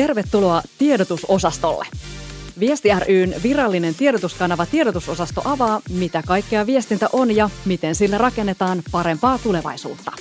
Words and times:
Tervetuloa 0.00 0.62
tiedotusosastolle. 0.78 1.86
Viesti 2.60 2.88
ryn 3.06 3.34
virallinen 3.42 3.94
tiedotuskanava 3.94 4.66
Tiedotusosasto 4.66 5.42
avaa, 5.44 5.80
mitä 5.90 6.22
kaikkea 6.26 6.66
viestintä 6.66 7.08
on 7.12 7.36
ja 7.36 7.50
miten 7.64 7.94
sillä 7.94 8.18
rakennetaan 8.18 8.82
parempaa 8.92 9.38
tulevaisuutta. 9.38 10.12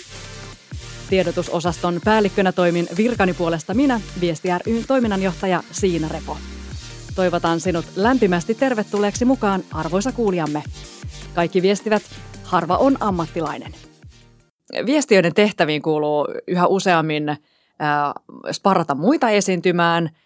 Tiedotusosaston 1.10 2.02
päällikkönä 2.06 2.52
toimin 2.52 2.88
virkani 2.98 3.34
puolesta 3.34 3.74
minä, 3.74 4.02
Viesti 4.22 4.48
ryn 4.66 4.84
toiminnanjohtaja 4.88 5.64
Siina 5.72 6.08
Repo. 6.08 6.38
Toivotan 7.16 7.60
sinut 7.60 7.86
lämpimästi 7.96 8.56
tervetulleeksi 8.56 9.26
mukaan, 9.26 9.64
arvoisa 9.72 10.12
kuulijamme. 10.12 10.64
Kaikki 11.36 11.62
viestivät, 11.62 12.04
harva 12.44 12.78
on 12.78 12.98
ammattilainen. 13.00 13.74
Viestiöiden 14.86 15.34
tehtäviin 15.34 15.82
kuuluu 15.82 16.28
yhä 16.48 16.68
useammin 16.68 17.38
sparrata 18.52 18.96
muita 18.96 19.30
esiintymään– 19.30 20.10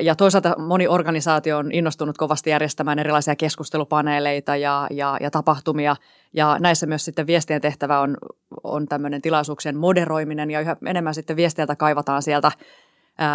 ja 0.00 0.14
toisaalta 0.14 0.54
moni 0.58 0.88
organisaatio 0.88 1.58
on 1.58 1.72
innostunut 1.72 2.18
kovasti 2.18 2.50
järjestämään 2.50 2.98
erilaisia 2.98 3.36
keskustelupaneeleita 3.36 4.56
ja, 4.56 4.86
ja, 4.90 5.16
ja 5.20 5.30
tapahtumia. 5.30 5.96
Ja 6.32 6.56
näissä 6.60 6.86
myös 6.86 7.04
sitten 7.04 7.26
viestien 7.26 7.60
tehtävä 7.60 8.00
on, 8.00 8.16
on 8.64 8.86
tämmöinen 8.86 9.22
tilaisuuksien 9.22 9.76
moderoiminen 9.76 10.50
ja 10.50 10.60
yhä 10.60 10.76
enemmän 10.86 11.14
sitten 11.14 11.36
viestiältä 11.36 11.76
kaivataan 11.76 12.22
sieltä 12.22 12.52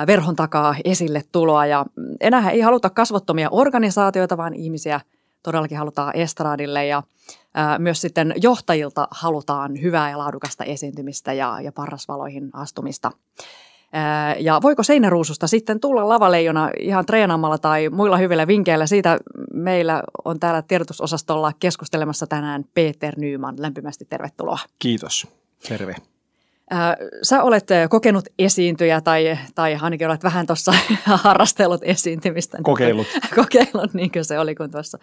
verhon 0.07 0.35
takaa 0.35 0.75
esille 0.85 1.21
tuloa. 1.31 1.65
Ja 1.65 1.85
enää 2.21 2.49
ei 2.49 2.61
haluta 2.61 2.89
kasvottomia 2.89 3.49
organisaatioita, 3.51 4.37
vaan 4.37 4.53
ihmisiä 4.53 5.01
todellakin 5.43 5.77
halutaan 5.77 6.15
estradille 6.15 6.85
ja 6.85 7.03
myös 7.77 8.01
sitten 8.01 8.33
johtajilta 8.41 9.07
halutaan 9.11 9.81
hyvää 9.81 10.09
ja 10.09 10.17
laadukasta 10.17 10.63
esiintymistä 10.63 11.33
ja, 11.33 11.61
ja 11.61 11.71
parrasvaloihin 11.71 12.49
astumista. 12.53 13.11
Ja 14.39 14.59
voiko 14.61 14.83
seinäruususta 14.83 15.47
sitten 15.47 15.79
tulla 15.79 16.09
lavaleijona 16.09 16.69
ihan 16.79 17.05
treenaamalla 17.05 17.57
tai 17.57 17.89
muilla 17.89 18.17
hyvillä 18.17 18.47
vinkkeillä? 18.47 18.87
Siitä 18.87 19.17
meillä 19.53 20.03
on 20.25 20.39
täällä 20.39 20.61
tiedotusosastolla 20.61 21.51
keskustelemassa 21.59 22.27
tänään 22.27 22.65
Peter 22.73 23.19
Nyman. 23.19 23.55
Lämpimästi 23.59 24.05
tervetuloa. 24.05 24.59
Kiitos. 24.79 25.27
Terve. 25.67 25.95
Sä 27.23 27.43
olet 27.43 27.67
kokenut 27.89 28.25
esiintyjä 28.39 29.01
tai, 29.01 29.37
tai 29.55 29.77
ainakin 29.81 30.07
olet 30.07 30.23
vähän 30.23 30.47
tuossa 30.47 30.73
harrastellut 31.23 31.81
esiintymistä. 31.83 32.57
Kokeillut. 32.63 33.07
Kokeillut, 33.35 33.93
niin 33.93 34.11
kuin 34.11 34.25
se 34.25 34.39
oli, 34.39 34.55
kun 34.55 34.71
tuossa 34.71 34.97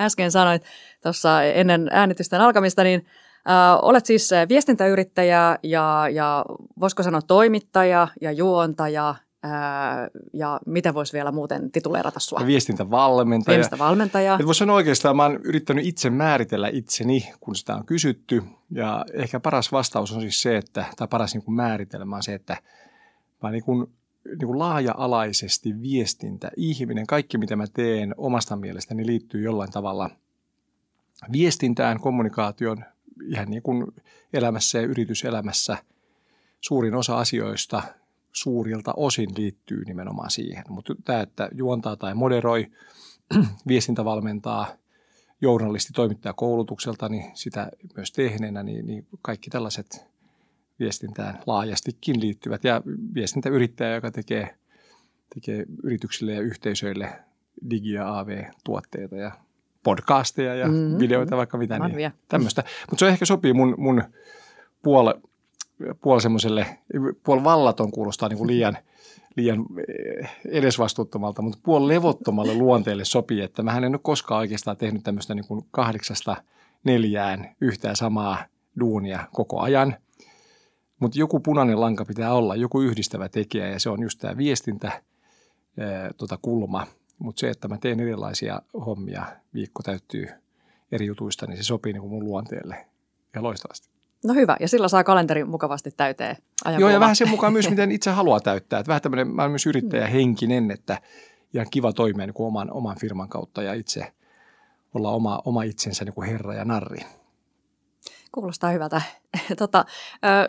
äsken 0.00 0.30
sanoit 0.30 0.62
tuossa 1.02 1.42
ennen 1.42 1.88
äänitysten 1.92 2.40
alkamista, 2.40 2.84
niin– 2.84 3.06
olet 3.82 4.06
siis 4.06 4.30
viestintäyrittäjä 4.48 5.58
ja, 5.62 6.08
ja 6.12 6.44
voisiko 6.80 7.02
sanoa 7.02 7.22
toimittaja 7.22 8.08
ja 8.20 8.32
juontaja 8.32 9.14
ja 10.32 10.60
mitä 10.66 10.94
voisi 10.94 11.12
vielä 11.12 11.32
muuten 11.32 11.70
tituleerata 11.70 12.20
sua? 12.20 12.40
Ja 12.40 12.46
viestintävalmentaja. 12.46 13.56
Viestintävalmentaja. 13.56 14.38
voisi 14.46 14.58
sanoa 14.58 14.76
oikeastaan, 14.76 15.16
mä 15.16 15.22
oon 15.22 15.40
yrittänyt 15.44 15.86
itse 15.86 16.10
määritellä 16.10 16.68
itseni, 16.68 17.32
kun 17.40 17.56
sitä 17.56 17.76
on 17.76 17.86
kysytty. 17.86 18.42
Ja 18.70 19.04
ehkä 19.12 19.40
paras 19.40 19.72
vastaus 19.72 20.12
on 20.12 20.20
siis 20.20 20.42
se, 20.42 20.56
että, 20.56 20.84
tai 20.96 21.08
paras 21.08 21.34
niin 21.34 21.44
kuin 21.44 21.54
määritelmä 21.54 22.16
on 22.16 22.22
se, 22.22 22.34
että 22.34 22.56
mä 23.42 23.50
niin 23.50 23.64
kuin, 23.64 23.86
niin 24.24 24.46
kuin 24.46 24.58
laaja-alaisesti 24.58 25.82
viestintä, 25.82 26.50
ihminen, 26.56 27.06
kaikki 27.06 27.38
mitä 27.38 27.56
mä 27.56 27.66
teen 27.66 28.14
omasta 28.16 28.56
mielestäni 28.56 29.06
liittyy 29.06 29.42
jollain 29.42 29.70
tavalla 29.70 30.10
viestintään, 31.32 32.00
kommunikaation, 32.00 32.84
ihan 33.26 33.50
niin 33.50 33.62
kuin 33.62 33.86
elämässä 34.32 34.78
ja 34.78 34.86
yrityselämässä 34.86 35.76
suurin 36.60 36.94
osa 36.94 37.18
asioista 37.18 37.82
suurilta 38.32 38.94
osin 38.96 39.30
liittyy 39.36 39.84
nimenomaan 39.84 40.30
siihen. 40.30 40.64
Mutta 40.68 40.94
tämä, 41.04 41.20
että 41.20 41.48
juontaa 41.54 41.96
tai 41.96 42.14
moderoi, 42.14 42.66
viestintävalmentaa, 43.68 44.66
journalisti 45.40 45.92
toimittaja 45.92 46.32
koulutukselta, 46.32 47.08
niin 47.08 47.24
sitä 47.34 47.70
myös 47.96 48.12
tehneenä, 48.12 48.62
niin, 48.62 48.86
niin 48.86 49.06
kaikki 49.22 49.50
tällaiset 49.50 50.06
viestintään 50.78 51.38
laajastikin 51.46 52.20
liittyvät. 52.20 52.64
Ja 52.64 52.82
viestintäyrittäjä, 53.14 53.94
joka 53.94 54.10
tekee, 54.10 54.54
tekee 55.34 55.66
yrityksille 55.82 56.32
ja 56.32 56.40
yhteisöille 56.40 57.12
digi- 57.70 57.92
ja 57.92 58.18
AV-tuotteita 58.18 59.16
ja 59.16 59.32
podcasteja 59.82 60.54
ja 60.54 60.68
mm-hmm. 60.68 60.98
videoita, 60.98 61.36
vaikka 61.36 61.58
mitä. 61.58 61.78
Niin, 61.78 62.12
tämmöistä. 62.28 62.64
Mutta 62.90 63.00
se 63.00 63.08
ehkä 63.08 63.24
sopii 63.24 63.52
mun, 63.52 63.74
mun 63.78 64.02
puol, 64.82 65.12
puol 66.00 66.18
semmoiselle, 66.18 66.78
puol 67.24 67.44
vallaton 67.44 67.90
kuulostaa 67.90 68.28
niin 68.28 68.38
kuin 68.38 68.46
liian, 68.46 68.78
liian 69.36 69.66
eh, 69.88 70.30
edesvastuuttomalta, 70.44 71.42
mutta 71.42 71.58
puol 71.62 71.88
levottomalle 71.88 72.54
luonteelle 72.54 73.04
sopii, 73.04 73.40
että 73.40 73.62
mä 73.62 73.76
en 73.76 73.84
ole 73.84 74.00
koskaan 74.02 74.38
oikeastaan 74.38 74.76
tehnyt 74.76 75.02
tämmöistä 75.02 75.34
niin 75.34 75.46
kuin 75.46 75.64
kahdeksasta 75.70 76.36
neljään 76.84 77.56
yhtään 77.60 77.96
samaa 77.96 78.44
duunia 78.80 79.28
koko 79.32 79.60
ajan. 79.60 79.96
Mutta 81.00 81.18
joku 81.18 81.40
punainen 81.40 81.80
lanka 81.80 82.04
pitää 82.04 82.34
olla, 82.34 82.56
joku 82.56 82.80
yhdistävä 82.80 83.28
tekijä 83.28 83.68
ja 83.68 83.80
se 83.80 83.90
on 83.90 84.02
just 84.02 84.18
tämä 84.18 84.36
viestintä, 84.36 85.02
eh, 85.76 86.14
tota 86.16 86.38
kulma– 86.42 86.86
mutta 87.22 87.40
se, 87.40 87.50
että 87.50 87.68
mä 87.68 87.78
teen 87.78 88.00
erilaisia 88.00 88.62
hommia, 88.86 89.26
viikko 89.54 89.82
täyttyy 89.82 90.28
eri 90.92 91.06
jutuista, 91.06 91.46
niin 91.46 91.56
se 91.56 91.62
sopii 91.62 91.92
niin 91.92 92.00
kuin 92.00 92.10
mun 92.10 92.24
luonteelle 92.24 92.86
ja 93.34 93.42
loistavasti. 93.42 93.91
No 94.24 94.34
hyvä, 94.34 94.56
ja 94.60 94.68
sillä 94.68 94.88
saa 94.88 95.04
kalenteri 95.04 95.44
mukavasti 95.44 95.90
täyteen 95.96 96.36
Joo, 96.78 96.90
ja 96.90 97.00
vähän 97.00 97.16
sen 97.16 97.28
mukaan 97.28 97.52
myös, 97.52 97.70
miten 97.70 97.92
itse 97.92 98.10
haluaa 98.10 98.40
täyttää. 98.40 98.80
Että 98.80 98.88
vähän 98.88 99.02
tämmöinen, 99.02 99.28
mä 99.28 99.42
olen 99.42 99.52
myös 99.52 99.66
yrittäjähenkinen, 99.66 100.70
että 100.70 100.98
ihan 101.54 101.66
kiva 101.70 101.92
toimia 101.92 102.26
niin 102.26 102.34
kuin 102.34 102.46
oman, 102.46 102.70
oman 102.70 102.96
firman 103.00 103.28
kautta 103.28 103.62
ja 103.62 103.74
itse 103.74 104.12
olla 104.94 105.10
oma, 105.10 105.42
oma 105.44 105.62
itsensä 105.62 106.04
niin 106.04 106.14
kuin 106.14 106.28
herra 106.28 106.54
ja 106.54 106.64
narri. 106.64 107.00
Kuulostaa 108.32 108.70
hyvältä. 108.70 109.02
tota, 109.58 109.84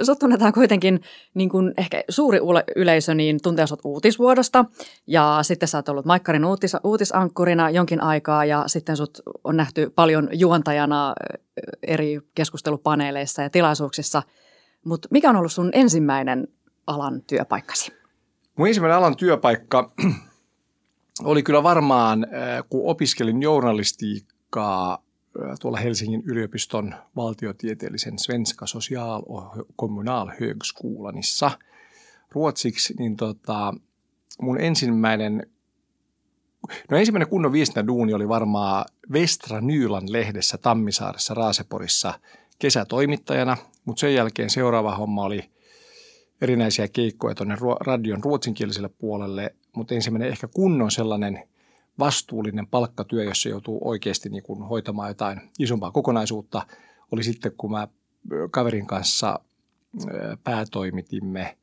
sut 0.02 0.20
tunnetaan 0.20 0.54
kuitenkin 0.54 1.02
niin 1.34 1.50
kuin 1.50 1.74
ehkä 1.78 2.04
suuri 2.10 2.40
yleisö 2.76 3.14
niin 3.14 3.40
tuntee 3.44 3.68
sut 3.68 3.80
uutisvuodosta 3.84 4.66
ja 5.08 5.40
sitten 5.42 5.68
sä 5.68 5.78
oot 5.78 5.90
ollut 5.90 6.06
Maikkarin 6.06 6.46
uutis, 6.46 6.76
uutisankkurina 6.84 7.70
jonkin 7.70 8.02
aikaa 8.02 8.46
ja 8.46 8.64
sitten 8.68 8.98
sut 8.98 9.22
on 9.44 9.58
nähty 9.58 9.90
paljon 9.96 10.30
juontajana 10.32 11.14
eri 11.84 12.20
keskustelupaneeleissa 12.36 13.42
ja 13.42 13.50
tilaisuuksissa. 13.50 14.24
Mutta 14.86 15.08
mikä 15.12 15.30
on 15.30 15.36
ollut 15.36 15.52
sun 15.52 15.70
ensimmäinen 15.74 16.48
alan 16.88 17.22
työpaikkasi? 17.22 17.92
Mun 18.58 18.68
ensimmäinen 18.68 18.98
alan 18.98 19.18
työpaikka 19.18 19.92
oli 21.24 21.44
kyllä 21.44 21.64
varmaan, 21.64 22.28
kun 22.70 22.82
opiskelin 22.90 23.42
journalistiikkaa 23.42 25.03
tuolla 25.62 25.78
Helsingin 25.78 26.24
yliopiston 26.26 26.96
valtiotieteellisen 27.16 28.20
Svenska 28.20 28.68
Social 28.68 29.24
och 29.26 29.68
ruotsiksi, 32.32 32.94
niin 33.00 33.16
tota, 33.16 33.74
mun 34.42 34.62
ensimmäinen 34.62 35.48
No 36.92 36.98
ensimmäinen 36.98 37.30
kunnon 37.30 37.52
viestintäduuni 37.52 38.14
oli 38.14 38.28
varmaan 38.28 38.86
Vestra 39.14 39.62
Nylan 39.62 40.12
lehdessä 40.12 40.58
Tammisaaressa 40.58 41.34
Raaseporissa 41.34 42.20
kesätoimittajana, 42.60 43.58
mutta 43.86 44.00
sen 44.00 44.14
jälkeen 44.14 44.50
seuraava 44.50 44.96
homma 44.96 45.24
oli 45.24 45.50
erinäisiä 46.42 46.88
keikkoja 46.88 47.36
tuonne 47.36 47.56
radion 47.80 48.24
ruotsinkieliselle 48.24 48.90
puolelle, 48.90 49.56
mutta 49.76 49.96
ensimmäinen 49.96 50.30
ehkä 50.30 50.48
kunnon 50.48 50.92
sellainen 50.92 51.50
vastuullinen 52.00 52.68
palkkatyö, 52.68 53.24
jossa 53.24 53.50
joutuu 53.50 53.80
oikeasti 53.84 54.30
niin 54.30 54.44
kuin 54.44 54.64
hoitamaan 54.64 55.10
jotain 55.10 55.42
isompaa 55.60 55.92
kokonaisuutta, 55.92 56.68
oli 57.12 57.24
sitten, 57.24 57.52
kun 57.58 57.72
mä 57.72 57.88
kaverin 58.52 58.88
kanssa 58.88 59.40
päätoimitimme 60.44 61.58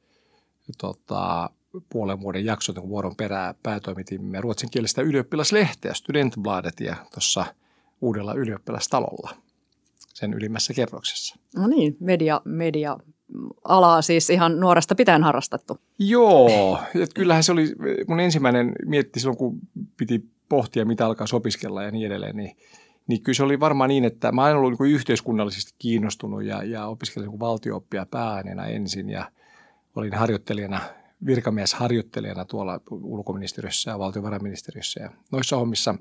tota, 0.78 1.50
puolen 1.88 2.20
vuoden 2.20 2.44
jaksot 2.44 2.76
niin 2.76 2.88
vuoron 2.88 3.16
perää 3.16 3.54
päätoimitimme 3.62 4.40
ruotsinkielistä 4.40 5.02
ylioppilaslehteä 5.02 5.94
Studentbladetia 5.94 6.96
tuossa 7.14 7.54
uudella 8.00 8.34
ylioppilastalolla 8.34 9.36
sen 10.14 10.34
ylimmässä 10.34 10.74
kerroksessa. 10.74 11.36
No 11.56 11.66
niin, 11.66 11.96
media, 12.00 12.40
media 12.44 12.96
alaa 13.64 14.02
siis 14.02 14.30
ihan 14.30 14.60
nuoresta 14.60 14.94
pitäen 14.94 15.22
harrastettu. 15.22 15.78
Joo, 15.98 16.78
että 16.94 17.14
kyllähän 17.14 17.42
se 17.44 17.52
oli 17.52 17.72
mun 18.08 18.20
ensimmäinen 18.20 18.72
mietti 18.86 19.20
silloin, 19.20 19.38
kun 19.38 19.58
piti 19.96 20.24
pohtia, 20.48 20.84
mitä 20.84 21.06
alkaa 21.06 21.26
opiskella 21.32 21.82
ja 21.82 21.90
niin 21.90 22.06
edelleen, 22.06 22.36
niin, 22.36 22.56
niin 23.06 23.22
kyllä 23.22 23.36
se 23.36 23.42
oli 23.42 23.60
varmaan 23.60 23.88
niin, 23.88 24.04
että 24.04 24.32
mä 24.32 24.44
olen 24.44 24.56
ollut 24.56 24.80
niin 24.80 24.94
yhteiskunnallisesti 24.94 25.74
kiinnostunut 25.78 26.44
ja, 26.44 26.62
ja 26.62 26.86
opiskelin 26.86 27.28
niin 27.28 27.40
valtiooppia 27.40 28.06
pääaineena 28.10 28.66
ensin 28.66 29.10
ja 29.10 29.30
olin 29.96 30.14
harjoittelijana, 30.14 30.80
virkamiesharjoittelijana 31.26 32.44
tuolla 32.44 32.80
ulkoministeriössä 32.90 33.90
ja 33.90 33.98
valtiovarainministeriössä 33.98 35.00
ja 35.00 35.10
noissa 35.32 35.56
hommissa. 35.56 35.94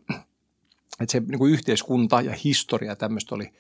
Että 1.02 1.12
se 1.12 1.20
niin 1.20 1.40
kuin 1.40 1.54
yhteiskunta 1.54 2.22
ja 2.22 2.34
historia 2.44 2.96
tämmöistä 2.96 3.36
oli– 3.36 3.50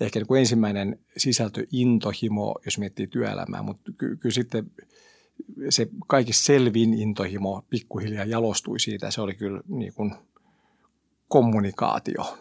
ehkä 0.00 0.18
niin 0.18 0.26
kuin 0.26 0.38
ensimmäinen 0.38 0.98
sisältö 1.16 1.66
intohimo, 1.72 2.54
jos 2.64 2.78
miettii 2.78 3.06
työelämää, 3.06 3.62
mutta 3.62 3.92
ky- 3.98 4.16
kyllä 4.16 4.34
sitten 4.34 4.70
se 5.68 5.88
kaikista 6.06 6.44
selvin 6.44 6.94
intohimo 6.94 7.62
pikkuhiljaa 7.70 8.24
jalostui 8.24 8.80
siitä. 8.80 9.10
Se 9.10 9.20
oli 9.20 9.34
kyllä 9.34 9.60
niin 9.68 9.94
kuin 9.94 10.14
kommunikaatio. 11.28 12.38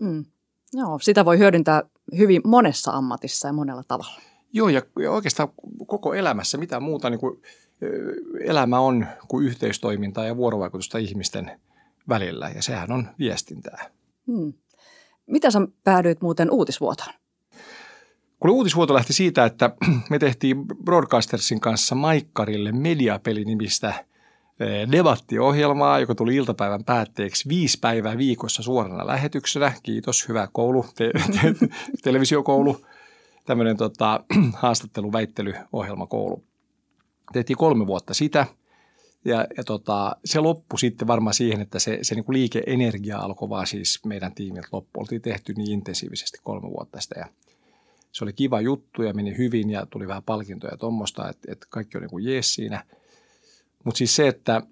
Mm. 0.00 0.24
Joo, 0.72 0.98
sitä 0.98 1.24
voi 1.24 1.38
hyödyntää 1.38 1.82
hyvin 2.18 2.42
monessa 2.44 2.92
ammatissa 2.92 3.48
ja 3.48 3.52
monella 3.52 3.82
tavalla. 3.88 4.20
Joo, 4.52 4.68
ja 4.68 4.82
oikeastaan 5.10 5.48
koko 5.86 6.14
elämässä 6.14 6.58
mitä 6.58 6.80
muuta 6.80 7.10
niin 7.10 7.20
kuin, 7.20 7.42
elämä 8.40 8.78
on 8.78 9.06
kuin 9.28 9.46
yhteistoimintaa 9.46 10.26
ja 10.26 10.36
vuorovaikutusta 10.36 10.98
ihmisten 10.98 11.60
välillä, 12.08 12.48
ja 12.48 12.62
sehän 12.62 12.92
on 12.92 13.08
viestintää. 13.18 13.90
Hmm. 14.26 14.52
Mitä 15.26 15.50
sä 15.50 15.58
päädyit 15.84 16.22
muuten 16.22 16.50
uutisvuotoon? 16.50 17.14
Kun 18.40 18.50
uutisvuoto 18.50 18.94
lähti 18.94 19.12
siitä, 19.12 19.44
että 19.44 19.70
me 20.10 20.18
tehtiin 20.18 20.66
Broadcastersin 20.84 21.60
kanssa 21.60 21.94
Maikkarille 21.94 22.72
Mediapeli-nimistä 22.72 24.04
debattiohjelmaa, 24.92 26.00
joka 26.00 26.14
tuli 26.14 26.36
iltapäivän 26.36 26.84
päätteeksi 26.84 27.48
viisi 27.48 27.78
päivää 27.80 28.18
viikossa 28.18 28.62
suorana 28.62 29.06
lähetyksenä. 29.06 29.72
Kiitos, 29.82 30.28
hyvä 30.28 30.48
koulu, 30.52 30.86
te- 30.94 31.10
te- 31.40 31.68
televisiokoulu, 32.02 32.86
tämmöinen 33.44 33.76
tota, 33.76 34.24
haastattelu, 34.62 35.12
koulu. 36.06 36.44
Tehtiin 37.32 37.56
kolme 37.56 37.86
vuotta 37.86 38.14
sitä 38.14 38.46
ja, 39.24 39.46
ja 39.56 39.64
tota, 39.64 40.16
se 40.24 40.40
loppui 40.40 40.78
sitten 40.78 41.08
varmaan 41.08 41.34
siihen, 41.34 41.60
että 41.60 41.78
se, 41.78 41.98
se 42.02 42.14
niin 42.14 42.24
kuin 42.24 42.34
liikeenergia 42.36 43.18
alkoi 43.18 43.48
vaan 43.48 43.66
siis 43.66 44.00
meidän 44.04 44.34
tiimiltä 44.34 44.68
loppu. 44.72 45.00
Oltiin 45.00 45.22
tehty 45.22 45.54
niin 45.54 45.70
intensiivisesti 45.70 46.38
kolme 46.42 46.68
vuotta 46.70 47.00
sitä 47.00 47.20
ja 47.20 47.26
se 48.12 48.24
oli 48.24 48.32
kiva 48.32 48.60
juttu 48.60 49.02
ja 49.02 49.14
meni 49.14 49.38
hyvin 49.38 49.70
ja 49.70 49.86
tuli 49.86 50.08
vähän 50.08 50.22
palkintoja 50.22 50.72
ja 50.72 50.76
tuommoista, 50.76 51.28
että, 51.28 51.52
että 51.52 51.66
kaikki 51.70 51.98
oli 51.98 52.06
niin 52.06 52.32
jees 52.32 52.54
siinä. 52.54 52.84
Mutta 53.84 53.98
siis 53.98 54.16
se, 54.16 54.28
että 54.28 54.62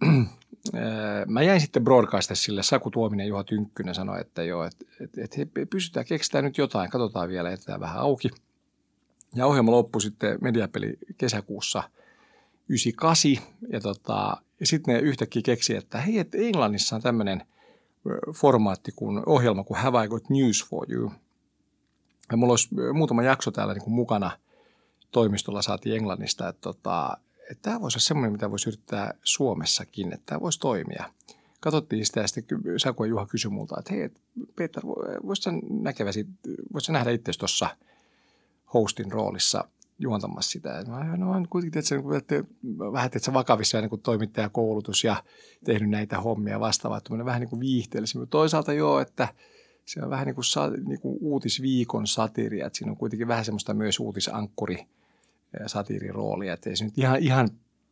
mä 1.27 1.43
jäin 1.43 1.61
sitten 1.61 1.85
sille 2.33 2.63
Saku 2.63 2.91
Tuominen 2.91 3.29
Juha 3.29 3.45
Tynkkynen 3.45 3.95
sanoi, 3.95 4.21
että 4.21 4.43
joo, 4.43 4.65
että, 4.65 4.85
että, 5.01 5.21
että 5.23 5.67
pysytään, 5.71 6.07
keksitään 6.07 6.45
nyt 6.45 6.59
jotain, 6.59 6.91
katsotaan 6.91 7.29
vielä, 7.29 7.51
jätetään 7.51 7.81
vähän 7.81 7.99
auki. 7.99 8.31
Ja 9.35 9.47
ohjelma 9.47 9.71
loppui 9.71 10.03
sitten 10.03 10.39
mediapeli 10.41 10.99
kesäkuussa 11.19 11.83
98 12.73 13.31
ja, 13.69 13.81
tota, 13.81 14.37
ja 14.61 14.67
sitten 14.67 14.95
ne 14.95 15.01
yhtäkkiä 15.01 15.43
keksi, 15.43 15.77
että 15.77 16.01
hei, 16.01 16.19
että 16.19 16.39
Englannissa 16.39 16.97
on 16.97 17.03
tämmöinen 17.03 17.47
formaatti 18.35 18.93
kuin 18.97 19.23
ohjelma 19.27 19.65
kuin 19.65 19.81
Have 19.81 20.05
I 20.05 20.09
Got 20.09 20.31
News 20.31 20.65
For 20.65 20.93
You– 20.93 21.13
ja 22.33 22.37
mulla 22.37 22.53
olisi 22.53 22.69
muutama 22.93 23.23
jakso 23.23 23.51
täällä 23.51 23.75
niin 23.75 23.83
kuin 23.85 23.95
mukana 23.95 24.31
toimistolla 25.11 25.63
saatiin 25.63 25.97
Englannista, 25.97 26.49
että, 26.49 26.61
tota, 26.61 27.17
että 27.51 27.63
tämä 27.63 27.81
voisi 27.81 27.97
olla 27.97 28.05
semmoinen, 28.05 28.33
mitä 28.33 28.51
voisi 28.51 28.69
yrittää 28.69 29.15
Suomessakin, 29.23 30.13
että 30.13 30.27
tämä 30.27 30.41
voisi 30.41 30.61
toimia. 30.61 31.05
Katsottiin 31.61 32.07
sitä 32.07 32.21
ja 32.21 32.29
sitten 32.29 32.59
Saku 32.77 33.05
ja 33.05 33.11
Juha 33.11 33.27
kysyi 33.27 33.51
multa, 33.51 33.77
että 33.79 33.95
hei, 33.95 34.11
Peter, 34.57 34.83
voisitko 35.27 36.93
nähdä 36.93 37.11
itse 37.11 37.33
tuossa 37.39 37.77
hostin 38.75 39.13
roolissa 39.13 39.65
juontamassa 40.03 40.51
sitä. 40.51 40.85
Mä 40.89 41.17
no, 41.17 41.31
on 41.31 41.49
kuitenkin 41.49 41.79
että, 41.79 41.95
niin 41.95 42.17
että 42.17 42.45
vähän 42.93 43.11
että 43.15 43.33
vakavissa 43.33 43.81
niin 43.81 43.91
kuin 43.91 44.03
toimittajakoulutus 44.03 45.05
ja 45.05 45.17
tehnyt 45.65 45.91
näitä 45.91 46.21
hommia 46.21 46.61
vastaavaa, 46.61 47.01
vähän 47.25 47.41
niin 47.41 47.51
kuin 47.51 47.61
viihteellisiä. 47.61 48.21
Mutta 48.21 48.31
toisaalta 48.31 48.73
joo, 48.73 49.01
että– 49.01 49.29
se 49.85 50.03
on 50.03 50.11
vähän 50.11 50.27
niin 50.27 50.35
kuin, 50.35 50.45
niin 50.89 51.01
kuin 51.01 51.19
uutisviikon 51.21 52.07
satiiri, 52.07 52.61
että 52.61 52.79
siinä 52.79 52.91
on 52.91 52.97
kuitenkin 52.97 53.29
vähän 53.29 53.45
semmoista 53.45 53.75
myös 53.75 54.01
uutisankkuri 54.01 54.87
satiiriroolia, 55.67 56.53
että 56.53 56.71
ei 56.71 56.77
se 56.77 56.85
nyt 56.85 56.99
ihan, 56.99 57.19
ihan 57.19 57.51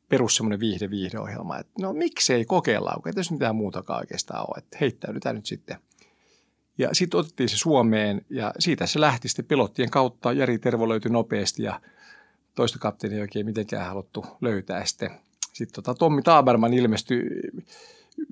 perus 0.08 0.36
semmoinen 0.36 0.60
viihde 0.60 0.90
viihdeohjelma, 0.90 1.58
että 1.58 1.72
no 1.80 1.92
miksei 1.92 2.44
kokeilla, 2.44 3.00
että 3.06 3.20
jos 3.20 3.30
mitään 3.30 3.56
muutakaan 3.56 3.98
oikeastaan 4.00 4.40
ole, 4.40 4.58
että 4.58 4.78
heittäydytään 4.80 5.36
nyt 5.36 5.46
sitten. 5.46 5.76
Ja 6.78 6.88
sitten 6.92 7.20
otettiin 7.20 7.48
se 7.48 7.56
Suomeen 7.56 8.24
ja 8.30 8.54
siitä 8.58 8.86
se 8.86 9.00
lähti 9.00 9.28
sitten 9.28 9.44
pilottien 9.44 9.90
kautta. 9.90 10.32
Jari 10.32 10.58
Tervo 10.58 10.88
löytyi 10.88 11.10
nopeasti 11.10 11.62
ja 11.62 11.80
toista 12.60 12.78
kapteenia 12.78 13.16
ei 13.16 13.22
oikein 13.22 13.46
mitenkään 13.46 13.88
haluttu 13.88 14.26
löytää. 14.40 14.86
Sitten, 14.86 15.10
sitten 15.52 15.84
tota, 15.84 15.98
Tommi 15.98 16.22
Taaberman 16.22 16.74
ilmestyi 16.74 17.22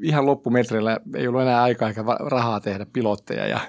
ihan 0.02 0.26
loppumetreillä 0.26 1.00
ei 1.14 1.28
ollut 1.28 1.42
enää 1.42 1.62
aikaa 1.62 1.88
eikä 1.88 2.04
rahaa 2.20 2.60
tehdä 2.60 2.86
pilotteja 2.92 3.46
ja 3.46 3.60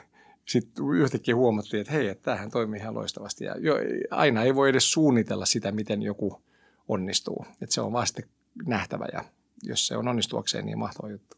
sitten 0.45 0.85
yhtäkkiä 0.95 1.35
huomattiin, 1.35 1.81
että 1.81 1.93
hei, 1.93 2.07
että 2.07 2.23
tämähän 2.23 2.51
toimii 2.51 2.79
ihan 2.79 2.93
loistavasti. 2.93 3.45
Ja 3.45 3.55
jo, 3.59 3.75
aina 4.11 4.43
ei 4.43 4.55
voi 4.55 4.69
edes 4.69 4.91
suunnitella 4.91 5.45
sitä, 5.45 5.71
miten 5.71 6.01
joku 6.01 6.41
onnistuu. 6.87 7.45
Että 7.61 7.75
se 7.75 7.81
on 7.81 7.93
vasta 7.93 8.21
nähtävä 8.65 9.05
ja 9.13 9.23
jos 9.63 9.87
se 9.87 9.97
on 9.97 10.07
onnistuakseen, 10.07 10.65
niin 10.65 10.79
mahtava 10.79 11.09
juttu. 11.09 11.37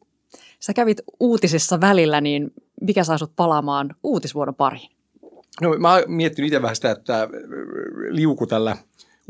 Sä 0.59 0.73
kävit 0.73 1.01
uutisissa 1.19 1.81
välillä, 1.81 2.21
niin 2.21 2.53
mikä 2.81 3.03
saa 3.03 3.17
sut 3.17 3.35
palaamaan 3.35 3.95
uutisvuodon 4.03 4.55
pariin? 4.55 4.91
No 5.61 5.75
mä 5.79 5.93
oon 5.93 6.03
miettinyt 6.07 6.47
itse 6.47 6.61
vähän 6.61 6.75
sitä, 6.75 6.91
että 6.91 7.27
liuku 8.09 8.47
tällä 8.47 8.77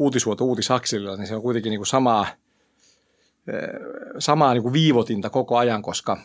uutisvuoto 0.01 0.45
uutisakselilla, 0.45 1.17
niin 1.17 1.27
se 1.27 1.35
on 1.35 1.41
kuitenkin 1.41 1.69
niin 1.69 1.79
kuin 1.79 1.87
samaa– 1.87 2.27
samaa 4.19 4.53
niin 4.53 4.63
kuin 4.63 4.73
viivotinta 4.73 5.29
koko 5.29 5.57
ajan, 5.57 5.81
koska 5.81 6.17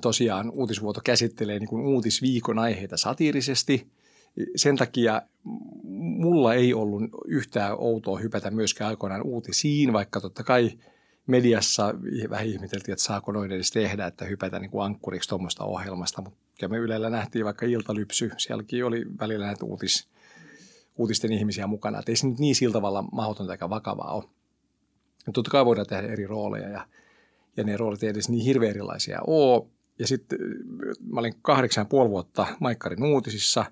tosiaan 0.00 0.50
uutisvuoto 0.50 1.00
käsittelee 1.04 1.58
niin 1.58 1.68
kuin 1.68 1.86
uutisviikon 1.86 2.58
aiheita 2.58 2.96
satiirisesti. 2.96 3.86
Sen 4.56 4.76
takia 4.76 5.22
mulla 5.84 6.54
ei 6.54 6.74
ollut 6.74 7.02
yhtään 7.26 7.76
outoa 7.78 8.18
hypätä 8.18 8.50
myöskään 8.50 8.88
aikoinaan 8.88 9.22
uutisiin, 9.22 9.92
vaikka 9.92 10.20
totta 10.20 10.44
kai 10.44 10.70
mediassa 11.26 11.94
vähän 12.30 12.46
ihmeteltiin, 12.46 12.92
että 12.92 13.04
saako 13.04 13.32
noin 13.32 13.52
edes 13.52 13.70
tehdä, 13.70 14.06
että 14.06 14.24
hypätä 14.24 14.58
niin 14.58 14.70
kuin 14.70 14.84
ankkuriksi 14.84 15.28
tuommoista 15.28 15.64
ohjelmasta. 15.64 16.22
Mutta 16.22 16.68
me 16.68 16.76
Ylellä 16.76 17.10
nähtiin 17.10 17.44
vaikka 17.44 17.66
Iltalypsy, 17.66 18.30
sielläkin 18.36 18.84
oli 18.84 19.04
välillä 19.20 19.46
näitä 19.46 19.64
uutis, 19.64 20.08
uutisten 20.96 21.32
ihmisiä 21.32 21.66
mukana. 21.66 21.98
Että 21.98 22.12
ei 22.12 22.16
se 22.16 22.26
nyt 22.26 22.38
niin 22.38 22.54
sillä 22.54 22.72
tavalla 22.72 23.02
mahdotonta 23.02 23.52
eikä 23.52 23.70
vakavaa 23.70 24.14
ole. 24.14 24.24
Ja 25.26 25.32
totta 25.32 25.50
kai 25.50 25.64
voidaan 25.64 25.86
tehdä 25.86 26.08
eri 26.08 26.26
rooleja 26.26 26.68
ja, 26.68 26.86
ja 27.56 27.64
ne 27.64 27.76
roolit 27.76 28.02
edes 28.02 28.28
niin 28.28 28.44
hirveän 28.44 28.70
erilaisia 28.70 29.20
ole. 29.26 29.66
Ja 29.98 30.06
sitten 30.06 30.38
mä 31.12 31.20
olin 31.20 31.34
kahdeksan 31.42 31.86
puoli 31.86 32.10
vuotta 32.10 32.46
Maikkarin 32.60 33.04
uutisissa. 33.04 33.64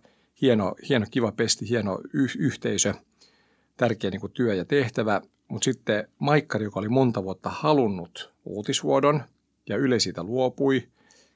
Hieno, 0.42 0.74
hieno 0.88 1.06
kiva 1.10 1.32
pesti, 1.32 1.68
hieno 1.68 1.98
y- 2.12 2.38
yhteisö, 2.38 2.94
tärkeä 3.76 4.10
niin 4.10 4.20
kuin 4.20 4.32
työ 4.32 4.54
ja 4.54 4.64
tehtävä. 4.64 5.20
Mutta 5.48 5.64
sitten 5.64 6.08
Maikkari, 6.18 6.64
joka 6.64 6.80
oli 6.80 6.88
monta 6.88 7.24
vuotta 7.24 7.50
halunnut 7.50 8.32
uutisvuodon 8.44 9.22
ja 9.68 9.76
Yle 9.76 10.00
siitä 10.00 10.22
luopui, 10.22 10.88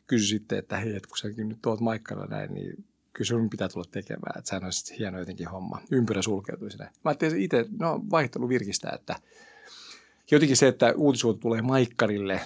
kysyi 0.07 0.29
sitten, 0.29 0.59
että 0.59 0.77
hei, 0.77 0.97
että 0.97 1.09
kun 1.09 1.19
sä 1.19 1.29
nyt 1.29 1.59
tuot 1.63 1.81
Maikkarilla 1.81 2.27
näin, 2.27 2.55
niin 2.55 2.85
kyllä 3.15 3.29
sun 3.29 3.51
pitää 3.51 3.69
tulla 3.69 3.87
tekemään, 3.91 4.39
että 4.39 4.49
sehän 4.49 4.65
olisi 4.65 4.99
hieno 4.99 5.19
jotenkin 5.19 5.49
homma. 5.49 5.81
Ympyrä 5.91 6.23
sulkeutui 6.23 6.71
sinne. 6.71 6.85
Mä 6.85 6.91
ajattelin 7.05 7.43
itse, 7.43 7.67
no 7.79 8.01
vaihtelu 8.11 8.49
virkistää, 8.49 8.93
että– 8.95 9.17
jotenkin 10.31 10.57
se, 10.57 10.69
että 10.69 10.95
uutisuutu 10.97 11.39
tulee 11.39 11.63
maikkarille 11.63 12.41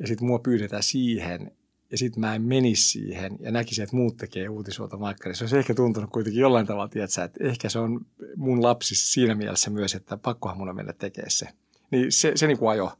ja 0.00 0.06
sitten 0.06 0.26
mua 0.26 0.38
pyydetään 0.38 0.82
siihen 0.82 1.52
ja 1.90 1.98
sitten 1.98 2.20
mä 2.20 2.34
en 2.34 2.42
menisi 2.42 2.82
siihen 2.82 3.36
ja 3.40 3.50
näkisin, 3.50 3.84
että 3.84 3.96
muut 3.96 4.16
tekee 4.16 4.48
uutisuutta 4.48 4.96
maikkarissa. 4.96 5.38
Se 5.38 5.44
olisi 5.44 5.58
ehkä 5.58 5.74
tuntunut 5.74 6.10
kuitenkin 6.10 6.40
jollain 6.40 6.66
tavalla, 6.66 6.88
tiedätkö, 6.88 7.24
että 7.24 7.44
ehkä 7.44 7.68
se 7.68 7.78
on 7.78 8.06
mun 8.36 8.62
lapsi 8.62 8.94
siinä 8.94 9.34
mielessä 9.34 9.70
myös, 9.70 9.94
että 9.94 10.16
pakkohan 10.16 10.58
mun 10.58 10.68
on 10.68 10.76
mennä 10.76 10.92
tekemään 10.92 11.30
se. 11.30 11.48
Niin 11.90 12.12
se, 12.12 12.32
se 12.34 12.46
niin 12.46 12.58
kuin 12.58 12.70
ajo, 12.70 12.92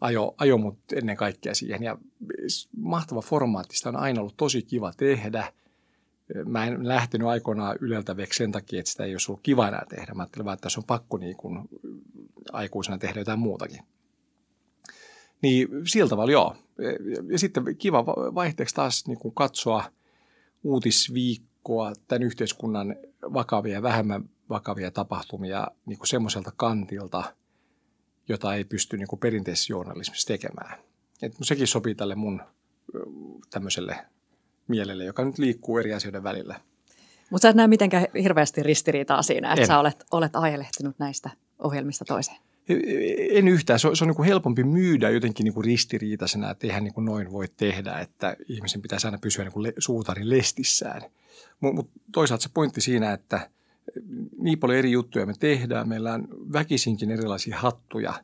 ajo, 0.00 0.34
ajo 0.38 0.58
mut 0.58 0.78
ennen 0.92 1.16
kaikkea 1.16 1.54
siihen. 1.54 1.82
Ja 1.82 1.98
mahtava 2.76 3.20
formaatti, 3.20 3.76
sitä 3.76 3.88
on 3.88 3.96
aina 3.96 4.20
ollut 4.20 4.36
tosi 4.36 4.62
kiva 4.62 4.92
tehdä. 4.96 5.52
Mä 6.44 6.66
en 6.66 6.88
lähtenyt 6.88 7.28
aikoinaan 7.28 7.76
Yleltä 7.80 8.16
veksi 8.16 8.38
sen 8.38 8.52
takia, 8.52 8.78
että 8.78 8.90
sitä 8.90 9.04
ei 9.04 9.14
olisi 9.14 9.32
ollut 9.32 9.42
kiva 9.42 9.68
enää 9.68 9.86
tehdä. 9.88 10.14
Mä 10.14 10.22
ajattelin 10.22 10.44
vaan, 10.44 10.54
että 10.54 10.68
se 10.68 10.80
on 10.80 10.84
pakko 10.84 11.18
niin 11.18 11.36
kuin 11.36 11.68
aikuisena 12.52 12.98
tehdä 12.98 13.20
jotain 13.20 13.38
muutakin. 13.38 13.82
Niin 15.42 15.68
sillä 15.86 16.08
tavalla 16.08 16.32
joo. 16.32 16.56
Ja 17.28 17.38
sitten 17.38 17.76
kiva 17.76 18.06
vaihteeksi 18.06 18.74
taas 18.74 19.06
niin 19.06 19.18
kuin 19.18 19.34
katsoa 19.34 19.84
uutisviikkoa, 20.64 21.92
tämän 22.08 22.22
yhteiskunnan 22.22 22.96
vakavia 23.22 23.74
ja 23.74 23.82
vähemmän 23.82 24.30
vakavia 24.48 24.90
tapahtumia 24.90 25.68
niin 25.86 25.98
kuin 25.98 26.08
semmoiselta 26.08 26.52
kantilta, 26.56 27.34
jota 28.28 28.54
ei 28.54 28.64
pysty 28.64 28.96
niin 28.96 29.08
kuin 29.08 29.20
perinteisessä 29.20 29.72
journalismissa 29.72 30.28
tekemään. 30.28 30.78
Et 31.22 31.32
sekin 31.42 31.66
sopii 31.66 31.94
tälle 31.94 32.14
mun 32.14 32.42
tämmöiselle 33.50 33.98
mielelle, 34.72 35.04
joka 35.04 35.24
nyt 35.24 35.38
liikkuu 35.38 35.78
eri 35.78 35.94
asioiden 35.94 36.22
välillä. 36.22 36.60
Mutta 37.30 37.42
sä 37.42 37.48
et 37.48 37.56
näe 37.56 37.66
mitenkään 37.66 38.06
hirveästi 38.22 38.62
ristiriitaa 38.62 39.22
siinä, 39.22 39.52
että 39.52 39.60
en. 39.60 39.66
sä 39.66 39.78
olet, 39.78 40.04
olet 40.10 40.36
ajelehtinut 40.36 40.98
näistä 40.98 41.30
ohjelmista 41.58 42.04
toiseen? 42.04 42.36
En 43.30 43.48
yhtään. 43.48 43.78
Se 43.78 43.88
on, 43.88 43.96
se 43.96 44.04
on 44.04 44.08
niin 44.08 44.16
kuin 44.16 44.26
helpompi 44.26 44.64
myydä 44.64 45.10
jotenkin 45.10 45.44
niin 45.44 45.54
kuin 45.54 45.64
ristiriitaisena, 45.64 46.50
että 46.50 46.66
eihän 46.66 46.84
niin 46.84 46.94
kuin 46.94 47.04
noin 47.04 47.32
voi 47.32 47.48
tehdä, 47.56 47.98
että 47.98 48.36
ihmisen 48.48 48.82
pitäisi 48.82 49.06
aina 49.06 49.18
pysyä 49.18 49.44
niin 49.44 49.52
kuin 49.52 49.62
le, 49.62 49.72
suutarin 49.78 50.30
lestissään. 50.30 51.02
Mutta 51.60 51.76
mut 51.76 51.90
toisaalta 52.12 52.42
se 52.42 52.48
pointti 52.54 52.80
siinä, 52.80 53.12
että 53.12 53.50
niin 54.38 54.58
paljon 54.58 54.78
eri 54.78 54.92
juttuja 54.92 55.26
me 55.26 55.34
tehdään. 55.40 55.88
Meillä 55.88 56.14
on 56.14 56.28
väkisinkin 56.52 57.10
erilaisia 57.10 57.58
hattuja 57.58 58.14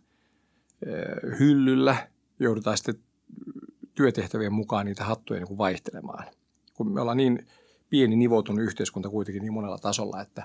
hyllyllä. 1.38 2.08
Joudutaan 2.40 2.76
sitten 2.76 2.98
työtehtävien 3.94 4.52
mukaan 4.52 4.86
niitä 4.86 5.04
hattuja 5.04 5.40
niin 5.40 5.48
kuin 5.48 5.58
vaihtelemaan. 5.58 6.24
Kun 6.78 6.92
me 6.92 7.00
ollaan 7.00 7.16
niin 7.16 7.46
pieni 7.90 8.16
nivoutunut 8.16 8.64
yhteiskunta 8.64 9.08
kuitenkin 9.08 9.42
niin 9.42 9.52
monella 9.52 9.78
tasolla, 9.78 10.22
että, 10.22 10.44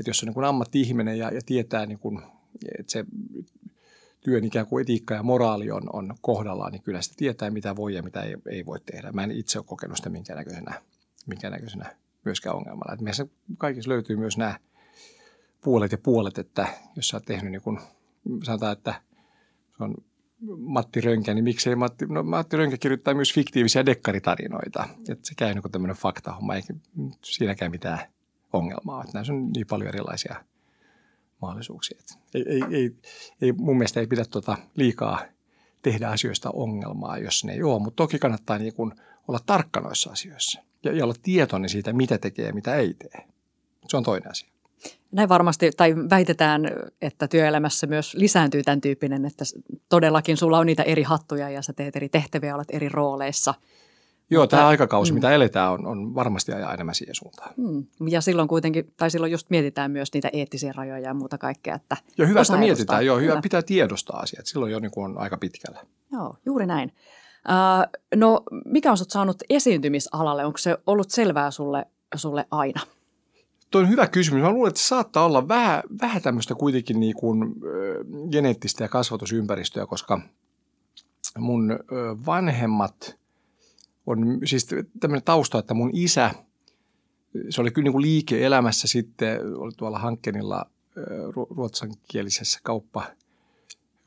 että 0.00 0.10
jos 0.10 0.22
on 0.22 0.32
niin 0.34 0.44
ammatti-ihminen 0.44 1.18
ja, 1.18 1.30
ja 1.34 1.40
tietää, 1.46 1.86
niin 1.86 1.98
kuin, 1.98 2.22
että 2.78 2.92
se 2.92 3.04
työn 4.20 4.44
ikään 4.44 4.66
kuin 4.66 4.82
etiikka 4.82 5.14
ja 5.14 5.22
moraali 5.22 5.70
on, 5.70 5.82
on 5.92 6.14
kohdallaan, 6.20 6.72
niin 6.72 6.82
kyllä 6.82 7.02
sitä 7.02 7.14
tietää, 7.18 7.50
mitä 7.50 7.76
voi 7.76 7.94
ja 7.94 8.02
mitä 8.02 8.22
ei, 8.22 8.36
ei 8.50 8.66
voi 8.66 8.80
tehdä. 8.80 9.12
Mä 9.12 9.24
en 9.24 9.30
itse 9.30 9.58
ole 9.58 9.66
kokenut 9.68 9.96
sitä 9.96 10.10
minkään 10.10 10.36
näköisenä, 11.50 11.96
myöskään 12.24 12.56
ongelmalla. 12.56 12.92
Että 12.92 13.04
meissä 13.04 13.26
kaikissa 13.58 13.90
löytyy 13.90 14.16
myös 14.16 14.38
nämä 14.38 14.58
puolet 15.64 15.92
ja 15.92 15.98
puolet, 15.98 16.38
että 16.38 16.68
jos 16.96 17.08
sä 17.08 17.16
oot 17.16 17.24
tehnyt 17.24 17.52
niin 17.52 17.62
kuin, 17.62 17.78
sanotaan, 18.42 18.72
että 18.72 18.94
se 19.76 19.84
on 19.84 19.94
Matti 20.56 21.00
Rönkä, 21.00 21.34
niin 21.34 21.44
miksei 21.44 21.76
Matti, 21.76 22.06
no 22.06 22.22
Matti 22.22 22.56
Rönkä 22.56 22.76
kirjoittaa 22.78 23.14
myös 23.14 23.34
fiktiivisiä 23.34 23.86
dekkaritarinoita. 23.86 24.88
Että 25.08 25.28
se 25.28 25.34
käy 25.34 25.54
niin 25.54 25.72
tämmöinen 25.72 25.96
faktahomma, 25.96 26.54
eikä 26.54 26.74
siinäkään 27.24 27.70
mitään 27.70 27.98
ongelmaa. 28.52 29.02
Että 29.02 29.18
näissä 29.18 29.32
on 29.32 29.50
niin 29.50 29.66
paljon 29.66 29.88
erilaisia 29.88 30.44
mahdollisuuksia. 31.42 31.98
Että 32.00 32.14
ei, 32.34 32.44
ei, 32.48 32.62
ei, 32.70 32.96
ei, 33.42 33.52
mun 33.52 33.78
mielestä 33.78 34.00
ei 34.00 34.06
pidä 34.06 34.24
tuota 34.24 34.56
liikaa 34.76 35.20
tehdä 35.82 36.08
asioista 36.08 36.50
ongelmaa, 36.50 37.18
jos 37.18 37.44
ne 37.44 37.52
ei 37.52 37.62
ole, 37.62 37.82
mutta 37.82 37.96
toki 37.96 38.18
kannattaa 38.18 38.58
niin 38.58 38.74
kuin 38.74 38.92
olla 39.28 39.38
tarkka 39.46 39.80
noissa 39.80 40.10
asioissa 40.10 40.62
ja, 40.84 40.92
ja 40.92 41.04
olla 41.04 41.14
tietoinen 41.22 41.70
siitä, 41.70 41.92
mitä 41.92 42.18
tekee 42.18 42.46
ja 42.46 42.54
mitä 42.54 42.74
ei 42.74 42.94
tee. 42.94 43.26
Se 43.88 43.96
on 43.96 44.02
toinen 44.02 44.30
asia. 44.30 44.53
Näin 45.14 45.28
varmasti, 45.28 45.70
tai 45.76 45.94
väitetään, 46.10 46.70
että 47.02 47.28
työelämässä 47.28 47.86
myös 47.86 48.14
lisääntyy 48.14 48.62
tämän 48.62 48.80
tyyppinen, 48.80 49.24
että 49.24 49.44
todellakin 49.88 50.36
sulla 50.36 50.58
on 50.58 50.66
niitä 50.66 50.82
eri 50.82 51.02
hattuja 51.02 51.50
ja 51.50 51.62
sä 51.62 51.72
teet 51.72 51.96
eri 51.96 52.08
tehtäviä, 52.08 52.54
olet 52.54 52.68
eri 52.70 52.88
rooleissa. 52.88 53.54
Joo, 54.30 54.42
Mutta, 54.42 54.56
tämä 54.56 54.68
aikakausi, 54.68 55.12
mm. 55.12 55.14
mitä 55.14 55.30
eletään, 55.30 55.72
on, 55.72 55.86
on 55.86 56.14
varmasti 56.14 56.52
ajaa 56.52 56.74
enemmän 56.74 56.94
siihen 56.94 57.14
suuntaan. 57.14 57.54
Mm. 57.56 57.86
Ja 58.08 58.20
silloin 58.20 58.48
kuitenkin, 58.48 58.92
tai 58.96 59.10
silloin 59.10 59.32
just 59.32 59.50
mietitään 59.50 59.90
myös 59.90 60.12
niitä 60.14 60.30
eettisiä 60.32 60.72
rajoja 60.76 61.08
ja 61.08 61.14
muuta 61.14 61.38
kaikkea. 61.38 61.74
Että 61.74 61.96
joo, 62.18 62.28
hyvä, 62.28 62.40
että 62.40 62.56
mietitään. 62.56 63.06
Joo, 63.06 63.18
hyvä, 63.18 63.42
pitää 63.42 63.62
tiedostaa 63.62 64.20
asiat. 64.20 64.46
Silloin 64.46 64.72
jo 64.72 64.78
niin 64.78 64.90
kuin 64.90 65.04
on 65.04 65.18
aika 65.18 65.36
pitkällä. 65.36 65.80
Joo, 66.12 66.36
juuri 66.46 66.66
näin. 66.66 66.92
Uh, 67.48 68.00
no, 68.14 68.42
mikä 68.64 68.90
on 68.90 68.96
saanut 68.96 69.42
esiintymisalalle? 69.50 70.44
Onko 70.44 70.58
se 70.58 70.76
ollut 70.86 71.10
selvää 71.10 71.50
sulle, 71.50 71.86
sulle 72.14 72.46
aina? 72.50 72.80
Tuo 73.70 73.80
on 73.80 73.88
hyvä 73.88 74.06
kysymys. 74.06 74.42
Mä 74.42 74.50
luulen, 74.50 74.68
että 74.68 74.80
se 74.80 74.86
saattaa 74.86 75.24
olla 75.24 75.48
vähän, 75.48 75.82
vähän 76.00 76.22
tämmöistä 76.22 76.54
kuitenkin 76.54 77.00
niin 77.00 77.14
kuin, 77.14 77.54
ö, 77.64 78.04
geneettistä 78.30 78.84
ja 78.84 78.88
kasvatusympäristöä, 78.88 79.86
koska 79.86 80.20
mun 81.38 81.70
ö, 81.72 81.76
vanhemmat 82.26 83.18
on 84.06 84.38
siis 84.44 84.66
tämmöinen 85.00 85.24
tausta, 85.24 85.58
että 85.58 85.74
mun 85.74 85.90
isä, 85.92 86.30
se 87.50 87.60
oli 87.60 87.70
kyllä 87.70 87.84
niin 87.84 87.92
kuin 87.92 88.02
liike-elämässä 88.02 88.88
sitten, 88.88 89.40
oli 89.56 89.72
tuolla 89.76 89.98
Hankkenilla 89.98 90.66
ruotsankielisessä 91.50 92.60
kauppa 92.62 93.06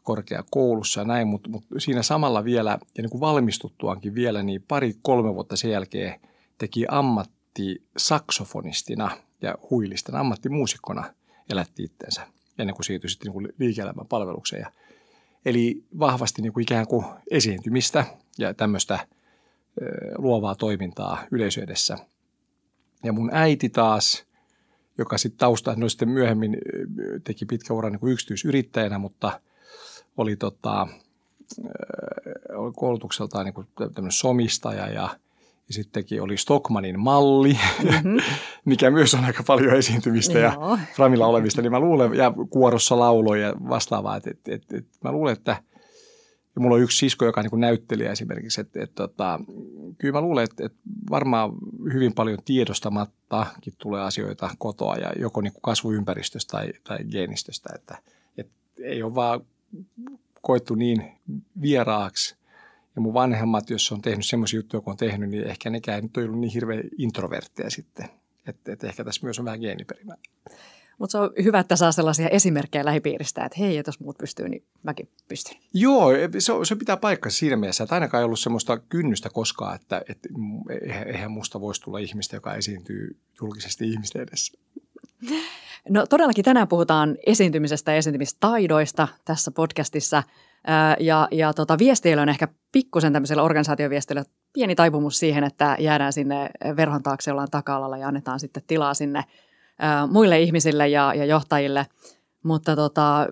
korkeakoulussa 0.03 1.01
ja 1.01 1.05
näin, 1.05 1.27
mutta, 1.27 1.49
mutta 1.49 1.79
siinä 1.79 2.03
samalla 2.03 2.43
vielä, 2.43 2.79
ja 2.97 3.03
niin 3.03 3.09
kuin 3.09 3.21
valmistuttuankin 3.21 4.15
vielä, 4.15 4.43
niin 4.43 4.63
pari-kolme 4.67 5.33
vuotta 5.33 5.55
sen 5.55 5.71
jälkeen 5.71 6.19
teki 6.57 6.85
ammatti 6.89 7.83
saksofonistina– 7.97 9.11
ja 9.41 9.55
huilisten 9.69 10.15
ammattimuusikkona 10.15 11.13
elätti 11.49 11.83
itsensä 11.83 12.27
ennen 12.57 12.75
kuin 12.75 12.85
siirtyi 12.85 13.09
sitten 13.09 13.31
niin 13.31 13.53
liike-elämän 13.59 14.07
palvelukseen. 14.07 14.61
Ja, 14.61 14.71
eli 15.45 15.83
vahvasti 15.99 16.41
niin 16.41 16.53
kuin 16.53 16.61
ikään 16.61 16.87
kuin 16.87 17.05
esiintymistä 17.31 18.05
ja 18.37 18.53
tämmöistä 18.53 19.07
luovaa 20.17 20.55
toimintaa 20.55 21.23
yleisöedessä. 21.31 21.97
Ja 23.03 23.13
mun 23.13 23.29
äiti 23.33 23.69
taas, 23.69 24.25
joka 24.97 25.17
sitten 25.17 25.39
tausta, 25.39 25.73
no 25.75 25.89
sitten 25.89 26.09
myöhemmin 26.09 26.57
teki 27.23 27.45
pitkä 27.45 27.73
ura 27.73 27.89
niin 27.89 27.99
kuin 27.99 28.13
yksityisyrittäjänä, 28.13 28.97
mutta 28.97 29.41
oli 30.17 30.35
tota, 30.35 30.87
koulutukseltaan 32.75 33.45
niin 33.45 33.53
kuin 33.53 33.67
tämmöinen 33.77 34.11
somistaja 34.11 34.87
ja 34.89 35.19
ja 35.67 35.73
sittenkin 35.73 36.21
oli 36.21 36.37
Stockmanin 36.37 36.99
malli, 36.99 37.57
mm-hmm. 37.83 38.17
mikä 38.65 38.91
myös 38.91 39.13
on 39.13 39.25
aika 39.25 39.43
paljon 39.43 39.75
esiintymistä 39.75 40.39
ja 40.39 40.57
Framilla 40.95 41.27
olemista. 41.27 41.61
Niin 41.61 41.71
mä 41.71 41.79
luulen, 41.79 42.13
ja 42.13 42.33
kuorossa 42.49 42.99
lauloja 42.99 43.47
ja 43.47 43.53
vastaavaa. 43.69 44.15
Että, 44.15 44.31
että, 44.31 44.55
että, 44.55 44.77
että 44.77 44.97
mä 45.03 45.11
luulen, 45.11 45.33
että 45.33 45.63
ja 46.55 46.61
mulla 46.61 46.75
on 46.75 46.81
yksi 46.81 46.97
sisko, 46.97 47.25
joka 47.25 47.41
on 47.41 47.47
niin 47.51 47.61
näyttelijä 47.61 48.11
esimerkiksi. 48.11 48.61
Että, 48.61 48.83
että, 48.83 49.03
että, 49.03 49.39
kyllä 49.97 50.11
mä 50.11 50.21
luulen, 50.21 50.43
että, 50.43 50.65
että 50.65 50.77
varmaan 51.09 51.51
hyvin 51.93 52.13
paljon 52.13 52.39
tiedostamattakin 52.45 53.73
tulee 53.77 54.01
asioita 54.01 54.49
kotoa 54.57 54.95
ja 54.95 55.11
joko 55.19 55.41
niin 55.41 55.53
kasvuympäristöstä 55.61 56.51
tai, 56.51 56.73
tai 56.83 56.97
geenistöstä. 57.11 57.69
Että, 57.75 57.97
että 58.37 58.53
ei 58.83 59.03
ole 59.03 59.15
vaan 59.15 59.41
koettu 60.41 60.75
niin 60.75 61.11
vieraaksi– 61.61 62.35
ja 62.97 63.01
mun 63.01 63.13
vanhemmat, 63.13 63.69
jos 63.69 63.91
on 63.91 64.01
tehnyt 64.01 64.25
semmoisia 64.25 64.57
juttuja, 64.57 64.81
kun 64.81 64.91
on 64.91 64.97
tehnyt, 64.97 65.29
niin 65.29 65.47
ehkä 65.47 65.69
nekään 65.69 66.03
nyt 66.03 66.17
on 66.17 66.23
ollut 66.23 66.39
niin 66.39 66.51
hirveän 66.51 66.83
introvertteja 66.97 67.69
sitten. 67.69 68.09
Että, 68.47 68.71
että 68.71 68.87
ehkä 68.87 69.03
tässä 69.03 69.21
myös 69.23 69.39
on 69.39 69.45
vähän 69.45 69.59
geeniperimää. 69.59 70.17
Mutta 70.97 71.11
se 71.11 71.17
on 71.17 71.29
hyvä, 71.43 71.59
että 71.59 71.75
saa 71.75 71.91
sellaisia 71.91 72.29
esimerkkejä 72.29 72.85
lähipiiristä, 72.85 73.45
että 73.45 73.59
hei, 73.59 73.83
jos 73.87 73.99
muut 73.99 74.17
pystyy, 74.17 74.49
niin 74.49 74.63
mäkin 74.83 75.09
pystyn. 75.27 75.57
Joo, 75.73 76.09
se, 76.39 76.53
se 76.63 76.75
pitää 76.75 76.97
paikkansa 76.97 77.37
siinä 77.37 77.55
mielessä, 77.55 77.83
että 77.83 77.95
ainakaan 77.95 78.21
ei 78.21 78.25
ollut 78.25 78.39
semmoista 78.39 78.77
kynnystä 78.77 79.29
koskaan, 79.29 79.75
että, 79.75 80.01
että 80.09 80.29
eihän 81.05 81.31
musta 81.31 81.61
voisi 81.61 81.81
tulla 81.81 81.97
ihmistä, 81.97 82.35
joka 82.35 82.55
esiintyy 82.55 83.17
julkisesti 83.41 83.89
ihmisten 83.89 84.21
edessä. 84.21 84.53
No 85.89 86.05
todellakin 86.05 86.45
tänään 86.45 86.67
puhutaan 86.67 87.17
esiintymisestä 87.25 87.91
ja 87.91 87.97
esiintymistaidoista 87.97 89.07
tässä 89.25 89.51
podcastissa– 89.51 90.23
ja, 90.99 91.27
ja 91.31 91.53
tota, 91.53 91.77
viesteillä 91.77 92.21
on 92.21 92.29
ehkä 92.29 92.47
pikkusen 92.71 93.13
tämmöisellä 93.13 93.43
organisaatioviesteillä 93.43 94.23
pieni 94.53 94.75
taipumus 94.75 95.19
siihen, 95.19 95.43
että 95.43 95.75
jäädään 95.79 96.13
sinne 96.13 96.49
verhon 96.75 97.03
taakse 97.03 97.31
ollaan 97.31 97.47
taka 97.51 97.97
ja 97.99 98.07
annetaan 98.07 98.39
sitten 98.39 98.63
tilaa 98.67 98.93
sinne 98.93 99.23
muille 100.11 100.41
ihmisille 100.41 100.87
ja, 100.87 101.13
ja 101.13 101.25
johtajille. 101.25 101.85
Mutta 102.43 102.75
tota, 102.75 103.27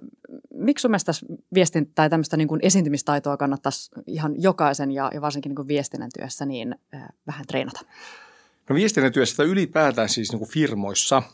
miksi 0.53 0.81
sun 0.81 0.91
mielestä 0.91 1.11
viestin 1.53 1.91
tai 1.95 2.09
tämmöistä 2.09 2.37
niin 2.37 2.47
kuin 2.47 2.59
esiintymistaitoa 2.63 3.37
kannattaisi 3.37 3.91
ihan 4.07 4.41
jokaisen 4.41 4.91
ja, 4.91 5.11
ja 5.13 5.21
varsinkin 5.21 5.49
niin 5.49 5.55
kuin 5.55 5.67
viestinnän 5.67 6.09
työssä 6.17 6.45
niin 6.45 6.75
ää, 6.91 7.13
vähän 7.27 7.45
treenata? 7.47 7.79
No 8.69 8.75
viestinnän 8.75 9.13
työssä 9.13 9.43
ylipäätään 9.43 10.09
siis 10.09 10.31
niin 10.31 10.39
kuin 10.39 10.49
firmoissa– 10.51 11.23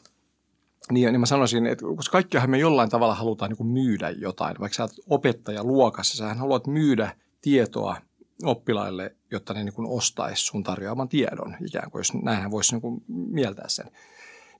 niin, 0.90 1.12
niin 1.12 1.20
mä 1.20 1.26
sanoisin, 1.26 1.66
että 1.66 1.86
koska 1.96 2.12
kaikkiahan 2.12 2.50
me 2.50 2.58
jollain 2.58 2.90
tavalla 2.90 3.16
halutaan 3.16 3.52
niin 3.52 3.68
myydä 3.68 4.10
jotain. 4.10 4.56
Vaikka 4.60 4.76
sä 4.76 4.84
oot 4.84 4.92
opettaja 5.10 5.64
luokassa, 5.64 6.18
sä 6.18 6.34
haluat 6.34 6.68
myydä 6.68 7.16
tietoa 7.42 7.98
oppilaille, 8.44 9.16
jotta 9.32 9.54
ne 9.54 9.64
niin 9.64 9.74
ostaisi 9.78 10.46
sun 10.46 10.64
tarjoaman 10.64 11.10
tiedon 11.10 11.58
ikään 11.66 11.92
kuin, 11.92 12.00
jos 12.00 12.14
näinhän 12.14 12.52
voisi 12.52 12.76
niin 12.76 13.04
mieltää 13.08 13.70
sen. 13.70 13.92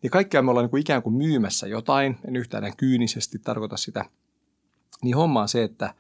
Niin 0.02 0.12
kaikkea 0.12 0.42
me 0.42 0.52
ollaan 0.52 0.64
niin 0.64 0.72
kuin 0.72 0.82
ikään 0.82 1.04
kuin 1.04 1.16
myymässä 1.16 1.68
jotain, 1.68 2.18
en 2.28 2.36
yhtään 2.36 2.78
kyynisesti 2.78 3.40
tarkoita 3.40 3.78
sitä. 3.78 4.06
Niin 5.04 5.16
homma 5.16 5.42
on 5.42 5.50
se, 5.50 5.64
että 5.64 5.94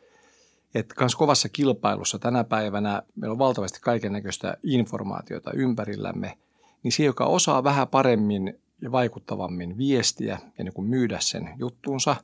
että 0.75 0.95
kans 0.95 1.15
kovassa 1.15 1.49
kilpailussa 1.49 2.19
tänä 2.19 2.43
päivänä 2.43 3.03
meillä 3.15 3.31
on 3.31 3.39
valtavasti 3.39 3.79
kaiken 3.81 4.13
näköistä 4.13 4.57
informaatiota 4.63 5.51
ympärillämme, 5.55 6.37
niin 6.83 6.91
se, 6.91 7.03
joka 7.03 7.25
osaa 7.25 7.63
vähän 7.63 7.87
paremmin 7.87 8.59
ja 8.81 8.91
vaikuttavammin 8.91 9.77
viestiä 9.77 10.39
ja 10.57 10.63
niin 10.63 10.73
kuin 10.73 10.88
myydä 10.88 11.19
sen 11.19 11.50
juttuunsa, 11.57 12.15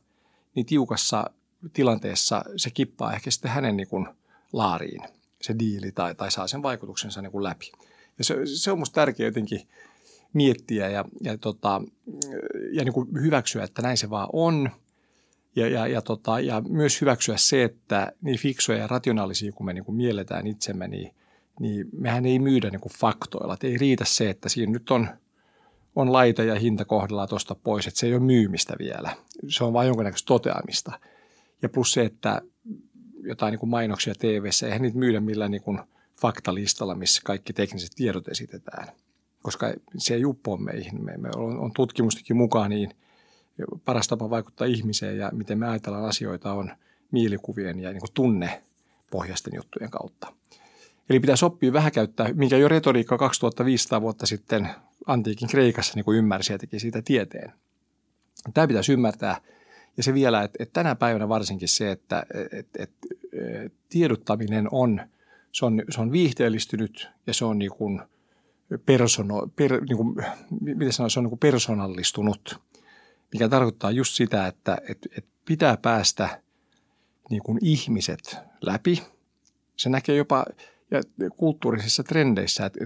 niin 0.56 0.66
tiukassa 0.66 1.30
tilanteessa 1.74 2.44
se 2.56 2.70
kippaa 2.70 3.14
ehkä 3.14 3.32
sitten 3.32 3.52
hänen 3.52 3.78
niin 3.78 3.88
kuin 3.88 4.08
laariin 4.54 5.02
se 5.42 5.56
diili 5.60 5.92
tai, 5.92 6.16
tai 6.16 6.32
saa 6.32 6.48
sen 6.48 6.64
vaikutuksensa 6.64 7.22
niin 7.22 7.32
kuin 7.32 7.44
läpi. 7.44 7.72
Ja 8.18 8.24
se, 8.24 8.36
se 8.46 8.72
on 8.72 8.78
minusta 8.78 8.96
tärkeää 8.96 9.28
jotenkin 9.28 9.68
miettiä 10.34 10.90
ja, 10.90 11.06
ja, 11.24 11.38
tota, 11.38 11.82
ja 12.72 12.84
niin 12.84 12.94
kuin 12.94 13.08
hyväksyä, 13.22 13.64
että 13.64 13.82
näin 13.82 13.98
se 13.98 14.10
vaan 14.10 14.30
on. 14.34 14.70
Ja, 15.56 15.68
ja, 15.68 15.88
ja, 15.88 16.02
tota, 16.02 16.40
ja 16.40 16.62
myös 16.70 17.02
hyväksyä 17.02 17.38
se, 17.38 17.64
että 17.64 18.12
niin 18.22 18.40
fiksuja 18.40 18.78
ja 18.78 18.88
rationaalisia 18.88 19.52
kuin 19.52 19.66
me 19.66 19.74
niin 19.74 19.86
kuin 19.86 19.96
mielletään 19.96 20.48
itsemme, 20.48 20.88
niin, 20.88 21.16
niin 21.60 21.90
mehän 21.92 22.26
ei 22.26 22.40
myydä 22.40 22.70
niin 22.70 22.82
kuin 22.82 22.94
faktoilla. 22.94 23.54
Et 23.54 23.64
ei 23.64 23.78
riitä 23.78 24.06
se, 24.06 24.30
että 24.30 24.50
siinä 24.50 24.72
nyt 24.72 24.92
on– 24.92 25.08
on 25.98 26.14
laita 26.14 26.44
ja 26.44 26.60
hinta 26.60 26.86
kohdallaan 26.86 27.30
tuosta 27.30 27.56
pois, 27.56 27.88
että 27.88 28.00
se 28.00 28.08
ei 28.08 28.14
ole 28.14 28.24
myymistä 28.24 28.76
vielä. 28.80 29.16
Se 29.48 29.64
on 29.64 29.74
vain 29.74 29.88
jonkinnäköistä 29.88 30.28
toteamista. 30.28 31.00
Ja 31.62 31.70
plus 31.70 31.92
se, 31.92 32.02
että 32.02 32.42
jotain 33.22 33.52
niin 33.52 33.60
kuin 33.60 33.70
mainoksia 33.70 34.14
tv 34.16 34.50
eihän 34.66 34.82
niitä 34.82 34.98
myydä 34.98 35.20
millään 35.20 35.52
niin 35.52 35.62
kuin 35.62 35.80
faktalistalla, 36.22 36.96
missä 36.96 37.22
kaikki 37.26 37.54
tekniset 37.54 37.92
tiedot 37.96 38.28
esitetään. 38.28 38.88
koska 39.44 39.74
se 39.98 40.14
ei 40.14 40.26
uppoa 40.26 40.58
meihin. 40.58 41.06
Me, 41.06 41.18
me 41.18 41.30
on, 41.36 41.60
on 41.60 41.72
tutkimustikin 41.72 42.38
mukaan 42.38 42.70
niin 42.70 42.92
paras 43.86 44.08
tapa 44.08 44.30
vaikuttaa 44.30 44.68
ihmiseen 44.68 45.18
ja 45.18 45.32
miten 45.34 45.60
me 45.60 45.68
ajatellaan 45.68 46.06
asioita 46.06 46.54
on 46.54 46.72
mielikuvien 47.12 47.80
ja 47.80 47.92
niin 47.92 48.02
kuin 48.02 48.14
tunnepohjaisten 48.14 49.54
juttujen 49.56 49.92
kautta. 49.92 50.34
Eli 51.10 51.20
pitäisi 51.20 51.46
oppia 51.46 51.74
vähän 51.74 51.92
käyttää, 51.92 52.34
minkä 52.34 52.58
jo 52.58 52.68
retoriikka 52.68 53.18
2500 53.18 54.02
vuotta 54.02 54.26
sitten 54.26 54.70
antiikin 55.08 55.48
Kreikassa 55.50 55.94
niin 55.96 56.06
kuin 56.06 56.18
ymmärsi 56.18 56.54
ja 56.54 56.60
teki 56.60 56.80
siitä 56.80 57.02
tieteen. 57.02 57.54
Tämä 58.54 58.68
pitäisi 58.68 58.94
ymmärtää. 58.94 59.42
Ja 59.98 60.04
se 60.04 60.14
vielä, 60.14 60.44
että, 60.44 60.58
että 60.64 60.74
tänä 60.74 60.96
päivänä 60.96 61.30
varsinkin 61.30 61.68
se, 61.68 61.92
että, 61.92 62.26
että, 62.52 62.84
että 62.84 63.08
tiedottaminen 63.90 64.68
on, 64.72 65.02
se 65.52 65.66
on, 65.66 65.84
se 65.90 66.02
on 66.02 66.12
viihteellistynyt 66.12 67.10
ja 67.28 67.34
se 67.34 67.46
on 67.46 67.60
niin 67.60 67.72
kuin 67.72 68.02
persono, 68.86 69.48
per, 69.56 69.84
niin 69.84 69.98
kuin, 69.98 70.16
miten 70.60 70.94
sanoa, 70.94 71.10
se 71.10 71.20
on 71.20 71.24
niin 71.24 71.30
kuin 71.30 71.40
persoonallistunut, 71.40 72.60
mikä 73.34 73.50
tarkoittaa 73.50 73.92
just 73.92 74.14
sitä, 74.14 74.48
että, 74.48 74.78
että, 74.90 75.10
että 75.18 75.30
pitää 75.46 75.78
päästä 75.78 76.42
niin 77.30 77.44
kuin 77.44 77.60
ihmiset 77.62 78.38
läpi. 78.62 79.04
Se 79.76 79.90
näkee 79.90 80.16
jopa 80.16 80.46
ja 80.92 81.02
kulttuurisissa 81.38 82.04
trendeissä, 82.04 82.66
että, 82.66 82.80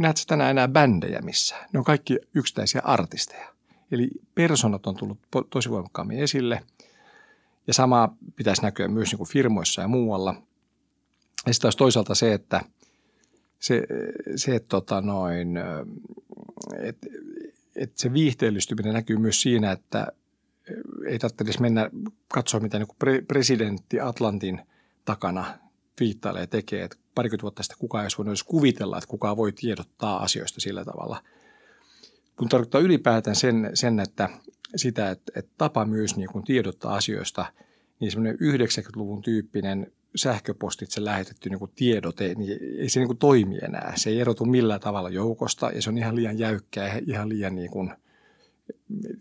näetkö 0.00 0.22
tänään 0.26 0.50
enää 0.50 0.68
bändejä 0.68 1.20
missään? 1.20 1.68
Ne 1.72 1.78
on 1.78 1.84
kaikki 1.84 2.18
yksittäisiä 2.34 2.80
artisteja. 2.84 3.48
Eli 3.90 4.10
personat 4.34 4.86
on 4.86 4.96
tullut 4.96 5.18
tosi 5.50 5.70
voimakkaammin 5.70 6.18
esille. 6.18 6.62
Ja 7.66 7.74
sama 7.74 8.16
pitäisi 8.36 8.62
näkyä 8.62 8.88
myös 8.88 9.10
niin 9.10 9.18
kuin 9.18 9.28
firmoissa 9.28 9.82
ja 9.82 9.88
muualla. 9.88 10.34
Ja 11.46 11.52
sitten 11.52 11.62
taas 11.62 11.76
toisaalta 11.76 12.14
se, 12.14 12.32
että 12.32 12.60
se, 13.58 13.82
se 14.36 14.56
että 14.56 14.68
tota 14.68 15.00
noin, 15.00 15.56
et, 16.78 16.98
et 17.76 17.98
se 17.98 18.12
viihteellistyminen 18.12 18.94
näkyy 18.94 19.18
myös 19.18 19.42
siinä, 19.42 19.72
että 19.72 20.06
ei 21.06 21.18
tarvitse 21.18 21.60
mennä 21.60 21.90
katsoa, 22.28 22.60
mitä 22.60 22.78
niin 22.78 23.26
presidentti 23.28 24.00
Atlantin 24.00 24.60
takana 25.04 25.58
viittailee 26.00 26.40
ja 26.40 26.46
tekee. 26.46 26.84
Että 26.84 26.96
parikymmentä 27.16 27.42
vuotta 27.42 27.62
sitten 27.62 27.78
kukaan 27.78 28.04
ei 28.04 28.10
voinut 28.18 28.30
edes 28.30 28.42
kuvitella, 28.42 28.98
että 28.98 29.08
kukaan 29.08 29.36
voi 29.36 29.52
tiedottaa 29.52 30.22
asioista 30.22 30.60
sillä 30.60 30.84
tavalla. 30.84 31.22
Kun 32.36 32.48
tarkoittaa 32.48 32.80
ylipäätään 32.80 33.36
sen, 33.36 33.70
sen 33.74 34.00
että 34.00 34.28
sitä, 34.76 35.10
että, 35.10 35.32
että 35.36 35.52
tapa 35.58 35.84
myös 35.84 36.16
niin 36.16 36.28
kuin 36.32 36.44
tiedottaa 36.44 36.94
asioista, 36.94 37.46
niin 38.00 38.10
semmoinen 38.10 38.38
90-luvun 38.40 39.22
tyyppinen 39.22 39.92
sähköpostitse 40.16 41.04
lähetetty 41.04 41.50
niin 41.50 41.58
kuin 41.58 41.70
tiedote, 41.74 42.34
niin 42.34 42.58
ei 42.78 42.88
se 42.88 43.00
niin 43.00 43.08
kuin 43.08 43.18
toimi 43.18 43.58
enää. 43.62 43.92
Se 43.96 44.10
ei 44.10 44.20
erotu 44.20 44.44
millään 44.44 44.80
tavalla 44.80 45.10
joukosta 45.10 45.70
ja 45.74 45.82
se 45.82 45.90
on 45.90 45.98
ihan 45.98 46.16
liian 46.16 46.38
jäykkää 46.38 47.00
ihan 47.06 47.28
liian 47.28 47.54
niin 47.54 47.70
kuin, 47.70 47.92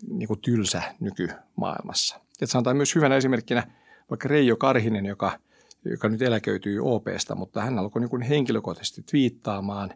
niin 0.07 0.27
kuin 0.27 0.41
tylsä 0.41 0.81
nykymaailmassa. 0.99 2.19
Et 2.41 2.49
sanotaan 2.49 2.77
myös 2.77 2.95
hyvänä 2.95 3.15
esimerkkinä 3.15 3.67
vaikka 4.09 4.27
Reijo 4.27 4.57
Karhinen, 4.57 5.05
joka– 5.05 5.31
joka 5.89 6.09
nyt 6.09 6.21
eläköityy 6.21 6.79
OPsta, 6.83 7.35
mutta 7.35 7.61
hän 7.61 7.79
alkoi 7.79 7.99
niin 7.99 8.09
kuin 8.09 8.21
henkilökohtaisesti 8.21 9.03
twiittaamaan 9.11 9.93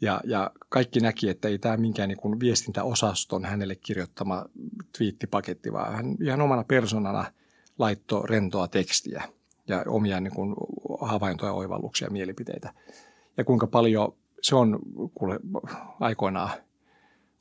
ja, 0.00 0.20
ja 0.24 0.50
kaikki 0.68 1.00
näki, 1.00 1.28
että 1.28 1.48
ei 1.48 1.58
tämä 1.58 1.76
minkään 1.76 2.08
niin 2.08 2.20
kuin 2.20 2.40
viestintäosaston 2.40 3.44
hänelle 3.44 3.74
kirjoittama 3.74 4.44
twiittipaketti, 4.98 5.72
vaan 5.72 5.94
hän 5.94 6.16
ihan 6.22 6.40
omana 6.40 6.64
persoonana 6.64 7.32
laittoi 7.78 8.28
rentoa 8.28 8.68
tekstiä 8.68 9.28
ja 9.68 9.84
omia 9.86 10.20
niin 10.20 10.34
kuin 10.34 10.54
havaintoja, 11.00 11.52
oivalluksia, 11.52 12.10
mielipiteitä. 12.10 12.72
Ja 13.36 13.44
kuinka 13.44 13.66
paljon 13.66 14.16
se 14.42 14.56
on 14.56 14.78
kuule, 15.14 15.40
aikoinaan 16.00 16.50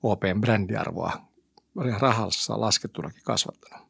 OPn 0.03 0.41
brändiarvoa 0.41 1.11
rahassa 1.99 2.61
laskettunakin 2.61 3.21
kasvattanut. 3.23 3.84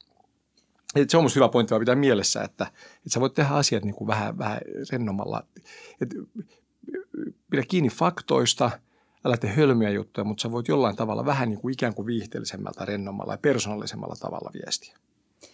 Et 0.95 1.09
se 1.09 1.17
on 1.17 1.23
minusta 1.23 1.39
hyvä 1.39 1.49
pointti 1.49 1.71
vaan 1.71 1.79
pitää 1.79 1.95
mielessä, 1.95 2.41
että, 2.41 2.63
että 2.95 3.09
sä 3.09 3.19
voit 3.19 3.33
tehdä 3.33 3.49
asiat 3.49 3.83
niin 3.83 3.95
kuin 3.95 4.07
vähän, 4.07 4.37
vähän 4.37 4.59
rennommalla. 4.91 5.43
Et, 6.01 6.09
pidä 7.49 7.63
kiinni 7.67 7.89
faktoista, 7.89 8.71
älä 9.25 9.37
tee 9.37 9.49
hölmiä 9.49 9.89
juttuja, 9.89 10.25
mutta 10.25 10.41
sä 10.41 10.51
voit 10.51 10.67
jollain 10.67 10.95
tavalla 10.95 11.25
vähän 11.25 11.49
niin 11.49 11.61
kuin 11.61 11.73
ikään 11.73 11.93
kuin 11.93 12.05
viihteellisemmältä, 12.05 12.85
rennommalla 12.85 13.33
ja 13.33 13.37
persoonallisemmalla 13.37 14.15
tavalla 14.19 14.51
viestiä. 14.53 14.97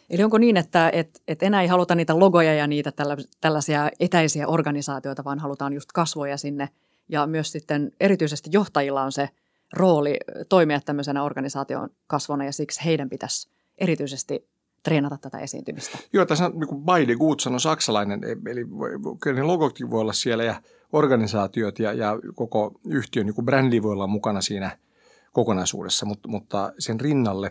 Eli 0.09 0.23
onko 0.23 0.37
niin, 0.37 0.57
että 0.57 0.89
et, 0.93 1.21
et 1.27 1.43
enää 1.43 1.61
ei 1.61 1.67
haluta 1.67 1.95
niitä 1.95 2.19
logoja 2.19 2.53
ja 2.53 2.67
niitä 2.67 2.91
tällä, 2.91 3.17
tällaisia 3.41 3.89
etäisiä 3.99 4.47
organisaatioita, 4.47 5.23
vaan 5.23 5.39
halutaan 5.39 5.73
just 5.73 5.91
kasvoja 5.91 6.37
sinne. 6.37 6.69
Ja 7.09 7.27
myös 7.27 7.51
sitten 7.51 7.91
erityisesti 7.99 8.49
johtajilla 8.53 9.03
on 9.03 9.11
se 9.11 9.29
rooli 9.73 10.17
toimia 10.49 10.81
tämmöisenä 10.85 11.23
organisaation 11.23 11.89
kasvona 12.07 12.45
ja 12.45 12.51
siksi 12.51 12.85
heidän 12.85 13.09
pitäisi 13.09 13.49
erityisesti 13.77 14.47
treenata 14.83 15.17
tätä 15.17 15.37
esiintymistä. 15.37 15.97
Joo, 16.13 16.25
tässä 16.25 16.45
on 16.45 16.51
niin 16.51 16.83
by 16.83 17.05
the 17.05 17.15
good 17.15 17.53
on 17.53 17.59
saksalainen, 17.59 18.21
eli 18.23 18.65
kyllä 19.19 19.35
ne 19.35 19.43
logotkin 19.43 19.91
voi 19.91 20.01
olla 20.01 20.13
siellä 20.13 20.43
ja 20.43 20.61
organisaatiot 20.93 21.79
ja, 21.79 21.93
ja 21.93 22.19
koko 22.35 22.71
yhtiön 22.85 23.25
niin 23.25 23.45
brändi 23.45 23.81
voi 23.81 23.91
olla 23.91 24.07
mukana 24.07 24.41
siinä 24.41 24.77
kokonaisuudessa, 25.31 26.05
mutta, 26.05 26.29
mutta 26.29 26.73
sen 26.79 26.99
rinnalle 26.99 27.49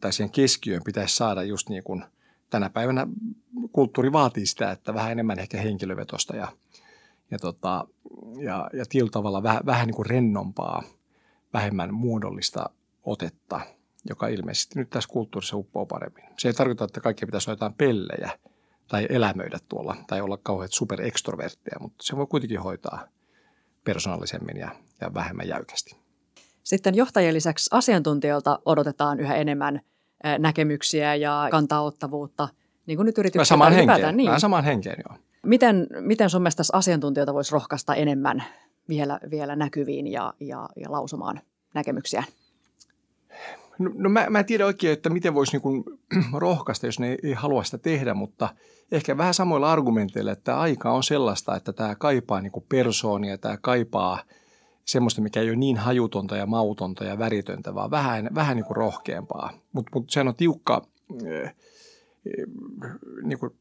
tai 0.00 0.12
siihen 0.12 0.30
keskiöön 0.30 0.82
pitäisi 0.84 1.16
saada 1.16 1.42
just 1.42 1.68
niin 1.68 1.82
kuin 1.82 2.04
tänä 2.50 2.70
päivänä 2.70 3.06
kulttuuri 3.72 4.12
vaatii 4.12 4.46
sitä, 4.46 4.70
että 4.70 4.94
vähän 4.94 5.12
enemmän 5.12 5.38
ehkä 5.38 5.60
henkilövetosta 5.60 6.36
ja, 6.36 6.48
ja, 7.30 7.38
tota, 7.38 7.86
ja, 8.38 8.70
ja 8.72 8.84
tietyllä 8.88 9.10
tavalla 9.10 9.42
vähän, 9.42 9.66
vähän 9.66 9.86
niin 9.86 9.96
kuin 9.96 10.06
rennompaa, 10.06 10.82
vähemmän 11.52 11.94
muodollista 11.94 12.70
otetta– 13.04 13.60
joka 14.08 14.28
ilmeisesti 14.28 14.78
nyt 14.78 14.90
tässä 14.90 15.08
kulttuurissa 15.08 15.56
uppoo 15.56 15.86
paremmin. 15.86 16.24
Se 16.38 16.48
ei 16.48 16.54
tarkoita, 16.54 16.84
että 16.84 17.00
kaikki 17.00 17.26
pitäisi 17.26 17.50
olla 17.50 17.56
jotain 17.56 17.74
pellejä 17.74 18.30
tai 18.88 19.06
elämöidä 19.08 19.58
tuolla 19.68 19.96
tai 20.06 20.20
olla 20.20 20.38
kauheat 20.42 20.72
superekstrovertteja, 20.72 21.76
mutta 21.80 22.04
se 22.04 22.16
voi 22.16 22.26
kuitenkin 22.26 22.60
hoitaa 22.60 23.08
persoonallisemmin 23.84 24.56
ja, 24.56 24.70
ja 25.00 25.14
vähemmän 25.14 25.48
jäykästi. 25.48 25.96
Sitten 26.62 26.94
johtajien 26.94 27.34
lisäksi 27.34 27.70
asiantuntijoilta 27.72 28.58
odotetaan 28.64 29.20
yhä 29.20 29.34
enemmän 29.34 29.80
näkemyksiä 30.38 31.14
ja 31.14 31.48
kantaottavuutta, 31.50 32.48
niin 32.86 32.96
kuin 32.96 33.06
nyt 33.06 33.18
yrityksiä 33.18 33.44
samaan 33.44 33.72
henkeen, 33.72 34.16
niin. 34.16 34.40
samaan 34.40 34.64
henkeen, 34.64 34.96
joo. 35.08 35.18
Miten, 35.46 35.86
miten 36.00 36.30
sun 36.30 36.42
mielestä 36.42 36.62
asiantuntijoita 36.72 37.34
voisi 37.34 37.52
rohkaista 37.52 37.94
enemmän 37.94 38.44
vielä, 38.88 39.20
vielä 39.30 39.56
näkyviin 39.56 40.06
ja, 40.06 40.34
ja, 40.40 40.68
ja 40.76 40.92
lausumaan 40.92 41.40
näkemyksiä? 41.74 42.24
No, 43.80 43.90
no 43.94 44.08
mä, 44.10 44.26
mä 44.30 44.38
en 44.38 44.44
tiedä 44.44 44.66
oikein, 44.66 44.92
että 44.92 45.10
miten 45.10 45.34
voisi 45.34 45.58
niin 45.58 45.84
rohkaista, 46.32 46.86
jos 46.86 46.98
ne 46.98 47.16
ei 47.22 47.32
halua 47.32 47.64
sitä 47.64 47.78
tehdä, 47.78 48.14
mutta 48.14 48.48
ehkä 48.92 49.16
vähän 49.16 49.34
samoilla 49.34 49.72
argumenteilla, 49.72 50.32
että 50.32 50.60
aika 50.60 50.90
on 50.90 51.02
sellaista, 51.02 51.56
että 51.56 51.72
tämä 51.72 51.94
kaipaa 51.94 52.40
niin 52.40 52.52
persoonia, 52.68 53.38
tämä 53.38 53.56
kaipaa 53.56 54.22
semmoista, 54.84 55.22
mikä 55.22 55.40
ei 55.40 55.48
ole 55.48 55.56
niin 55.56 55.76
hajutonta 55.76 56.36
ja 56.36 56.46
mautonta 56.46 57.04
ja 57.04 57.18
väritöntä, 57.18 57.74
vaan 57.74 57.90
vähän, 57.90 58.30
vähän 58.34 58.56
niin 58.56 58.64
kuin 58.64 58.76
rohkeampaa. 58.76 59.50
Mutta 59.72 59.90
mut 59.94 60.10
sehän 60.10 60.28
on 60.28 60.34
tiukka 60.34 60.82
äh, 61.26 61.54
niin 63.22 63.38
kuin, 63.38 63.52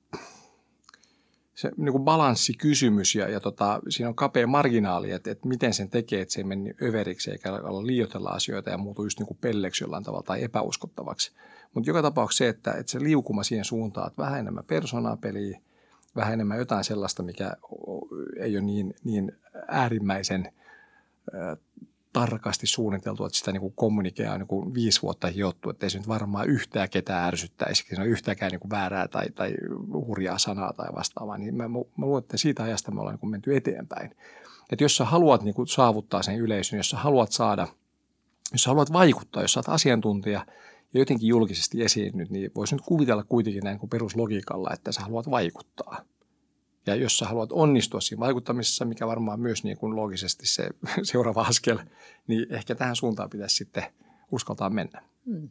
se 1.59 1.71
niin 1.77 1.91
kuin 1.91 2.03
balanssikysymys 2.03 3.15
ja, 3.15 3.29
ja 3.29 3.39
tota, 3.39 3.79
siinä 3.89 4.09
on 4.09 4.15
kapea 4.15 4.47
marginaali, 4.47 5.11
että, 5.11 5.31
että 5.31 5.47
miten 5.47 5.73
sen 5.73 5.89
tekee, 5.89 6.21
että 6.21 6.33
se 6.33 6.39
ei 6.39 6.43
mene 6.43 6.75
överiksi 6.81 7.31
eikä 7.31 7.53
olla 7.53 7.85
liioitella 7.87 8.29
asioita 8.29 8.69
ja 8.69 8.77
muutu 8.77 9.03
just 9.03 9.19
niin 9.19 9.27
kuin 9.27 9.37
pelleksi 9.41 9.83
jollain 9.83 10.03
tavalla 10.03 10.23
tai 10.23 10.43
epäuskottavaksi. 10.43 11.31
Mutta 11.73 11.89
joka 11.89 12.01
tapauksessa 12.01 12.43
se, 12.43 12.49
että, 12.49 12.71
että 12.71 12.91
se 12.91 12.99
liukuma 12.99 13.43
siihen 13.43 13.65
suuntaan, 13.65 14.07
että 14.07 14.21
vähän 14.21 14.39
enemmän 14.39 14.63
persoonaa 14.63 15.17
peliä, 15.17 15.59
vähän 16.15 16.33
enemmän 16.33 16.57
jotain 16.57 16.83
sellaista, 16.83 17.23
mikä 17.23 17.53
ei 18.39 18.57
ole 18.57 18.65
niin, 18.65 18.93
niin 19.03 19.31
äärimmäisen 19.67 20.51
tarkasti 22.13 22.67
suunniteltu, 22.67 23.25
että 23.25 23.37
sitä 23.37 23.51
niin 23.51 23.61
kuin 23.61 23.73
kommunikea 23.75 24.33
on 24.33 24.39
niin 24.39 24.47
kuin 24.47 24.73
viisi 24.73 25.01
vuotta 25.01 25.27
hiottu, 25.27 25.69
että 25.69 25.85
ei 25.85 25.89
se 25.89 25.97
nyt 25.97 26.07
varmaan 26.07 26.49
yhtään 26.49 26.89
ketään 26.89 27.27
ärsyttäisi, 27.27 27.83
se 27.95 28.01
on 28.01 28.07
yhtäkään 28.07 28.51
niin 28.51 28.59
kuin 28.59 28.71
väärää 28.71 29.07
tai, 29.07 29.29
tai 29.29 29.53
hurjaa 29.93 30.37
sanaa 30.37 30.73
tai 30.73 30.87
vastaavaa, 30.95 31.37
niin 31.37 31.55
mä, 31.55 31.67
mä 31.67 32.05
luulen, 32.05 32.23
että 32.23 32.37
siitä 32.37 32.63
ajasta 32.63 32.91
me 32.91 32.99
ollaan 32.99 33.17
niin 33.21 33.31
menty 33.31 33.55
eteenpäin. 33.55 34.11
Että 34.71 34.83
jos 34.83 34.97
sä 34.97 35.05
haluat 35.05 35.43
niin 35.43 35.55
kuin 35.55 35.67
saavuttaa 35.67 36.23
sen 36.23 36.35
yleisön, 36.35 36.77
jos 36.77 36.89
sä 36.89 36.97
haluat 36.97 37.31
saada, 37.31 37.67
jos 38.51 38.63
sä 38.63 38.69
haluat 38.69 38.93
vaikuttaa, 38.93 39.41
jos 39.41 39.53
sä 39.53 39.59
oot 39.59 39.69
asiantuntija 39.69 40.45
ja 40.93 40.99
jotenkin 40.99 41.27
julkisesti 41.27 41.83
esiinnyt, 41.83 42.29
niin 42.29 42.51
voisi 42.55 42.75
nyt 42.75 42.85
kuvitella 42.85 43.23
kuitenkin 43.23 43.63
näin 43.63 43.79
kuin 43.79 43.89
peruslogiikalla, 43.89 44.69
että 44.73 44.91
sä 44.91 45.01
haluat 45.01 45.31
vaikuttaa– 45.31 46.01
ja 46.89 46.95
jos 46.95 47.17
sä 47.17 47.25
haluat 47.25 47.51
onnistua 47.51 48.01
siinä 48.01 48.19
vaikuttamisessa, 48.19 48.85
mikä 48.85 49.07
varmaan 49.07 49.39
myös 49.39 49.63
niin 49.63 49.77
kuin 49.77 49.95
loogisesti 49.95 50.47
se 50.47 50.69
seuraava 51.03 51.41
askel, 51.41 51.77
niin 52.27 52.53
ehkä 52.53 52.75
tähän 52.75 52.95
suuntaan 52.95 53.29
pitäisi 53.29 53.55
sitten 53.55 53.83
uskaltaa 54.31 54.69
mennä. 54.69 55.01
Hmm. 55.25 55.49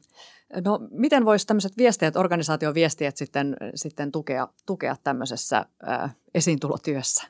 No 0.64 0.80
miten 0.90 1.24
voisi 1.24 1.46
tämmöiset 1.46 1.76
viestijät, 1.76 2.16
organisaation 2.16 2.74
viestijät 2.74 3.16
sitten, 3.16 3.56
sitten 3.74 4.12
tukea, 4.12 4.48
tukea 4.66 4.96
tämmöisessä 5.04 5.66
ää, 5.82 6.10
esiintulotyössä? 6.34 7.24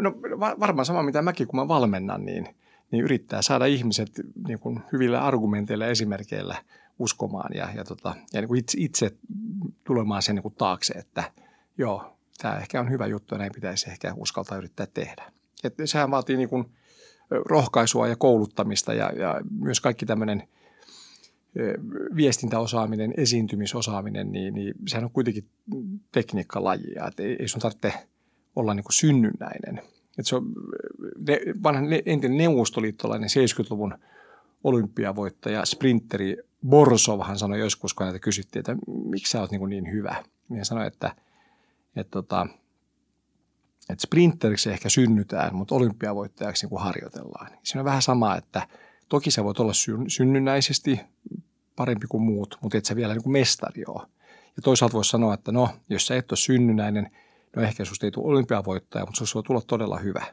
No 0.00 0.14
varmaan 0.60 0.86
sama 0.86 1.02
mitä 1.02 1.22
mäkin, 1.22 1.46
kun 1.46 1.60
mä 1.60 1.68
valmennan, 1.68 2.24
niin, 2.24 2.48
niin 2.90 3.04
yrittää 3.04 3.42
saada 3.42 3.66
ihmiset 3.66 4.10
niin 4.48 4.58
kuin 4.58 4.80
hyvillä 4.92 5.24
argumenteilla 5.24 5.84
ja 5.84 5.90
esimerkkeillä 5.90 6.56
uskomaan 6.98 7.50
ja, 7.54 7.68
ja, 7.74 7.84
tota, 7.84 8.14
ja 8.32 8.40
niin 8.40 8.48
kuin 8.48 8.58
itse, 8.58 8.78
itse 8.80 9.10
tulemaan 9.84 10.22
sen 10.22 10.34
niin 10.34 10.42
kuin 10.42 10.54
taakse, 10.54 10.94
että 10.94 11.24
joo, 11.78 12.11
tämä 12.38 12.58
ehkä 12.58 12.80
on 12.80 12.90
hyvä 12.90 13.06
juttu 13.06 13.34
ja 13.34 13.38
näin 13.38 13.52
pitäisi 13.54 13.90
ehkä 13.90 14.14
uskaltaa 14.16 14.58
yrittää 14.58 14.86
tehdä. 14.86 15.32
Et 15.64 15.74
sehän 15.84 16.10
vaatii 16.10 16.36
niin 16.36 16.48
kuin 16.48 16.64
rohkaisua 17.30 18.08
ja 18.08 18.16
kouluttamista 18.16 18.94
ja, 18.94 19.12
ja 19.16 19.40
myös 19.60 19.80
kaikki 19.80 20.06
tämmöinen 20.06 20.48
viestintäosaaminen, 22.16 23.14
esiintymisosaaminen, 23.16 24.32
niin, 24.32 24.54
niin 24.54 24.74
sehän 24.88 25.04
on 25.04 25.10
kuitenkin 25.10 25.48
tekniikkalaji. 26.12 26.94
Että 27.08 27.22
ei, 27.22 27.36
ei 27.38 27.48
sun 27.48 27.60
tarvitse 27.60 27.92
olla 28.56 28.74
niin 28.74 28.84
kuin 28.84 28.92
synnynnäinen. 28.92 29.78
Että 30.18 30.22
se 30.22 30.36
on 30.36 30.52
ne, 31.28 31.40
vanha 31.62 31.80
entinen 32.06 32.38
neuvostoliittolainen 32.38 33.28
70-luvun 33.28 33.98
olympiavoittaja, 34.64 35.64
sprinteri 35.64 36.36
Borsovhan 36.68 37.38
sanoi 37.38 37.58
joskus, 37.58 37.94
kun 37.94 38.06
näitä 38.06 38.18
kysyttiin, 38.18 38.60
että 38.60 38.76
miksi 38.86 39.30
sä 39.30 39.40
oot 39.40 39.50
niin, 39.50 39.68
niin 39.68 39.92
hyvä. 39.92 40.24
Niin 40.48 40.56
hän 40.56 40.64
sanoi, 40.64 40.86
että, 40.86 41.16
että, 41.96 42.10
tota, 42.10 42.46
että 43.90 44.02
sprinteriksi 44.02 44.70
ehkä 44.70 44.88
synnytään, 44.88 45.54
mutta 45.54 45.74
olympiavoittajaksi 45.74 46.66
niin 46.66 46.80
harjoitellaan. 46.80 47.50
Se 47.62 47.78
on 47.78 47.84
vähän 47.84 48.02
sama, 48.02 48.36
että 48.36 48.68
toki 49.08 49.30
sä 49.30 49.44
voit 49.44 49.60
olla 49.60 49.72
synnynnäisesti 50.08 51.00
parempi 51.76 52.06
kuin 52.06 52.22
muut, 52.22 52.58
mutta 52.62 52.78
et 52.78 52.84
sä 52.84 52.96
vielä 52.96 53.14
niin 53.14 53.22
kuin 53.22 53.32
mestari 53.32 53.82
ole. 53.88 54.06
Ja 54.56 54.62
toisaalta 54.62 54.92
voisi 54.94 55.10
sanoa, 55.10 55.34
että 55.34 55.52
no, 55.52 55.68
jos 55.88 56.06
sä 56.06 56.16
et 56.16 56.32
ole 56.32 56.38
synnynnäinen, 56.38 57.10
no 57.56 57.62
ehkä 57.62 57.84
susta 57.84 58.06
ei 58.06 58.10
tule 58.10 58.26
olympiavoittaja, 58.26 59.06
mutta 59.06 59.26
se 59.26 59.34
voi 59.34 59.42
tulla 59.42 59.60
todella 59.66 59.98
hyvä. 59.98 60.24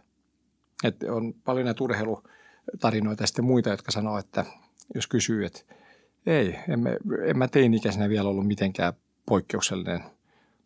Et 0.84 1.04
on 1.04 1.34
paljon 1.34 1.66
näitä 1.66 1.84
urheilutarinoita 1.84 3.24
ja 3.24 3.28
sitten 3.28 3.46
muita, 3.46 3.70
jotka 3.70 3.92
sanoo, 3.92 4.18
että 4.18 4.46
jos 4.96 5.08
kysyy, 5.08 5.46
että 5.46 5.60
ei, 6.26 6.60
en, 6.70 6.80
mä, 6.80 6.90
en 7.26 7.38
mä 7.38 7.48
teini-ikäisenä 7.48 8.10
vielä 8.10 8.30
ollut 8.30 8.48
mitenkään 8.48 8.94
poikkeuksellinen 9.26 10.04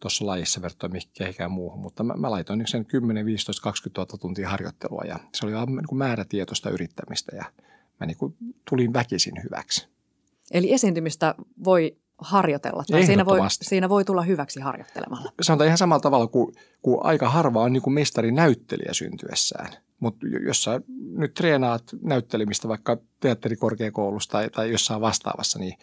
tuossa 0.04 0.26
lajissa 0.26 0.62
verrattuna 0.62 0.94
mihinkään 1.20 1.52
muuhun, 1.52 1.80
mutta 1.80 2.04
mä, 2.04 2.14
mä 2.14 2.32
laitoin 2.32 2.68
sen 2.68 2.86
10, 2.86 3.26
15, 3.26 3.62
20 3.64 4.02
000 4.02 4.18
tuntia 4.22 4.50
harjoittelua 4.50 5.02
ja 5.08 5.20
se 5.34 5.46
oli 5.46 5.54
aivan 5.54 5.76
niin 5.76 5.98
määrätietoista 5.98 6.70
yrittämistä 6.70 7.36
ja 7.36 7.46
mä 8.00 8.06
niin 8.06 8.18
kuin 8.18 8.36
tulin 8.70 8.94
väkisin 8.94 9.34
hyväksi. 9.44 9.88
Eli 10.52 10.74
esiintymistä 10.74 11.36
voi 11.64 11.98
harjoitella 12.18 12.84
tai 12.92 13.06
siinä 13.06 13.26
voi, 13.26 13.40
siinä 13.50 13.90
voi 13.90 14.06
tulla 14.06 14.22
hyväksi 14.22 14.60
harjoittelemalla. 14.60 15.32
Sanotaan 15.42 15.68
ihan 15.68 15.78
samalla 15.78 16.02
tavalla 16.02 16.28
kuin, 16.28 16.56
kuin 16.82 17.00
aika 17.04 17.30
harva 17.30 17.62
on 17.62 17.74
niin 17.74 17.84
kuin 17.84 17.94
mestari 17.94 18.32
näyttelijä 18.32 18.94
syntyessään. 18.94 19.74
Mutta 20.00 20.28
jos 20.46 20.64
sä 20.64 20.82
nyt 21.18 21.34
treenaat 21.34 21.84
näyttelemistä 22.02 22.68
vaikka 22.68 22.98
teatterikorkeakoulussa 23.20 24.32
tai, 24.32 24.50
tai 24.50 24.72
jossain 24.72 25.02
vastaavassa, 25.02 25.60
niin 25.60 25.78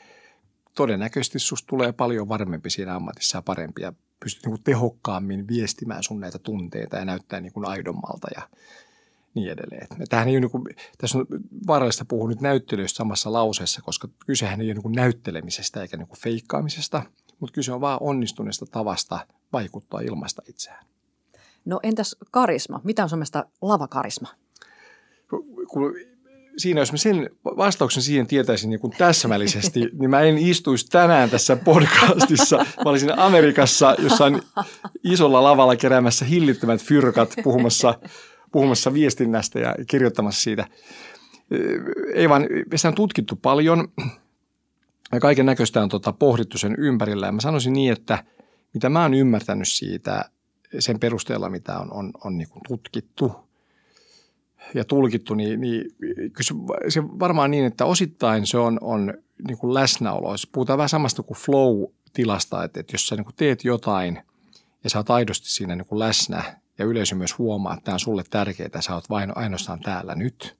todennäköisesti 0.80 1.38
susta 1.38 1.66
tulee 1.66 1.92
paljon 1.92 2.28
varmempi 2.28 2.70
siinä 2.70 2.94
ammatissa 2.94 3.38
ja 3.38 3.42
parempi 3.42 3.82
ja 3.82 3.92
pystyt 4.20 4.44
niin 4.44 4.50
kuin 4.50 4.62
tehokkaammin 4.62 5.48
viestimään 5.48 6.02
sun 6.02 6.20
näitä 6.20 6.38
tunteita 6.38 6.96
ja 6.96 7.04
näyttää 7.04 7.40
niin 7.40 7.52
kuin 7.52 7.68
aidommalta 7.68 8.28
ja 8.34 8.42
niin 9.34 9.50
edelleen. 9.50 9.86
Tämähän 10.08 10.28
ei 10.28 10.34
ole 10.34 10.40
niin 10.40 10.50
kuin, 10.50 10.64
tässä 10.98 11.18
on 11.18 11.26
vaarallista 11.66 12.04
puhua 12.04 12.28
nyt 12.28 12.40
näyttelyistä 12.40 12.96
samassa 12.96 13.32
lauseessa, 13.32 13.82
koska 13.82 14.08
kysehän 14.26 14.60
ei 14.60 14.66
ole 14.66 14.74
niin 14.74 14.82
kuin 14.82 14.94
näyttelemisestä 14.94 15.82
eikä 15.82 15.96
niin 15.96 16.08
kuin 16.08 16.20
feikkaamisesta, 16.20 17.02
mutta 17.40 17.54
kyse 17.54 17.72
on 17.72 17.80
vaan 17.80 17.98
onnistuneesta 18.00 18.66
tavasta 18.66 19.26
vaikuttaa 19.52 20.00
ilmasta 20.00 20.42
itseään. 20.48 20.86
No 21.64 21.80
entäs 21.82 22.16
karisma? 22.30 22.80
Mitä 22.84 23.02
on 23.02 23.08
Suomesta 23.08 23.44
lavakarisma? 23.62 24.28
Kun 25.68 25.94
siinä, 26.56 26.80
jos 26.80 26.92
mä 26.92 26.98
sen 26.98 27.30
vastauksen 27.44 28.02
siihen 28.02 28.26
tietäisin 28.26 28.70
niin 28.70 28.80
kuin 28.80 28.92
täsmällisesti, 28.98 29.80
niin 30.00 30.10
mä 30.10 30.20
en 30.20 30.38
istuisi 30.38 30.86
tänään 30.86 31.30
tässä 31.30 31.56
podcastissa. 31.56 32.56
Mä 32.56 32.90
olisin 32.90 33.18
Amerikassa 33.18 33.94
jossain 33.98 34.42
isolla 35.04 35.42
lavalla 35.42 35.76
keräämässä 35.76 36.24
hillittömät 36.24 36.82
fyrkat 36.82 37.34
puhumassa, 37.42 37.98
puhumassa 38.52 38.94
viestinnästä 38.94 39.58
ja 39.58 39.74
kirjoittamassa 39.86 40.42
siitä. 40.42 40.66
Ei 42.14 42.28
vaan, 42.28 42.46
sitä 42.76 42.88
on 42.88 42.94
tutkittu 42.94 43.36
paljon 43.36 43.88
ja 45.12 45.20
kaiken 45.20 45.46
näköistä 45.46 45.82
on 45.82 45.88
tota, 45.88 46.12
pohdittu 46.12 46.58
sen 46.58 46.74
ympärillä. 46.78 47.26
Ja 47.26 47.32
mä 47.32 47.40
sanoisin 47.40 47.72
niin, 47.72 47.92
että 47.92 48.24
mitä 48.74 48.88
mä 48.88 49.02
oon 49.02 49.14
ymmärtänyt 49.14 49.68
siitä 49.68 50.24
sen 50.78 51.00
perusteella, 51.00 51.50
mitä 51.50 51.78
on, 51.78 51.92
on, 51.92 52.10
on 52.24 52.38
niin 52.38 52.48
tutkittu– 52.68 53.32
ja 54.74 54.84
tulkittu, 54.84 55.34
niin, 55.34 55.60
niin 55.60 55.84
kyllä 56.16 56.88
se 56.88 57.02
varmaan 57.02 57.50
niin, 57.50 57.64
että 57.64 57.84
osittain 57.84 58.46
se 58.46 58.58
on, 58.58 58.78
on 58.80 59.14
niin 59.48 59.58
kuin 59.58 59.74
läsnäolo. 59.74 60.34
Puhutaan 60.52 60.76
vähän 60.76 60.88
samasta 60.88 61.22
kuin 61.22 61.38
flow-tilasta, 61.38 62.64
että, 62.64 62.80
että 62.80 62.94
jos 62.94 63.06
sä 63.06 63.16
niin 63.16 63.24
kuin 63.24 63.36
teet 63.36 63.64
jotain 63.64 64.22
ja 64.84 64.90
sä 64.90 64.98
oot 64.98 65.10
aidosti 65.10 65.50
siinä 65.50 65.76
niin 65.76 65.86
kuin 65.86 65.98
läsnä 65.98 66.60
ja 66.78 66.84
yleisö 66.84 67.14
myös 67.14 67.38
huomaa, 67.38 67.74
että 67.74 67.84
tämä 67.84 67.94
on 67.94 68.00
sulle 68.00 68.22
tärkeää, 68.30 68.80
sä 68.80 68.94
oot 68.94 69.10
vain 69.10 69.36
ainoastaan 69.36 69.80
täällä 69.80 70.14
nyt. 70.14 70.56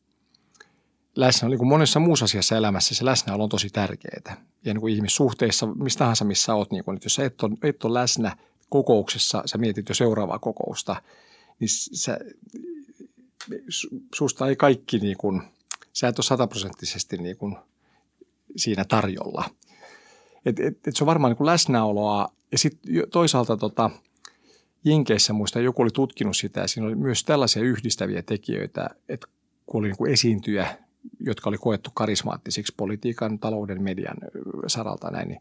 Läsnä, 1.16 1.48
niin 1.48 1.58
kuin 1.58 1.68
monessa 1.68 2.00
muussa 2.00 2.24
asiassa 2.24 2.56
elämässä 2.56 2.94
se 2.94 3.04
läsnäolo 3.04 3.42
on 3.42 3.48
tosi 3.48 3.70
tärkeää. 3.70 4.36
Ja 4.64 4.74
niin 4.74 4.80
kuin 4.80 4.94
ihmissuhteissa, 4.94 5.66
mistä 5.66 5.98
tahansa 5.98 6.24
missä 6.24 6.54
oot, 6.54 6.70
niin 6.70 6.84
kuin, 6.84 6.96
että 6.96 7.06
jos 7.06 7.14
sä 7.14 7.24
et 7.24 7.42
ole, 7.42 7.56
et 7.62 7.84
ole 7.84 8.00
läsnä 8.00 8.36
kokouksessa, 8.68 9.42
sä 9.46 9.58
mietit 9.58 9.88
jo 9.88 9.94
seuraavaa 9.94 10.38
kokousta, 10.38 10.96
niin 11.60 11.68
sä, 11.94 12.18
susta 14.14 14.48
ei 14.48 14.56
kaikki 14.56 14.98
niin 14.98 15.16
kuin, 15.16 15.42
sä 15.92 16.08
et 16.08 16.18
ole 16.18 16.24
sataprosenttisesti 16.24 17.16
niin 17.16 17.36
kuin 17.36 17.56
siinä 18.56 18.84
tarjolla. 18.84 19.44
Et, 20.46 20.60
et, 20.60 20.88
et 20.88 20.96
se 20.96 21.04
on 21.04 21.06
varmaan 21.06 21.30
niin 21.30 21.36
kuin 21.36 21.46
läsnäoloa 21.46 22.32
ja 22.52 22.58
sitten 22.58 22.92
toisaalta 23.12 23.56
tota, 23.56 23.90
Jenkeissä 24.84 25.32
muista 25.32 25.60
joku 25.60 25.82
oli 25.82 25.90
tutkinut 25.90 26.36
sitä 26.36 26.60
ja 26.60 26.68
siinä 26.68 26.86
oli 26.86 26.94
myös 26.94 27.24
tällaisia 27.24 27.62
yhdistäviä 27.62 28.22
tekijöitä, 28.22 28.90
että 29.08 29.26
kun 29.66 29.78
oli 29.78 29.88
niin 29.88 29.96
kuin 29.96 30.12
esiintyjä, 30.12 30.76
jotka 31.20 31.50
oli 31.50 31.58
koettu 31.58 31.90
karismaattisiksi 31.94 32.74
politiikan, 32.76 33.38
talouden, 33.38 33.82
median 33.82 34.16
saralta 34.66 35.10
näin, 35.10 35.28
niin 35.28 35.40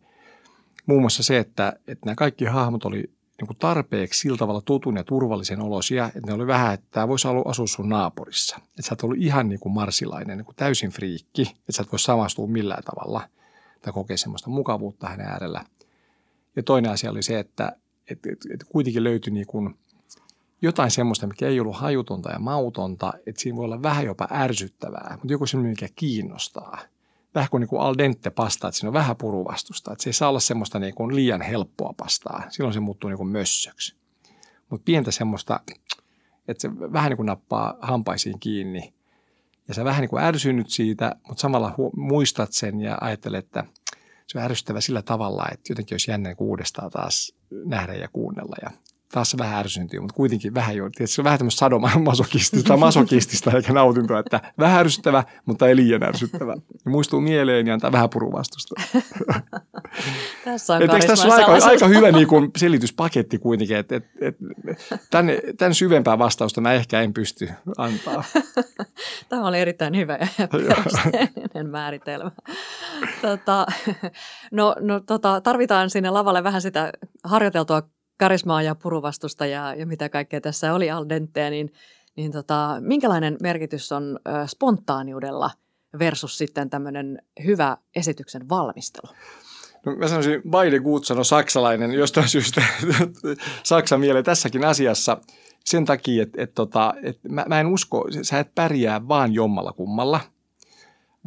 muun 0.86 1.02
muassa 1.02 1.24
se, 1.24 1.38
että, 1.38 1.74
että 1.88 2.06
nämä 2.06 2.16
kaikki 2.16 2.46
hahmot 2.46 2.86
oli 2.86 3.10
niin 3.40 3.48
kuin 3.48 3.58
tarpeeksi 3.58 4.20
sillä 4.20 4.38
tavalla 4.38 4.62
tutun 4.62 4.98
ja 4.98 5.04
turvallisen 5.04 5.62
olosia, 5.62 6.06
että 6.06 6.22
ne 6.26 6.34
oli 6.34 6.48
vähän, 6.48 6.74
että 6.74 6.88
tämä 6.92 7.08
voisi 7.08 7.28
asua 7.46 7.68
sun 7.68 7.90
naapurissa. 7.90 8.58
Että 8.58 8.82
sä 8.82 8.94
et 8.94 9.04
ollut 9.04 9.18
ihan 9.20 9.50
niin 9.50 9.60
kuin 9.60 9.74
marsilainen, 9.74 10.38
niin 10.38 10.46
kuin 10.46 10.56
täysin 10.56 10.90
friikki, 10.90 11.42
että 11.42 11.72
sä 11.72 11.82
et 11.82 11.92
voi 11.92 12.00
samastua 12.00 12.48
millään 12.48 12.84
tavalla 12.84 13.22
tai 13.82 13.94
kokea 13.94 14.18
semmoista 14.18 14.50
mukavuutta 14.50 15.10
hänen 15.10 15.28
äärellä. 15.28 15.66
Ja 16.56 16.64
toinen 16.64 16.92
asia 16.92 17.12
oli 17.12 17.24
se, 17.24 17.40
että, 17.40 17.76
että, 18.10 18.30
että, 18.32 18.50
että 18.54 18.66
kuitenkin 18.70 19.04
löytyi 19.04 19.34
niin 19.34 19.48
kuin 19.48 19.78
jotain 20.62 20.92
semmoista, 20.92 21.28
mikä 21.28 21.48
ei 21.48 21.60
ollut 21.60 21.76
hajutonta 21.76 22.32
ja 22.32 22.40
mautonta, 22.40 23.14
että 23.26 23.42
siinä 23.42 23.56
voi 23.56 23.66
olla 23.66 23.82
vähän 23.82 24.06
jopa 24.06 24.28
ärsyttävää, 24.32 25.12
mutta 25.12 25.34
joku 25.34 25.46
semmoinen, 25.46 25.72
mikä 25.72 25.90
kiinnostaa– 25.96 26.80
vähän 27.36 27.50
kuin, 27.50 27.62
niin 27.62 27.70
kuin 27.70 27.82
al 27.82 27.96
dente 27.98 28.30
pasta, 28.30 28.68
että 28.68 28.80
siinä 28.80 28.90
on 28.90 28.94
vähän 28.94 29.16
puruvastusta. 29.16 29.92
Että 29.92 30.04
se 30.04 30.10
ei 30.10 30.14
saa 30.14 30.30
olla 30.30 30.40
semmoista 30.40 30.80
niin 30.80 30.96
kuin 30.96 31.16
liian 31.16 31.42
helppoa 31.42 31.94
pastaa. 31.98 32.44
Silloin 32.50 32.74
se 32.74 32.80
muuttuu 32.80 33.10
niin 33.10 33.18
kuin 33.18 33.30
mössöksi. 33.30 33.96
Mutta 34.70 34.86
pientä 34.86 35.12
semmoista, 35.12 35.60
että 36.48 36.62
se 36.62 36.80
vähän 36.94 37.10
niin 37.10 37.18
kuin 37.18 37.26
nappaa 37.26 37.78
hampaisiin 37.82 38.40
kiinni. 38.40 38.94
Ja 39.68 39.74
sä 39.74 39.86
vähän 39.86 40.02
niin 40.02 40.10
kuin 40.10 40.24
ärsynyt 40.24 40.70
siitä, 40.70 41.16
mutta 41.28 41.42
samalla 41.42 41.76
muistat 41.96 42.54
sen 42.54 42.82
ja 42.82 42.98
ajattelet, 43.02 43.46
että 43.46 43.64
se 44.28 44.38
on 44.38 44.44
ärsyttävä 44.44 44.82
sillä 44.82 45.02
tavalla, 45.02 45.46
että 45.52 45.72
jotenkin 45.72 45.94
olisi 45.94 46.12
jännä 46.12 46.36
uudestaan 46.38 46.92
taas 46.92 47.36
nähdä 47.66 47.94
ja 47.94 48.08
kuunnella. 48.08 48.56
Ja 48.62 48.72
taas 49.12 49.38
vähän 49.38 49.60
ärsyntyy, 49.60 50.00
mutta 50.00 50.16
kuitenkin 50.16 50.54
vähän 50.54 50.76
jo, 50.76 50.90
tietysti 50.90 51.16
se 51.16 51.22
on 51.22 51.24
vähän 51.24 51.40
tämmöistä 51.40 51.60
sadomasokistista, 51.60 52.78
masokistista 52.88 53.52
eikä 53.52 53.74
nautintoa, 53.74 54.20
että 54.20 54.42
vähän 54.60 54.80
ärsyttävä, 54.80 55.24
mutta 55.46 55.68
ei 55.68 55.76
liian 55.76 56.04
ärsyttävä. 56.04 56.56
Ja 56.86 56.92
muistuu 56.92 57.22
mieleen 57.22 57.68
ja 57.68 57.74
antaa 57.74 57.92
vähän 57.92 58.10
puruvastusta. 58.10 58.76
Tässä 60.46 60.74
on 60.74 60.82
et, 60.82 60.92
tässä 61.08 61.28
on 61.28 61.34
aika, 61.34 61.66
aika 61.66 61.88
hyvä 61.88 62.12
niin 62.12 62.28
kuin 62.28 62.52
selityspaketti 62.58 63.38
kuitenkin, 63.38 63.78
että 63.78 63.96
et, 63.96 64.06
et, 64.22 64.38
tämän, 65.10 65.32
tämän 65.58 65.74
syvempää 65.74 66.20
vastausta 66.20 66.62
mä 66.62 66.74
ehkä 66.74 67.02
en 67.02 67.14
pysty 67.14 67.50
antaa. 67.78 68.24
Tämä 69.30 69.48
oli 69.48 69.60
erittäin 69.60 69.98
hyvä 69.98 70.18
ja 70.38 70.48
perusteellinen 70.48 71.70
määritelmä. 71.70 72.32
Tota, 73.22 73.66
no, 74.52 74.76
no 74.80 75.00
tota, 75.00 75.42
tarvitaan 75.42 75.90
sinne 75.90 76.10
lavalle 76.10 76.44
vähän 76.44 76.62
sitä 76.62 76.92
harjoiteltua 77.24 77.82
karismaa 78.20 78.62
ja 78.62 78.76
puruvastusta 78.76 79.46
ja, 79.46 79.76
ja 79.76 79.86
mitä 79.86 80.10
kaikkea 80.10 80.42
tässä 80.42 80.74
oli 80.74 80.92
al 80.92 81.06
dente, 81.10 81.50
niin, 81.50 81.74
niin 82.16 82.32
tota, 82.32 82.78
minkälainen 82.80 83.38
merkitys 83.42 83.92
on 83.92 84.20
spontaaniudella 84.48 85.52
versus 86.00 86.38
sitten 86.38 86.70
tämmöinen 86.70 87.22
hyvä 87.46 87.78
esityksen 87.96 88.50
valmistelu? 88.50 89.14
No, 89.86 89.96
mä 89.96 90.08
sanoisin, 90.08 90.42
Baide 90.50 90.80
Gutzon 90.80 91.18
on 91.18 91.26
saksalainen 91.26 91.92
jostain 91.92 92.28
syystä 92.28 92.64
Saksan 93.64 94.00
mieleen 94.00 94.26
tässäkin 94.26 94.66
asiassa 94.66 95.18
sen 95.66 95.86
takia, 95.86 96.24
että, 96.24 96.44
että, 96.44 96.64
että, 96.64 96.94
että 97.04 97.30
mä, 97.30 97.46
mä 97.48 97.60
en 97.60 97.68
usko, 97.68 98.08
sä 98.22 98.40
et 98.40 98.56
pärjää 98.56 99.08
vaan 99.08 99.34
jommalla 99.34 99.74
kummalla, 99.74 100.20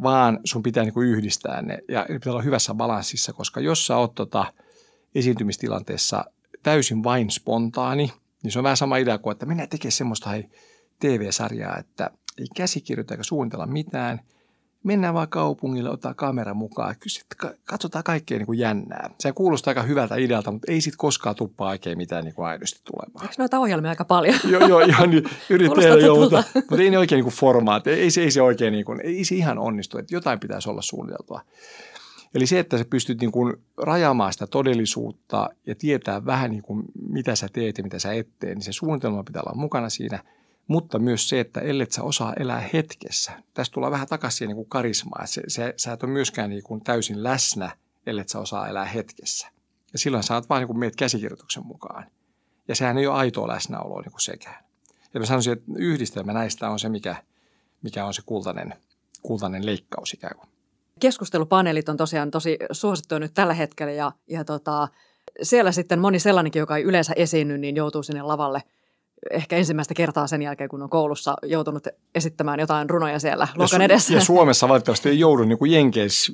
vaan 0.03 0.39
sun 0.43 0.63
pitää 0.63 0.83
niin 0.83 0.93
kuin 0.93 1.07
yhdistää 1.07 1.61
ne 1.61 1.77
ja 1.89 2.05
pitää 2.09 2.33
olla 2.33 2.41
hyvässä 2.41 2.73
balanssissa, 2.73 3.33
koska 3.33 3.59
jos 3.59 3.87
sä 3.87 3.97
oot 3.97 4.15
tota, 4.15 4.45
esiintymistilanteessa 5.15 6.25
täysin 6.63 7.03
vain 7.03 7.31
spontaani, 7.31 8.13
niin 8.43 8.51
se 8.51 8.59
on 8.59 8.63
vähän 8.63 8.77
sama 8.77 8.97
idea 8.97 9.17
kuin, 9.17 9.31
että 9.31 9.45
mennään 9.45 9.69
tekemään 9.69 9.91
semmoista 9.91 10.29
TV-sarjaa, 10.99 11.77
että 11.77 12.11
ei 12.37 12.47
käsikirjoita 12.55 13.13
eikä 13.13 13.23
suunnitella 13.23 13.65
mitään– 13.65 14.19
mennään 14.83 15.13
vaan 15.13 15.29
kaupungille, 15.29 15.89
ottaa 15.89 16.13
kamera 16.13 16.53
mukaan, 16.53 16.95
sitten 17.07 17.51
katsotaan 17.65 18.03
kaikkea 18.03 18.37
niin 18.37 18.45
kuin 18.45 18.59
jännää. 18.59 19.09
Se 19.19 19.31
kuulostaa 19.31 19.71
aika 19.71 19.81
hyvältä 19.81 20.15
idealta, 20.15 20.51
mutta 20.51 20.71
ei 20.71 20.81
sitten 20.81 20.97
koskaan 20.97 21.35
tuppaa 21.35 21.69
oikein 21.69 21.97
mitään 21.97 22.23
niin 22.23 22.35
kuin 22.35 22.45
aidosti 22.45 22.81
tulemaan. 22.83 23.25
Eikö 23.25 23.35
noita 23.37 23.59
ohjelmia 23.59 23.89
aika 23.89 24.05
paljon? 24.05 24.35
joo, 24.51 24.67
joo, 24.67 24.79
ihan 24.79 25.09
niin, 25.09 25.23
yrittäjä 25.49 25.93
jo, 25.93 26.15
mutta, 26.15 26.43
mutta 26.55 26.81
ei 26.83 26.89
ne 26.89 26.97
oikein 26.97 27.17
niin 27.17 27.23
kuin 27.23 27.35
formaat, 27.35 27.87
ei, 27.87 28.11
se, 28.11 28.21
ei 28.21 28.31
se 28.31 28.41
oikein 28.41 28.71
niin 28.71 28.85
kuin, 28.85 29.01
ei 29.01 29.25
se 29.25 29.35
ihan 29.35 29.59
onnistu, 29.59 29.97
että 29.97 30.15
jotain 30.15 30.39
pitäisi 30.39 30.69
olla 30.69 30.81
suunniteltua. 30.81 31.41
Eli 32.35 32.47
se, 32.47 32.59
että 32.59 32.77
sä 32.77 32.85
pystyt 32.85 33.21
niin 33.21 33.31
kuin 33.31 33.53
rajaamaan 33.77 34.33
sitä 34.33 34.47
todellisuutta 34.47 35.49
ja 35.67 35.75
tietää 35.75 36.25
vähän 36.25 36.51
niin 36.51 36.63
kuin 36.63 36.83
mitä 37.09 37.35
sä 37.35 37.47
teet 37.53 37.77
ja 37.77 37.83
mitä 37.83 37.99
sä 37.99 38.13
et 38.13 38.29
tee, 38.39 38.55
niin 38.55 38.63
se 38.63 38.71
suunnitelma 38.71 39.23
pitää 39.23 39.41
olla 39.41 39.61
mukana 39.61 39.89
siinä– 39.89 40.23
mutta 40.67 40.99
myös 40.99 41.29
se, 41.29 41.39
että 41.39 41.59
ellet 41.59 41.91
sä 41.91 42.03
osaa 42.03 42.33
elää 42.33 42.69
hetkessä. 42.73 43.31
Tästä 43.53 43.73
tulee 43.73 43.91
vähän 43.91 44.07
takaisin 44.07 44.37
siihen 44.37 44.55
niin 44.55 44.65
karismaa. 44.69 45.25
Se, 45.25 45.41
se, 45.47 45.73
sä 45.77 45.93
et 45.93 46.03
ole 46.03 46.11
myöskään 46.11 46.49
niin 46.49 46.63
kuin 46.63 46.83
täysin 46.83 47.23
läsnä, 47.23 47.77
ellet 48.05 48.29
sä 48.29 48.39
osaa 48.39 48.67
elää 48.67 48.85
hetkessä. 48.85 49.47
Ja 49.93 49.99
silloin 49.99 50.23
sä 50.23 50.33
oot 50.33 50.49
vaan 50.49 50.61
niin 50.61 50.67
kuin 50.67 50.91
käsikirjoituksen 50.97 51.65
mukaan. 51.65 52.05
Ja 52.67 52.75
sehän 52.75 52.97
ei 52.97 53.07
ole 53.07 53.15
aitoa 53.15 53.47
läsnäoloa 53.47 54.01
niin 54.01 54.11
kuin 54.11 54.21
sekään. 54.21 54.63
Ja 55.13 55.19
mä 55.19 55.25
sanoisin, 55.25 55.53
että 55.53 55.71
yhdistelmä 55.77 56.33
näistä 56.33 56.69
on 56.69 56.79
se, 56.79 56.89
mikä, 56.89 57.15
mikä 57.81 58.05
on 58.05 58.13
se 58.13 58.21
kultainen, 58.25 58.73
kultainen 59.21 59.65
leikkaus 59.65 60.13
ikään 60.13 60.37
kuin. 60.37 60.49
Keskustelupaneelit 60.99 61.89
on 61.89 61.97
tosiaan 61.97 62.31
tosi 62.31 62.57
suosittuja 62.71 63.19
nyt 63.19 63.33
tällä 63.33 63.53
hetkellä 63.53 63.91
ja, 63.91 64.11
ja 64.29 64.45
tota, 64.45 64.87
siellä 65.41 65.71
sitten 65.71 65.99
moni 65.99 66.19
sellainenkin, 66.19 66.59
joka 66.59 66.77
ei 66.77 66.83
yleensä 66.83 67.13
esiinny, 67.15 67.57
niin 67.57 67.75
joutuu 67.75 68.03
sinne 68.03 68.21
lavalle– 68.21 68.63
ehkä 69.31 69.55
ensimmäistä 69.55 69.93
kertaa 69.93 70.27
sen 70.27 70.41
jälkeen, 70.41 70.69
kun 70.69 70.81
on 70.81 70.89
koulussa 70.89 71.35
joutunut 71.43 71.87
esittämään 72.15 72.59
jotain 72.59 72.89
runoja 72.89 73.19
siellä 73.19 73.47
luokan 73.55 73.81
ja, 73.81 73.85
edessä. 73.85 74.13
Ja 74.13 74.21
Suomessa 74.21 74.69
valitettavasti 74.69 75.09
ei 75.09 75.19
joudu, 75.19 75.43
niin 75.43 75.57
kuin 75.57 75.71
Jenkeissä 75.71 76.33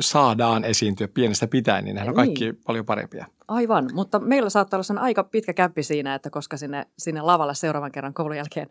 saadaan 0.00 0.64
esiintyä 0.64 1.08
pienestä 1.08 1.46
pitäen, 1.46 1.84
niin 1.84 1.96
ne 1.96 2.04
on 2.08 2.14
kaikki 2.14 2.44
niin. 2.44 2.58
paljon 2.66 2.86
parempia. 2.86 3.26
Aivan, 3.48 3.90
mutta 3.92 4.18
meillä 4.18 4.50
saattaa 4.50 4.76
olla 4.76 4.82
sen 4.82 4.98
aika 4.98 5.24
pitkä 5.24 5.52
käppi 5.52 5.82
siinä, 5.82 6.14
että 6.14 6.30
koska 6.30 6.56
sinne, 6.56 6.86
sinne 6.98 7.20
lavalle 7.20 7.54
seuraavan 7.54 7.92
kerran 7.92 8.14
koulun 8.14 8.36
jälkeen 8.36 8.70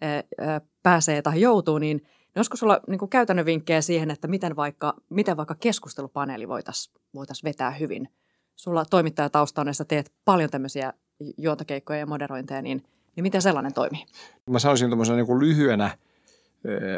ää, 0.00 0.60
pääsee 0.82 1.22
tai 1.22 1.40
joutuu, 1.40 1.78
niin 1.78 2.02
olisiko 2.36 2.56
sulla 2.56 2.80
niin 2.88 2.98
kuin 2.98 3.08
käytännön 3.08 3.46
vinkkejä 3.46 3.80
siihen, 3.80 4.10
että 4.10 4.28
miten 4.28 4.56
vaikka, 4.56 4.94
miten 5.08 5.36
vaikka 5.36 5.54
keskustelupaneeli 5.54 6.48
voitaisiin 6.48 6.94
voitais 7.14 7.44
vetää 7.44 7.70
hyvin? 7.70 8.08
Sulla 8.56 8.84
toimittajataustaunessa 8.84 9.84
teet 9.84 10.12
paljon 10.24 10.50
tämmöisiä 10.50 10.92
juontakeikkoja 11.38 11.98
ja 11.98 12.06
moderointeja, 12.06 12.62
niin– 12.62 12.82
niin 13.16 13.22
miten 13.22 13.42
sellainen 13.42 13.74
toimii? 13.74 14.06
Mä 14.50 14.58
sanoisin 14.58 14.88
tuommoisena 14.88 15.16
niin 15.16 15.40
lyhyenä 15.40 15.98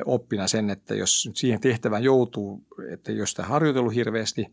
oppina 0.05 0.49
sen, 0.49 0.71
että 0.71 0.95
jos 0.95 1.31
siihen 1.35 1.61
tehtävään 1.61 2.05
joutuu, 2.05 2.65
että 2.91 3.13
jos 3.13 3.31
sitä 3.31 3.43
harjoitellut 3.43 3.95
hirveästi, 3.95 4.47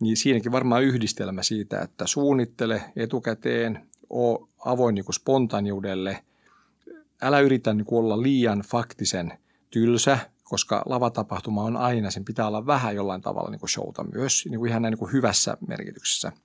niin 0.00 0.16
siinäkin 0.16 0.52
varmaan 0.52 0.82
yhdistelmä 0.82 1.42
siitä, 1.42 1.80
että 1.80 2.06
suunnittele 2.06 2.82
etukäteen, 2.96 3.88
o 4.10 4.48
avoin 4.64 4.94
niin 4.94 5.12
spontaaniudelle, 5.12 6.24
älä 7.22 7.40
yritä 7.40 7.74
niin 7.74 7.86
olla 7.90 8.22
liian 8.22 8.60
faktisen 8.60 9.32
tylsä, 9.70 10.18
koska 10.44 10.82
lavatapahtuma 10.86 11.62
on 11.62 11.76
aina, 11.76 12.10
sen 12.10 12.24
pitää 12.24 12.46
olla 12.46 12.66
vähän 12.66 12.94
jollain 12.94 13.20
tavalla 13.20 13.50
niin 13.50 13.60
kuin 13.60 13.70
showta 13.70 14.04
myös, 14.04 14.44
niin 14.50 14.58
kuin 14.58 14.70
ihan 14.70 14.82
näin 14.82 14.92
niin 14.92 14.98
kuin 14.98 15.12
hyvässä 15.12 15.56
merkityksessä– 15.66 16.32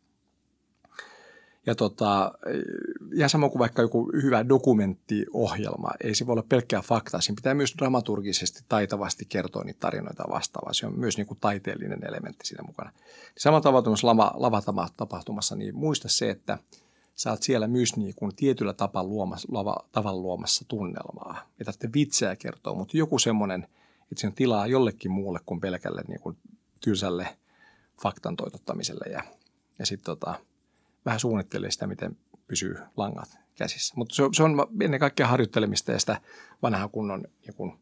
ja 1.65 1.75
tota, 1.75 2.31
ihan 3.13 3.29
sama 3.29 3.49
kuin 3.49 3.59
vaikka 3.59 3.81
joku 3.81 4.11
hyvä 4.23 4.49
dokumenttiohjelma, 4.49 5.89
ei 6.03 6.15
se 6.15 6.27
voi 6.27 6.33
olla 6.33 6.45
pelkkää 6.49 6.81
faktaa, 6.81 7.21
siinä 7.21 7.35
pitää 7.35 7.53
myös 7.53 7.75
dramaturgisesti 7.77 8.63
taitavasti 8.69 9.25
kertoa 9.29 9.63
niitä 9.63 9.79
tarinoita 9.79 10.23
vastaavaa. 10.29 10.73
Se 10.73 10.87
on 10.87 10.99
myös 10.99 11.17
niin 11.17 11.27
kuin 11.27 11.37
taiteellinen 11.41 12.07
elementti 12.07 12.47
siinä 12.47 12.63
mukana. 12.67 12.91
Samalla 13.37 13.61
tavalla 13.61 13.83
tuossa 13.83 14.07
lava, 14.07 14.31
lavatapahtumassa, 14.35 15.55
niin 15.55 15.75
muista 15.75 16.09
se, 16.09 16.29
että 16.29 16.57
sä 17.15 17.31
oot 17.31 17.43
siellä 17.43 17.67
myös 17.67 17.95
niin 17.95 18.15
kuin 18.15 18.35
tietyllä 18.35 18.73
tapalla 18.73 19.09
luomassa, 19.09 19.47
tavalla 19.91 20.21
luomassa 20.21 20.65
tunnelmaa. 20.67 21.49
Ei 21.59 21.65
tarvitse 21.65 21.89
vitseä 21.93 22.35
kertoa, 22.35 22.75
mutta 22.75 22.97
joku 22.97 23.19
semmoinen, 23.19 23.63
että 24.01 24.15
siinä 24.15 24.29
on 24.29 24.35
tilaa 24.35 24.67
jollekin 24.67 25.11
muulle 25.11 25.39
kuin 25.45 25.59
pelkälle 25.59 26.01
niin 26.07 26.19
kuin 26.19 26.37
tylsälle 26.79 27.37
faktan 28.01 28.35
toitottamiselle 28.35 29.11
ja, 29.11 29.23
ja 29.79 29.85
sitten 29.85 30.05
tota, 30.05 30.35
vähän 31.05 31.19
suunnittelee 31.19 31.71
sitä, 31.71 31.87
miten 31.87 32.17
pysyy 32.47 32.75
langat 32.97 33.37
käsissä. 33.55 33.93
Mutta 33.97 34.15
se, 34.15 34.23
se 34.35 34.43
on 34.43 34.67
ennen 34.81 34.99
kaikkea 34.99 35.27
harjoittelemista 35.27 35.91
ja 35.91 35.99
sitä 35.99 36.21
vanhan 36.61 36.89
kunnon 36.89 37.23
niin 37.45 37.53
kun, 37.55 37.79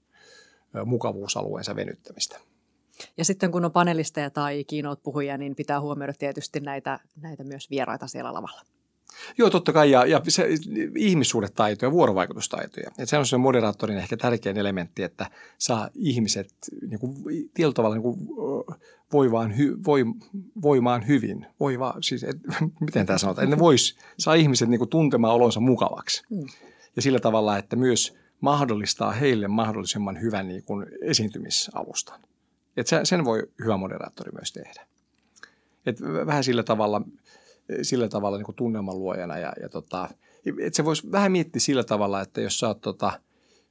mukavuusalueensa 0.86 1.76
venyttämistä. 1.76 2.40
Ja 3.18 3.26
sitten 3.26 3.52
kun 3.52 3.66
on 3.66 3.72
panelisteja 3.72 4.30
tai 4.30 4.64
keynote-puhujia, 4.64 5.38
niin 5.38 5.56
pitää 5.56 5.82
huomioida 5.82 6.14
tietysti 6.14 6.60
näitä, 6.60 7.00
näitä 7.22 7.44
myös 7.44 7.70
vieraita 7.70 8.08
siellä 8.08 8.34
lavalla. 8.34 8.62
Joo, 9.38 9.50
totta 9.50 9.74
kai. 9.74 9.92
Ja, 9.92 10.06
ja 10.06 10.22
se, 10.28 10.48
ihmissuhdetaitoja, 10.98 11.92
vuorovaikutustaitoja. 11.92 12.92
Et 12.98 13.10
se 13.10 13.18
on 13.18 13.26
se 13.26 13.38
moderaattorin 13.38 13.98
ehkä 13.98 14.18
tärkein 14.18 14.58
elementti, 14.58 15.04
että 15.04 15.26
saa 15.58 15.90
ihmiset 15.96 16.54
niin 16.88 17.00
kuin, 17.00 17.16
tietyllä 17.54 17.74
tavalla 17.74 17.96
niin 17.96 18.04
kuin, 18.04 18.20
voimaan, 19.14 19.58
hy, 19.58 19.78
voi, 19.86 20.06
voimaan 20.62 21.08
hyvin. 21.08 21.46
Voi 21.60 21.80
vaan, 21.80 22.04
siis, 22.04 22.24
et, 22.24 22.38
miten 22.80 23.06
tämä 23.06 23.18
sanotaan? 23.18 23.44
Että 23.44 23.56
ne 23.56 23.60
vois, 23.60 23.98
saa 24.18 24.34
ihmiset 24.34 24.70
niin 24.70 24.80
kuin, 24.80 24.90
tuntemaan 24.90 25.34
olonsa 25.34 25.60
mukavaksi. 25.60 26.24
Mm. 26.30 26.48
Ja 26.96 27.02
sillä 27.02 27.20
tavalla, 27.20 27.58
että 27.58 27.76
myös 27.76 28.18
mahdollistaa 28.42 29.12
heille 29.12 29.48
mahdollisimman 29.48 30.22
hyvän 30.22 30.48
niin 30.48 30.64
kuin, 30.64 30.86
esiintymisalustan. 31.02 32.22
Et 32.78 32.88
sen 33.04 33.26
voi 33.26 33.44
hyvä 33.64 33.78
moderaattori 33.78 34.32
myös 34.32 34.52
tehdä. 34.52 34.86
Et 35.86 36.02
vähän 36.26 36.44
sillä 36.44 36.64
tavalla– 36.64 37.02
sillä 37.82 38.10
tavalla 38.10 38.38
niin 38.38 38.56
tunnelman 38.56 39.00
luojana. 39.00 39.38
Ja, 39.38 39.54
ja 39.62 39.70
tota, 39.70 40.10
että 40.62 40.78
se 40.78 40.86
voisi 40.86 41.12
vähän 41.12 41.32
miettiä 41.32 41.60
sillä 41.60 41.84
tavalla, 41.84 42.22
että 42.22 42.42
jos 42.42 42.60
sä 42.60 42.68
oot 42.68 42.82
tota, 42.82 43.20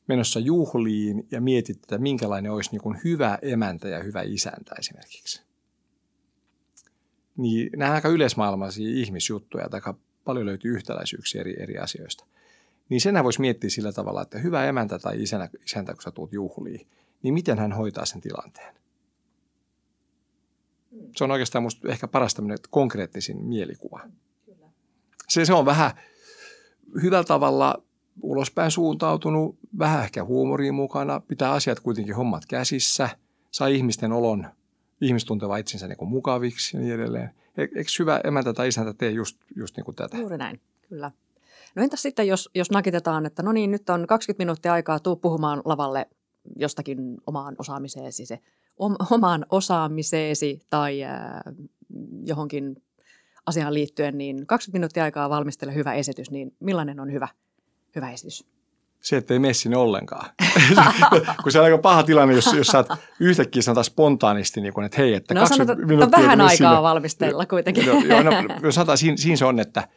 menossa 0.07 0.41
juhliin 0.41 1.27
ja 1.31 1.41
mietit, 1.41 1.77
että 1.77 1.99
minkälainen 1.99 2.53
olisi 2.53 2.71
niin 2.73 3.01
hyvä 3.05 3.39
emäntä 3.43 3.89
ja 3.89 4.03
hyvä 4.03 4.23
isäntä 4.23 4.75
esimerkiksi. 4.79 5.43
Niin 7.37 7.71
nämä 7.77 7.93
aika 7.93 8.09
yleismaailmallisia 8.09 8.91
ihmisjuttuja, 8.91 9.69
tai 9.69 9.79
aika 9.79 9.95
paljon 10.25 10.47
löytyy 10.47 10.75
yhtäläisyyksiä 10.75 11.41
eri, 11.41 11.63
eri 11.63 11.79
asioista. 11.79 12.25
Niin 12.89 13.01
senhän 13.01 13.25
voisi 13.25 13.41
miettiä 13.41 13.71
sillä 13.71 13.93
tavalla, 13.93 14.23
että 14.23 14.39
hyvä 14.39 14.65
emäntä 14.65 14.99
tai 14.99 15.23
isäntä, 15.23 15.49
isäntä 15.65 15.93
kun 15.95 16.03
sä 16.03 16.11
tuut 16.11 16.33
juhliin, 16.33 16.87
niin 17.23 17.35
miten 17.35 17.59
hän 17.59 17.73
hoitaa 17.73 18.05
sen 18.05 18.21
tilanteen 18.21 18.80
se 21.17 21.25
on 21.25 21.31
oikeastaan 21.31 21.63
musta 21.63 21.89
ehkä 21.89 22.09
paras 22.09 22.35
tämmöinen 22.35 22.59
konkreettisin 22.71 23.45
mielikuva. 23.45 24.01
Se, 25.29 25.45
se 25.45 25.55
on 25.55 25.67
vähän 25.67 25.91
hyvällä 27.03 27.25
tavalla 27.25 27.83
ulospäin 28.23 28.71
suuntautunut, 28.71 29.59
vähän 29.79 30.05
ehkä 30.05 30.25
huumoriin 30.25 30.75
mukana, 30.75 31.21
pitää 31.21 31.53
asiat 31.53 31.81
kuitenkin 31.81 32.15
hommat 32.15 32.47
käsissä, 32.47 33.09
saa 33.51 33.69
ihmisten 33.69 34.13
olon, 34.13 34.47
ihmiset 35.01 35.27
tunteva 35.27 35.57
itsensä 35.57 35.89
niin 35.89 35.99
kuin 35.99 36.09
mukaviksi 36.09 36.77
ja 36.77 36.81
niin 36.81 36.95
edelleen. 36.95 37.31
E, 37.57 37.63
eikö 37.63 37.91
hyvä 37.99 38.21
emäntä 38.25 38.53
tai 38.53 38.69
isäntä 38.69 38.95
tee 38.95 39.11
just, 39.11 39.39
just 39.57 39.77
niin 39.77 39.85
kuin 39.85 39.95
tätä? 39.95 40.19
Juuri 40.19 40.39
näin, 40.39 40.61
kyllä. 40.89 41.11
No 41.75 41.83
entäs 41.83 42.03
sitten, 42.03 42.27
jos, 42.27 42.51
jos 42.55 42.71
nakitetaan, 42.71 43.27
että 43.27 43.43
no 43.43 43.53
niin, 43.53 43.71
nyt 43.71 43.91
on 43.91 44.07
20 44.07 44.41
minuuttia 44.41 44.73
aikaa, 44.73 44.99
tuu 44.99 45.17
puhumaan 45.17 45.63
lavalle 45.65 46.07
jostakin 46.57 47.17
omaan 47.27 47.55
osaamiseesi 47.59 48.27
se 48.27 48.39
omaan 49.11 49.47
osaamiseesi 49.51 50.61
tai 50.71 51.05
äh, 51.05 51.11
johonkin 52.25 52.83
asiaan 53.47 53.75
liittyen, 53.75 54.19
niin 54.19 54.47
20 54.47 54.79
minuuttia 54.79 55.05
aikaa 55.05 55.31
valmistella 55.31 55.73
hyvä 55.73 55.95
esitys, 55.95 56.31
niin 56.31 56.57
millainen 56.61 57.01
on 57.01 57.13
hyvä, 57.13 57.29
hyvä 57.97 58.11
esitys? 58.11 58.45
Se, 59.01 59.17
että 59.17 59.35
ei 59.35 59.41
mene 59.41 59.55
sinne 59.55 59.77
ollenkaan. 59.77 60.31
kun 61.43 61.53
se 61.53 61.59
on 61.59 61.65
aika 61.65 61.79
paha 61.79 62.03
tilanne, 62.03 62.35
jos, 62.35 62.53
jos 62.53 62.67
sä 62.67 62.85
yhtäkkiä 63.21 63.63
sanotaan 63.63 63.85
spontaanisti, 63.85 64.61
niin 64.61 64.75
kun, 64.75 64.85
että 64.85 64.97
hei, 64.99 65.15
että 65.15 65.35
no, 65.35 65.41
20 65.41 65.73
sanotaan, 65.73 65.89
minuuttia. 65.89 66.19
vähän 66.19 66.41
aikaa 66.41 66.57
sinne. 66.57 66.83
valmistella 66.83 67.47
kuitenkin. 67.47 67.87
No, 67.87 67.93
joo, 67.93 68.23
no, 68.63 68.73
sanotaan, 68.73 68.99
siinä, 68.99 69.17
siinä 69.17 69.37
se 69.37 69.45
on, 69.45 69.61
että 69.61 69.89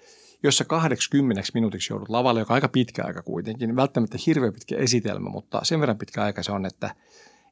jos 0.43 0.57
sä 0.57 0.65
80 0.65 1.41
minuutiksi 1.53 1.93
joudut 1.93 2.09
lavalle, 2.09 2.39
joka 2.39 2.53
on 2.53 2.55
aika 2.55 2.67
pitkä 2.67 3.03
aika 3.05 3.21
kuitenkin, 3.21 3.67
niin 3.67 3.75
välttämättä 3.75 4.17
hirveän 4.25 4.53
pitkä 4.53 4.75
esitelmä, 4.77 5.29
mutta 5.29 5.59
sen 5.63 5.79
verran 5.79 5.97
pitkä 5.97 6.23
aika 6.23 6.43
se 6.43 6.51
on, 6.51 6.65
että– 6.65 6.89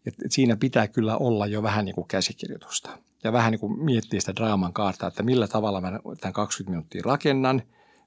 et, 0.06 0.14
et 0.26 0.32
siinä 0.32 0.56
pitää 0.56 0.88
kyllä 0.88 1.18
olla 1.18 1.48
jo 1.48 1.64
vähän 1.64 1.86
niin 1.86 1.96
kuin 1.96 2.08
käsikirjoitusta. 2.08 2.98
ja 3.24 3.34
vähän 3.34 3.52
niin 3.52 3.60
kuin 3.60 3.84
miettii 3.84 4.20
sitä 4.20 4.36
draaman 4.36 4.74
kaarta, 4.74 5.08
että 5.08 5.24
millä 5.24 5.48
tavalla 5.48 5.82
mä 5.82 6.00
tämän 6.20 6.34
20 6.34 6.70
minuuttia 6.72 7.02
rakennan. 7.06 7.62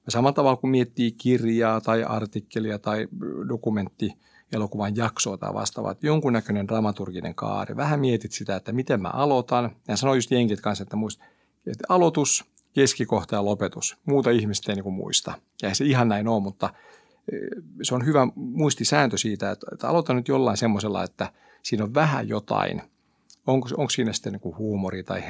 Ja 0.06 0.12
samalla 0.12 0.32
tavalla 0.32 0.56
kuin 0.56 0.70
miettii 0.70 1.12
kirjaa 1.12 1.80
tai 1.80 2.04
artikkelia 2.04 2.78
tai 2.78 3.08
dokumentti, 3.48 4.12
elokuvan 4.52 4.96
jaksoa 4.96 5.36
tai 5.36 5.54
vastaavaa, 5.54 5.92
että 5.92 6.06
jonkunnäköinen 6.06 6.68
dramaturginen 6.68 7.34
kaari. 7.34 7.76
Vähän 7.76 8.00
mietit 8.00 8.32
sitä, 8.32 8.56
että 8.56 8.72
miten 8.72 9.02
mä 9.02 9.08
aloitan. 9.08 9.76
Ja 9.88 9.96
sanoin 9.96 10.16
just 10.16 10.30
jenkit 10.30 10.60
kanssa, 10.60 10.82
että, 10.82 10.96
muist, 10.96 11.20
että 11.66 11.84
aloitus, 11.88 12.44
keskikohta 12.72 13.36
ja 13.36 13.44
lopetus. 13.44 13.96
Muuta 14.06 14.30
ihmistä 14.30 14.72
ei 14.72 14.76
niin 14.76 14.84
kuin 14.84 14.94
muista. 14.94 15.34
Ja 15.62 15.74
se 15.74 15.84
ihan 15.84 16.08
näin 16.08 16.28
ole, 16.28 16.42
mutta 16.42 16.74
e, 17.32 17.36
se 17.82 17.94
on 17.94 18.06
hyvä 18.06 18.28
muistisääntö 18.34 19.18
siitä, 19.18 19.50
että 19.50 19.88
aloitan 19.88 20.16
nyt 20.16 20.28
jollain 20.28 20.56
semmoisella, 20.56 21.04
että 21.04 21.32
siinä 21.64 21.84
on 21.84 21.94
vähän 21.94 22.28
jotain– 22.28 22.82
onko, 23.46 23.68
onko 23.76 23.90
siinä 23.90 24.12
sitten 24.12 24.32
niin 24.32 24.40
kuin 24.40 24.56
huumori 24.56 25.02
tai 25.02 25.22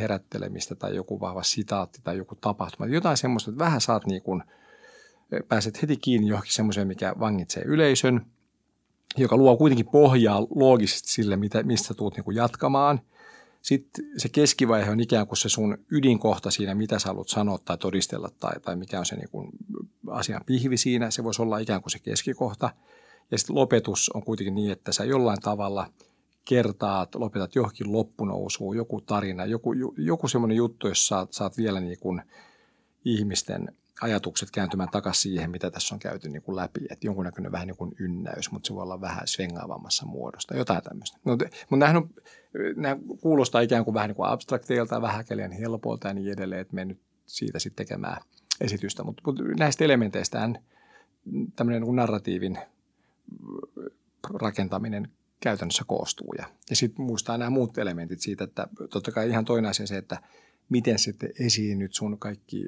herättelemistä 0.00 0.74
tai 0.74 0.96
joku 0.96 1.20
vahva 1.20 1.42
sitaatti 1.42 2.00
tai 2.04 2.16
joku 2.16 2.34
tapahtuma. 2.34 2.86
Jotain 2.86 3.16
semmoista, 3.16 3.50
että 3.50 3.64
vähän 3.64 3.80
saat 3.80 4.06
niin 4.06 4.22
kuin, 4.22 4.42
pääset 5.48 5.82
heti 5.82 5.96
kiinni 5.96 6.28
johonkin 6.28 6.52
semmoiseen, 6.52 6.88
mikä 6.88 7.14
vangitsee 7.20 7.62
yleisön, 7.62 8.26
joka 9.16 9.36
luo 9.36 9.56
kuitenkin 9.56 9.86
pohjaa 9.86 10.46
loogisesti 10.54 11.08
sille, 11.08 11.36
mitä, 11.36 11.62
mistä 11.62 11.94
tuut 11.94 12.16
niin 12.16 12.24
kuin 12.24 12.36
jatkamaan. 12.36 13.00
Sitten 13.62 14.04
se 14.16 14.28
keskivaihe 14.28 14.90
on 14.90 15.00
ikään 15.00 15.26
kuin 15.26 15.38
se 15.38 15.48
sun 15.48 15.78
ydinkohta 15.90 16.50
siinä, 16.50 16.74
mitä 16.74 16.98
sä 16.98 17.08
haluat 17.08 17.28
sanoa 17.28 17.58
tai 17.58 17.78
todistella 17.78 18.30
tai, 18.40 18.60
tai 18.60 18.76
mikä 18.76 18.98
on 18.98 19.06
se 19.06 19.16
niin 19.16 19.28
kuin 19.30 19.50
asian 20.10 20.42
pihvi 20.46 20.76
siinä. 20.76 21.10
Se 21.10 21.24
voisi 21.24 21.42
olla 21.42 21.58
ikään 21.58 21.82
kuin 21.82 21.90
se 21.90 21.98
keskikohta. 21.98 22.70
Ja 23.30 23.38
sitten 23.38 23.56
lopetus 23.56 24.10
on 24.14 24.22
kuitenkin 24.22 24.54
niin, 24.54 24.72
että 24.72 24.92
sä 24.92 25.04
jollain 25.04 25.40
tavalla– 25.40 25.86
kertaat, 26.48 27.14
lopetat 27.14 27.54
johonkin 27.54 27.92
loppunousuun, 27.92 28.76
joku 28.76 29.00
tarina, 29.00 29.44
joku, 29.44 29.72
joku 29.96 30.28
semmoinen 30.28 30.56
juttu, 30.56 30.88
jossa 30.88 31.06
saat, 31.06 31.32
saat 31.32 31.56
vielä 31.56 31.80
niin 31.80 31.98
kuin 32.00 32.22
ihmisten 33.04 33.68
ajatukset 34.00 34.50
kääntymään 34.50 34.88
takaisin 34.88 35.22
siihen, 35.22 35.50
mitä 35.50 35.70
tässä 35.70 35.94
on 35.94 35.98
käyty 35.98 36.28
niin 36.28 36.42
kuin 36.42 36.56
läpi. 36.56 36.80
Että 36.90 37.06
jonkunnäköinen 37.06 37.52
vähän 37.52 37.66
niin 37.66 37.76
kuin 37.76 37.94
ynnäys, 38.00 38.50
mutta 38.50 38.66
se 38.66 38.74
voi 38.74 38.82
olla 38.82 39.00
vähän 39.00 39.26
svengaavammassa 39.28 40.06
muodosta, 40.06 40.56
jotain 40.56 40.82
tämmöistä. 40.82 41.18
Mutta, 41.24 41.44
mutta 41.70 41.86
on, 41.88 42.10
nämä 42.76 42.96
kuulostaa 43.20 43.60
ikään 43.60 43.84
kuin 43.84 43.94
vähän 43.94 44.08
niin 44.08 44.16
kuin 44.16 44.28
abstrakteilta, 44.28 45.02
vähän 45.02 45.24
liian 45.30 45.52
helpolta 45.52 46.08
ja 46.08 46.14
niin 46.14 46.32
edelleen, 46.32 46.60
että 46.60 46.74
me 46.74 46.84
nyt 46.84 47.00
siitä 47.26 47.58
sitten 47.58 47.86
tekemään 47.86 48.22
esitystä. 48.60 49.04
Mutta, 49.04 49.22
mutta 49.26 49.42
näistä 49.58 49.84
elementeistä 49.84 50.50
tämmöinen 51.56 51.82
niin 51.82 51.96
narratiivin 51.96 52.58
rakentaminen 54.34 55.08
käytännössä 55.40 55.84
koostuu. 55.86 56.34
Ja, 56.38 56.46
ja 56.70 56.76
sitten 56.76 57.04
muistaa 57.04 57.38
nämä 57.38 57.50
muut 57.50 57.78
elementit 57.78 58.20
siitä, 58.20 58.44
että 58.44 58.68
totta 58.90 59.12
kai 59.12 59.30
ihan 59.30 59.44
toinen 59.44 59.70
asia 59.70 59.86
se, 59.86 59.96
että 59.96 60.22
miten 60.68 60.98
sitten 60.98 61.30
esiinnyt 61.40 61.94
sun 61.94 62.18
kaikki 62.18 62.64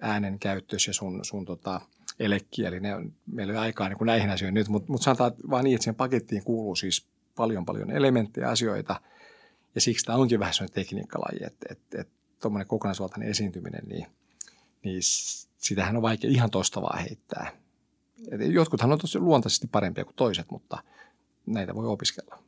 äänen 0.00 0.38
käyttössä 0.38 0.88
ja 0.88 0.94
sun, 0.94 1.24
sun 1.24 1.44
tota, 1.44 1.80
elekieli. 2.18 2.80
Ne 2.80 2.94
on, 2.94 3.12
meillä 3.26 3.52
ei 3.52 3.56
ole 3.56 3.64
aikaa 3.64 3.88
niin 3.88 3.98
kuin 3.98 4.06
näihin 4.06 4.30
asioihin 4.30 4.54
nyt, 4.54 4.68
mutta, 4.68 4.92
mutta 4.92 5.04
sanotaan 5.04 5.32
vaan 5.50 5.64
niin, 5.64 5.74
että 5.74 5.82
siihen 5.82 5.94
pakettiin 5.94 6.44
kuuluu 6.44 6.76
siis 6.76 7.06
paljon 7.36 7.64
paljon 7.64 7.90
elementtejä 7.90 8.48
asioita 8.48 9.00
ja 9.74 9.80
siksi 9.80 10.04
tämä 10.04 10.18
onkin 10.18 10.40
vähän 10.40 10.54
sellainen 10.54 10.74
tekniikkalaji, 10.74 11.46
että, 11.46 11.66
että, 11.70 12.00
että 12.00 12.14
tuommoinen 12.42 12.66
kokonaisvaltainen 12.66 13.28
esiintyminen, 13.28 13.82
niin, 13.88 14.06
niin 14.84 15.00
sitähän 15.58 15.96
on 15.96 16.02
vaikea 16.02 16.30
ihan 16.30 16.50
tuosta 16.50 16.82
vaan 16.82 16.98
heittää. 16.98 17.61
Et 18.30 18.40
jotkuthan 18.52 18.92
on 18.92 18.98
tosi 18.98 19.18
luontaisesti 19.18 19.68
parempia 19.72 20.04
kuin 20.04 20.16
toiset, 20.16 20.50
mutta– 20.50 20.78
näitä 21.46 21.74
voi 21.74 21.86
opiskella. 21.86 22.38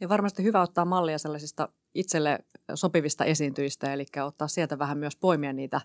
Ja 0.00 0.08
varmasti 0.08 0.42
hyvä 0.42 0.62
ottaa 0.62 0.84
mallia 0.84 1.18
sellaisista 1.18 1.68
itselle 1.94 2.38
sopivista 2.74 3.24
esiintyjistä, 3.24 3.92
eli 3.92 4.06
ottaa 4.24 4.48
sieltä 4.48 4.78
vähän 4.78 4.98
myös 4.98 5.16
poimia 5.16 5.52
niitä 5.52 5.80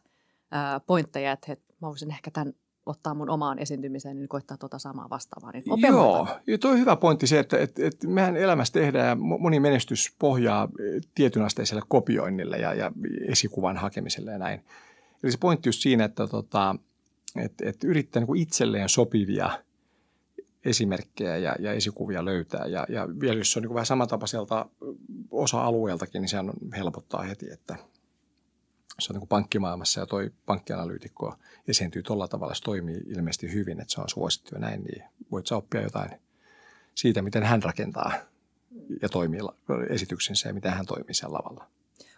pointteja, 0.86 1.32
että 1.32 1.52
mä 1.52 1.88
voisin 1.88 2.12
ehkä 2.12 2.32
tämän 2.32 2.54
ottaa 2.86 3.14
mun 3.14 3.30
omaan 3.30 3.60
esiintymiseen, 3.60 4.20
niin 4.20 4.30
koittaa 4.30 4.58
tuota 4.58 4.80
samaa 4.80 5.10
vastaavaa. 5.10 5.52
Niin 5.52 5.64
Joo, 5.88 6.28
ja 6.48 6.58
tuo 6.58 6.72
on 6.72 6.80
hyvä 6.80 6.96
pointti 6.96 7.28
se, 7.28 7.40
että, 7.40 7.58
että, 7.58 7.86
että 7.86 8.08
mehän 8.08 8.38
elämässä 8.38 8.74
tehdään 8.74 9.20
moni 9.20 9.60
menestys 9.60 10.16
pohjaa 10.20 10.70
tietynasteiselle 11.16 11.82
kopioinnille 11.88 12.58
ja, 12.58 12.74
ja 12.74 12.92
esikuvan 13.28 13.78
hakemiselle 13.78 14.32
ja 14.32 14.38
näin. 14.38 14.66
Eli 15.24 15.32
se 15.32 15.38
pointti 15.38 15.70
just 15.70 15.82
siinä, 15.82 16.06
että, 16.06 16.28
tota, 16.28 16.76
että, 17.38 17.70
että 17.70 17.88
yrittää 17.88 18.24
niin 18.24 18.38
itselleen 18.38 18.90
sopivia– 18.90 19.50
esimerkkejä 20.66 21.38
ja, 21.38 21.56
ja 21.60 21.74
esikuvia 21.74 22.26
löytää. 22.26 22.66
Ja, 22.66 22.86
ja 22.90 23.08
vielä 23.20 23.38
jos 23.38 23.52
se 23.52 23.60
on 23.60 23.64
niin 23.64 23.74
vähän 23.74 23.86
samantapaiselta 23.86 24.70
osa-alueeltakin, 25.32 26.22
niin 26.22 26.30
sehän 26.30 26.52
helpottaa 26.78 27.22
heti, 27.22 27.52
että 27.52 27.76
se 29.00 29.12
on 29.12 29.14
niin 29.14 29.20
kuin 29.20 29.30
pankkimaailmassa 29.30 30.00
ja 30.00 30.06
toi 30.06 30.32
pankkianalyytikko 30.46 31.36
esiintyy 31.68 32.04
tuolla 32.04 32.28
tavalla, 32.28 32.54
se 32.54 32.64
toimii 32.64 33.02
ilmeisesti 33.08 33.54
hyvin, 33.54 33.82
että 33.82 33.94
se 33.94 34.02
on 34.02 34.10
suosittu 34.10 34.56
ja 34.56 34.60
näin, 34.60 34.84
niin 34.84 35.04
voit 35.32 35.48
sä 35.48 35.56
oppia 35.56 35.82
jotain 35.82 36.10
siitä, 36.96 37.22
miten 37.22 37.44
hän 37.44 37.64
rakentaa 37.64 38.12
ja 39.02 39.10
toimii 39.10 39.40
esityksensä 39.90 40.50
ja 40.50 40.54
miten 40.54 40.72
hän 40.72 40.86
toimii 40.86 41.14
siellä 41.14 41.34
lavalla. 41.34 41.68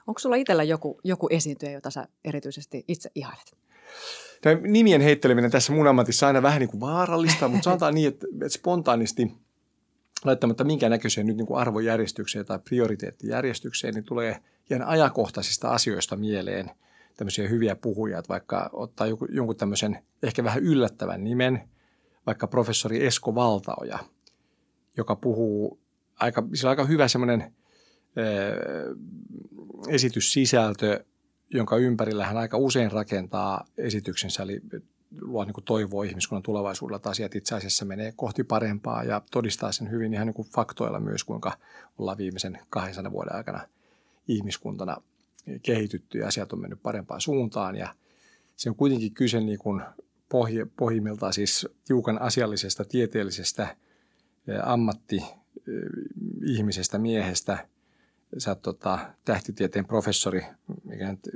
Onko 0.07 0.19
sulla 0.19 0.35
itsellä 0.35 0.63
joku, 0.63 0.99
joku 1.03 1.27
esiintyjä, 1.31 1.71
jota 1.71 1.91
sä 1.91 2.07
erityisesti 2.25 2.85
itse 2.87 3.11
ihailet? 3.15 3.57
Tämä 4.41 4.55
nimien 4.61 5.01
heitteleminen 5.01 5.51
tässä 5.51 5.73
mun 5.73 5.87
ammatissa 5.87 6.25
on 6.25 6.27
aina 6.27 6.41
vähän 6.41 6.59
niin 6.59 6.69
kuin 6.69 6.81
vaarallista, 6.81 7.47
mutta 7.47 7.63
sanotaan 7.63 7.95
niin, 7.95 8.07
että, 8.07 8.27
että 8.33 8.49
spontaanisti 8.49 9.31
laittamatta 10.25 10.63
minkään 10.63 10.91
näköiseen 10.91 11.27
nyt 11.27 11.37
niin 11.37 11.47
kuin 11.47 11.59
arvojärjestykseen 11.59 12.45
tai 12.45 12.59
prioriteettijärjestykseen, 12.59 13.93
niin 13.93 14.03
tulee 14.03 14.41
ihan 14.69 14.87
ajankohtaisista 14.87 15.69
asioista 15.69 16.15
mieleen 16.15 16.71
tämmöisiä 17.17 17.47
hyviä 17.47 17.75
puhujia, 17.75 18.19
että 18.19 18.29
vaikka 18.29 18.69
ottaa 18.73 19.07
joku, 19.07 19.25
jonkun 19.29 19.55
tämmöisen 19.55 19.97
ehkä 20.23 20.43
vähän 20.43 20.63
yllättävän 20.63 21.23
nimen, 21.23 21.69
vaikka 22.25 22.47
professori 22.47 23.05
Esko 23.05 23.35
Valtaoja, 23.35 23.99
joka 24.97 25.15
puhuu 25.15 25.79
aika, 26.19 26.43
sillä 26.53 26.69
on 26.69 26.71
aika 26.71 26.85
hyvä 26.85 27.07
semmoinen 27.07 27.53
esityssisältö, 29.87 31.05
jonka 31.53 31.77
ympärillä 31.77 32.25
hän 32.25 32.37
aika 32.37 32.57
usein 32.57 32.91
rakentaa 32.91 33.65
esityksensä, 33.77 34.43
eli 34.43 34.61
luo 35.21 35.45
niin 35.45 35.53
toivoa 35.65 36.03
ihmiskunnan 36.03 36.43
tulevaisuudella, 36.43 36.95
että 36.95 37.09
asiat 37.09 37.35
itse 37.35 37.55
asiassa 37.55 37.85
menee 37.85 38.13
kohti 38.15 38.43
parempaa 38.43 39.03
ja 39.03 39.21
todistaa 39.31 39.71
sen 39.71 39.91
hyvin 39.91 40.13
ihan 40.13 40.27
niin 40.27 40.33
kuin 40.33 40.47
faktoilla 40.47 40.99
myös, 40.99 41.23
kuinka 41.23 41.57
ollaan 41.97 42.17
viimeisen 42.17 42.59
200 42.69 43.11
vuoden 43.11 43.35
aikana 43.35 43.67
ihmiskuntana 44.27 44.97
kehitytty 45.63 46.17
ja 46.17 46.27
asiat 46.27 46.53
on 46.53 46.61
mennyt 46.61 46.83
parempaan 46.83 47.21
suuntaan. 47.21 47.75
Ja 47.75 47.95
se 48.55 48.69
on 48.69 48.75
kuitenkin 48.75 49.13
kyse 49.13 49.39
niin 49.39 49.59
kuin 49.59 49.81
pohj- 50.29 50.69
pohjimmiltaan 50.77 51.33
siis 51.33 51.67
tiukan 51.85 52.21
asiallisesta, 52.21 52.85
tieteellisestä 52.85 53.75
ammatti 54.63 55.23
ihmisestä, 56.45 56.97
miehestä– 56.97 57.57
sä 58.37 58.51
oot 58.51 58.61
tota, 58.61 58.99
tähtitieteen 59.25 59.85
professori, 59.85 60.45
mikä 60.83 61.11
nyt 61.11 61.29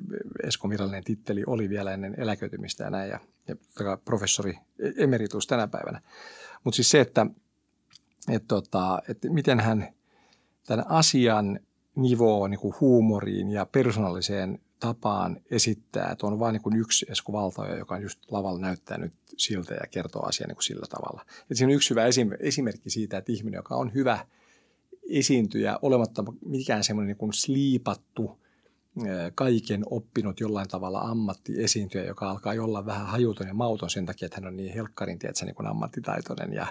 Eskon 0.44 0.70
virallinen 0.70 1.04
titteli 1.04 1.44
oli 1.48 1.70
vielä 1.70 1.94
ennen 1.94 2.16
eläköitymistä 2.18 2.84
ja 2.84 2.90
näin, 2.90 3.10
ja, 3.10 3.20
ja 3.48 3.56
professori 4.06 4.58
emeritus 4.98 5.48
tänä 5.48 5.68
päivänä. 5.68 6.02
Mutta 6.64 6.76
siis 6.76 6.90
se, 6.90 7.02
että 7.02 7.26
et 8.30 8.44
tota, 8.48 9.02
et 9.10 9.18
miten 9.30 9.60
hän 9.60 9.94
tämän 10.68 10.86
asian 10.90 11.60
nivoo 11.96 12.48
niin 12.48 12.60
huumoriin 12.82 13.50
ja 13.50 13.66
persoonalliseen 13.66 14.60
tapaan 14.80 15.42
esittää, 15.52 16.12
että 16.12 16.28
on 16.28 16.40
vain 16.40 16.60
niin 16.64 16.80
yksi 16.80 17.06
Esko 17.10 17.34
Valtaja, 17.34 17.76
joka 17.76 17.96
on 17.96 18.02
just 18.02 18.32
lavalla 18.32 18.60
näyttää 18.60 18.98
nyt 18.98 19.14
siltä 19.38 19.74
ja 19.74 19.88
kertoo 19.92 20.26
asian 20.26 20.48
niin 20.48 20.64
sillä 20.64 20.86
tavalla. 20.90 21.26
Et 21.52 21.58
siinä 21.58 21.70
on 21.70 21.76
yksi 21.76 21.90
hyvä 21.90 22.06
esimerkki 22.40 22.90
siitä, 22.90 23.18
että 23.18 23.32
ihminen, 23.32 23.58
joka 23.58 23.76
on 23.76 23.94
hyvä– 23.94 24.20
esiintyjä 25.10 25.80
olematta 25.82 26.24
mikään 26.46 26.84
semmoinen 26.84 27.08
niin 27.08 27.18
kuin 27.18 27.34
sliipattu, 27.34 28.39
kaiken 29.36 29.84
oppinut 29.89 30.39
jollain 30.39 30.68
tavalla 30.68 31.00
ammattiesiintyjä, 31.00 32.04
joka 32.04 32.30
alkaa 32.30 32.54
olla 32.60 32.86
vähän 32.86 33.08
hajuton 33.08 33.48
ja 33.48 33.54
mauton 33.54 33.89
sen 33.89 34.06
takia, 34.06 34.26
että 34.26 34.38
hän 34.38 34.48
on 34.48 34.58
niin 34.58 34.74
helkkarin 34.74 35.20
tiedätkö, 35.20 35.45
niin 35.45 35.56
kuin 35.56 35.68
ammattitaitoinen 35.68 36.53
ja 36.53 36.68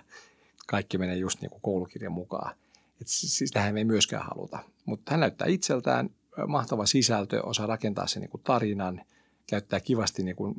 kaikki 0.66 0.98
menee 0.98 1.16
just 1.16 1.40
niin 1.40 1.50
kuin 1.50 1.60
koulukirjan 1.62 2.12
mukaan. 2.12 2.56
Et 3.00 3.06
sitähän 3.06 3.74
me 3.74 3.80
ei 3.80 3.84
myöskään 3.84 4.26
haluta. 4.26 4.58
Mutta 4.84 5.10
hän 5.10 5.20
näyttää 5.20 5.48
itseltään 5.48 6.10
mahtava 6.46 6.86
sisältö, 6.86 7.42
osaa 7.42 7.66
rakentaa 7.66 8.06
sen 8.06 8.20
niin 8.20 8.30
kuin 8.30 8.42
tarinan, 8.42 9.02
käyttää 9.46 9.80
kivasti, 9.80 10.22
niin 10.22 10.36
kuin, 10.36 10.54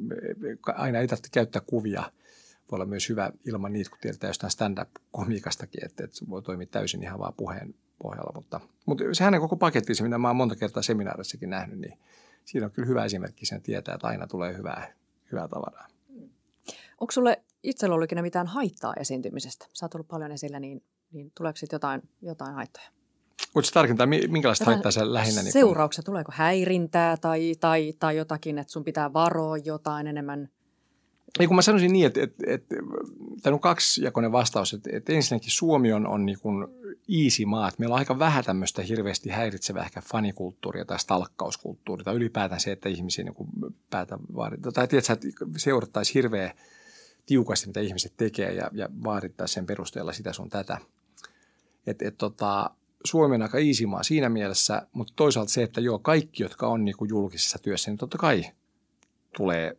aina 0.75 0.99
ei 0.99 1.07
tarvitse 1.07 1.29
käyttää 1.31 1.61
kuvia– 1.65 2.03
voi 2.71 2.77
olla 2.77 2.85
myös 2.85 3.09
hyvä 3.09 3.31
ilman 3.45 3.73
niitä, 3.73 3.89
kun 3.89 3.99
tiedetään 4.01 4.29
jostain 4.29 4.51
stand-up-komiikastakin, 4.51 5.85
että, 5.85 6.03
että 6.03 6.25
voi 6.29 6.41
toimia 6.41 6.67
täysin 6.67 7.03
ihan 7.03 7.19
vaan 7.19 7.33
puheen 7.33 7.75
pohjalla. 8.01 8.31
Mutta, 8.35 8.59
mutta 8.85 9.03
se 9.13 9.23
hänen 9.23 9.41
koko 9.41 9.55
paketti, 9.55 9.95
se 9.95 10.03
mitä 10.03 10.17
mä 10.17 10.27
oon 10.27 10.35
monta 10.35 10.55
kertaa 10.55 10.83
seminaarissakin 10.83 11.49
nähnyt, 11.49 11.79
niin 11.79 11.99
siinä 12.45 12.65
on 12.65 12.71
kyllä 12.71 12.87
hyvä 12.87 13.05
esimerkki 13.05 13.45
sen 13.45 13.61
tietää, 13.61 13.95
että 13.95 14.07
aina 14.07 14.27
tulee 14.27 14.57
hyvää, 14.57 14.93
hyvää 15.31 15.47
tavaraa. 15.47 15.87
Onko 17.01 17.11
sulle 17.11 17.43
itsellä 17.63 17.93
ollut 17.93 18.05
ikinä 18.05 18.21
mitään 18.21 18.47
haittaa 18.47 18.93
esiintymisestä? 18.99 19.67
Sä 19.73 19.85
oot 19.85 19.95
ollut 19.95 20.07
paljon 20.07 20.31
esillä, 20.31 20.59
niin, 20.59 20.83
niin 21.11 21.31
tuleeko 21.37 21.57
sitten 21.57 21.75
jotain, 21.75 22.01
jotain 22.21 22.55
haittoja? 22.55 22.85
Voitko 23.55 23.71
tarkentaa, 23.73 24.07
minkälaista 24.07 24.65
haittaa 24.65 24.91
se 24.91 25.13
lähinnä? 25.13 25.41
Niin 25.41 25.53
seurauksia, 25.53 26.01
kun... 26.01 26.05
tuleeko 26.05 26.31
häirintää 26.35 27.17
tai, 27.17 27.55
tai, 27.59 27.93
tai 27.99 28.17
jotakin, 28.17 28.57
että 28.57 28.73
sun 28.73 28.83
pitää 28.83 29.13
varoa 29.13 29.57
jotain 29.57 30.07
enemmän? 30.07 30.49
Ei 31.39 31.47
kun 31.47 31.55
mä 31.55 31.61
sanoisin 31.61 31.93
niin, 31.93 32.05
että, 32.05 32.23
että, 32.23 32.43
että 32.47 32.75
tämä 33.41 33.53
on 33.53 33.59
kaksijakoinen 33.59 34.31
vastaus, 34.31 34.73
että, 34.73 34.89
että 34.93 35.13
ensinnäkin 35.13 35.51
Suomi 35.51 35.93
on, 35.93 36.07
on 36.07 36.25
niin 36.25 36.39
kuin 36.39 36.67
easy 37.23 37.45
maa, 37.45 37.67
että 37.67 37.79
meillä 37.79 37.93
on 37.93 37.99
aika 37.99 38.19
vähän 38.19 38.43
tämmöistä 38.43 38.81
hirveästi 38.81 39.29
häiritsevää 39.29 39.83
ehkä 39.83 40.01
fanikulttuuria 40.01 40.85
tai 40.85 40.99
stalkkauskulttuuria 40.99 42.03
tai 42.03 42.15
ylipäätään 42.15 42.61
se, 42.61 42.71
että 42.71 42.89
ihmisiä 42.89 43.23
niin 43.23 43.35
kuin 43.35 43.49
päätä 43.89 44.17
vaaditaan. 44.35 44.73
Tai 44.73 44.87
tiedätkö, 44.87 45.13
että 45.13 45.27
seurattaisiin 45.57 46.13
hirveä 46.13 46.53
tiukasti, 47.25 47.67
mitä 47.67 47.79
ihmiset 47.79 48.13
tekee 48.17 48.53
ja, 48.53 48.69
ja 48.73 48.89
vaadittaisiin 49.03 49.53
sen 49.53 49.65
perusteella 49.65 50.13
sitä 50.13 50.33
sun 50.33 50.49
tätä. 50.49 50.77
Et, 51.87 52.01
et 52.01 52.17
tota, 52.17 52.69
Suomi 53.05 53.35
on 53.35 53.41
aika 53.41 53.59
easy 53.59 53.85
maa 53.85 54.03
siinä 54.03 54.29
mielessä, 54.29 54.87
mutta 54.93 55.13
toisaalta 55.15 55.51
se, 55.51 55.63
että 55.63 55.81
joo, 55.81 55.99
kaikki, 55.99 56.43
jotka 56.43 56.67
on 56.67 56.85
niin 56.85 56.97
kuin 56.97 57.09
julkisessa 57.09 57.59
työssä, 57.59 57.91
niin 57.91 57.97
totta 57.97 58.17
kai 58.17 58.45
tulee 59.37 59.77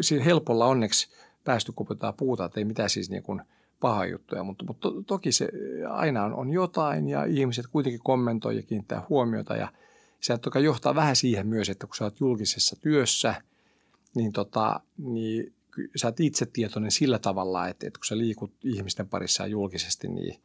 siinä 0.00 0.24
helpolla 0.24 0.66
onneksi 0.66 1.08
päästy 1.44 1.72
kuputtaa 1.72 2.12
puuta, 2.12 2.44
että 2.44 2.60
ei 2.60 2.64
mitään 2.64 2.90
siis 2.90 3.10
niin 3.10 3.22
kuin 3.22 3.42
paha 3.80 4.06
juttuja, 4.06 4.44
mutta, 4.44 4.64
mutta 4.64 4.90
to, 4.90 5.02
toki 5.02 5.32
se 5.32 5.48
aina 5.88 6.24
on, 6.24 6.34
on 6.34 6.50
jotain 6.50 7.08
ja 7.08 7.24
ihmiset 7.24 7.66
kuitenkin 7.66 8.00
kommentoi 8.04 8.56
ja 8.56 8.62
kiinnittää 8.62 9.06
huomiota 9.08 9.56
ja 9.56 9.72
se 10.20 10.38
toki 10.38 10.64
johtaa 10.64 10.94
vähän 10.94 11.16
siihen 11.16 11.46
myös, 11.46 11.68
että 11.68 11.86
kun 11.86 11.96
sä 11.96 12.04
oot 12.04 12.20
julkisessa 12.20 12.76
työssä, 12.80 13.34
niin, 14.14 14.32
tota, 14.32 14.80
niin 14.98 15.52
sä 15.96 16.08
oot 16.08 16.20
itse 16.20 16.46
tietoinen 16.46 16.90
sillä 16.90 17.18
tavalla, 17.18 17.68
että, 17.68 17.86
että 17.86 17.98
kun 17.98 18.06
sä 18.06 18.18
liikut 18.18 18.52
ihmisten 18.64 19.08
parissa 19.08 19.46
julkisesti, 19.46 20.08
niin 20.08 20.40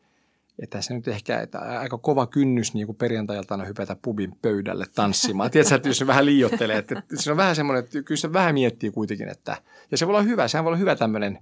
että 0.59 0.81
se 0.81 0.93
nyt 0.93 1.07
ehkä 1.07 1.39
että 1.39 1.59
aika 1.59 1.97
kova 1.97 2.27
kynnys 2.27 2.73
niin 2.73 2.85
kuin 2.85 2.95
perjantailtana 2.95 3.65
hypätä 3.65 3.95
pubin 4.01 4.37
pöydälle 4.41 4.85
tanssimaan. 4.95 5.51
Tiedätkö, 5.51 5.75
että 5.75 5.89
jos 5.89 5.97
se 5.97 6.07
vähän 6.07 6.25
liiottelee, 6.25 6.77
että, 6.77 6.99
että 6.99 7.21
se 7.21 7.31
on 7.31 7.37
vähän 7.37 7.55
semmoinen, 7.55 7.83
että 7.83 8.01
kyllä 8.01 8.19
se 8.19 8.33
vähän 8.33 8.53
miettii 8.53 8.91
kuitenkin, 8.91 9.29
että 9.29 9.57
ja 9.91 9.97
se 9.97 10.07
voi 10.07 10.11
olla 10.11 10.21
hyvä, 10.21 10.47
sehän 10.47 10.63
voi 10.63 10.69
olla 10.69 10.77
hyvä 10.77 10.95
tämmöinen, 10.95 11.39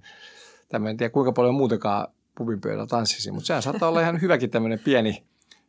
tämmöinen 0.70 0.97
tiedä 0.97 1.09
kuinka 1.09 1.32
paljon 1.32 1.55
muutenkaan 1.55 2.07
pubin 2.38 2.61
pöydällä 2.61 2.88
tanssisi, 2.88 3.32
mutta 3.32 3.47
sehän 3.47 3.61
saattaa 3.61 3.89
olla 3.89 4.01
ihan 4.01 4.22
hyväkin 4.22 4.49
tämmöinen 4.49 4.80
pieni, 4.80 5.24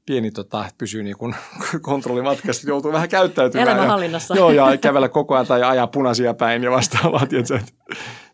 pieni 0.06 0.30
tota, 0.30 0.60
että 0.60 0.74
pysyy 0.78 1.02
niin 1.02 1.16
kuin 1.18 1.34
kontrollimatkassa, 1.80 2.68
joutuu 2.68 2.92
vähän 2.92 3.08
käyttäytymään. 3.08 3.68
Elämänhallinnassa. 3.68 4.34
Ja, 4.34 4.38
joo, 4.38 4.50
ja 4.50 4.76
kävellä 4.76 5.08
koko 5.08 5.34
ajan 5.34 5.46
tai 5.46 5.62
ajaa 5.62 5.86
punaisia 5.86 6.34
päin 6.34 6.62
ja 6.62 6.70
vastaavaa. 6.70 7.26
Tiedätkö, 7.26 7.56
että 7.56 7.72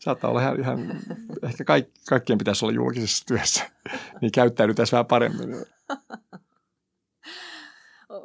saattaa 0.00 0.30
olla 0.30 0.40
ihan, 0.40 0.60
ihan 0.60 1.00
ehkä 1.42 1.64
kaik, 1.64 1.88
kaikkien 2.08 2.38
pitäisi 2.38 2.64
olla 2.64 2.74
julkisessa 2.74 3.26
työssä, 3.26 3.70
niin 4.20 4.32
käyttäydytään 4.32 4.88
vähän 4.92 5.06
paremmin. 5.06 5.56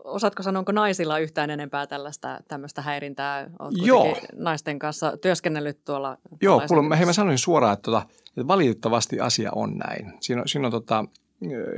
Osaatko 0.04 0.44
sanoa, 0.44 0.60
onko 0.60 0.72
naisilla 0.72 1.20
yhtään 1.20 1.50
enempää 1.50 1.88
tällaista 1.88 2.40
tämmöistä 2.48 2.82
häirintää? 2.82 3.50
Oletko 3.60 3.86
Joo. 3.86 4.18
naisten 4.34 4.80
kanssa 4.80 5.18
työskennellyt 5.18 5.86
tuolla? 5.86 6.18
Joo, 6.42 6.62
kuule, 6.68 6.98
hei, 6.98 7.06
mä 7.06 7.14
sanoin 7.14 7.38
suoraan, 7.38 7.74
että, 7.74 7.84
tota, 7.84 8.06
että 8.28 8.48
valitettavasti 8.48 9.20
asia 9.20 9.52
on 9.56 9.78
näin. 9.78 10.14
Siinä 10.20 10.42
on, 10.42 10.48
siinä 10.48 10.68
on 10.68 10.72
tota, 10.72 11.06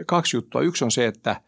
kaksi 0.08 0.38
juttua. 0.38 0.62
Yksi 0.62 0.84
on 0.84 0.92
se, 0.92 1.06
että 1.06 1.42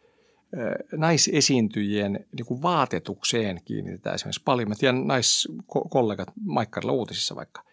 naisesiintyjien 0.97 2.25
niin 2.37 2.45
kuin 2.45 2.61
vaatetukseen 2.61 3.61
kiinnitetään 3.65 4.15
esimerkiksi 4.15 4.43
paljon. 4.45 4.69
Mä 4.69 4.75
tiedän 4.75 5.07
naiskollegat 5.07 6.27
Maikkarilla 6.45 6.93
uutisissa 6.93 7.35
vaikka. 7.35 7.68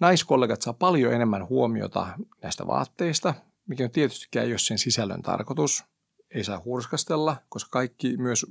Naiskollegat 0.00 0.62
saa 0.62 0.72
paljon 0.72 1.12
enemmän 1.12 1.48
huomiota 1.48 2.06
näistä 2.42 2.66
vaatteista, 2.66 3.34
mikä 3.66 3.84
on 3.84 3.90
tietystikään 3.90 4.46
ei 4.46 4.58
sen 4.58 4.78
sisällön 4.78 5.22
tarkoitus. 5.22 5.84
Ei 6.30 6.44
saa 6.44 6.62
hurskastella, 6.64 7.36
koska 7.48 7.68
kaikki, 7.70 8.16
myös 8.16 8.46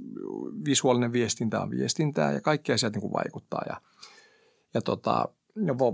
visuaalinen 0.65 1.11
viestintä 1.11 1.61
on 1.61 1.69
viestintää 1.69 2.31
ja 2.31 2.41
kaikki 2.41 2.71
asiat 2.71 2.93
niin 2.93 3.01
kuin 3.01 3.13
vaikuttaa. 3.13 3.61
Ja, 3.69 3.81
ja 4.73 4.81
tota, 4.81 5.29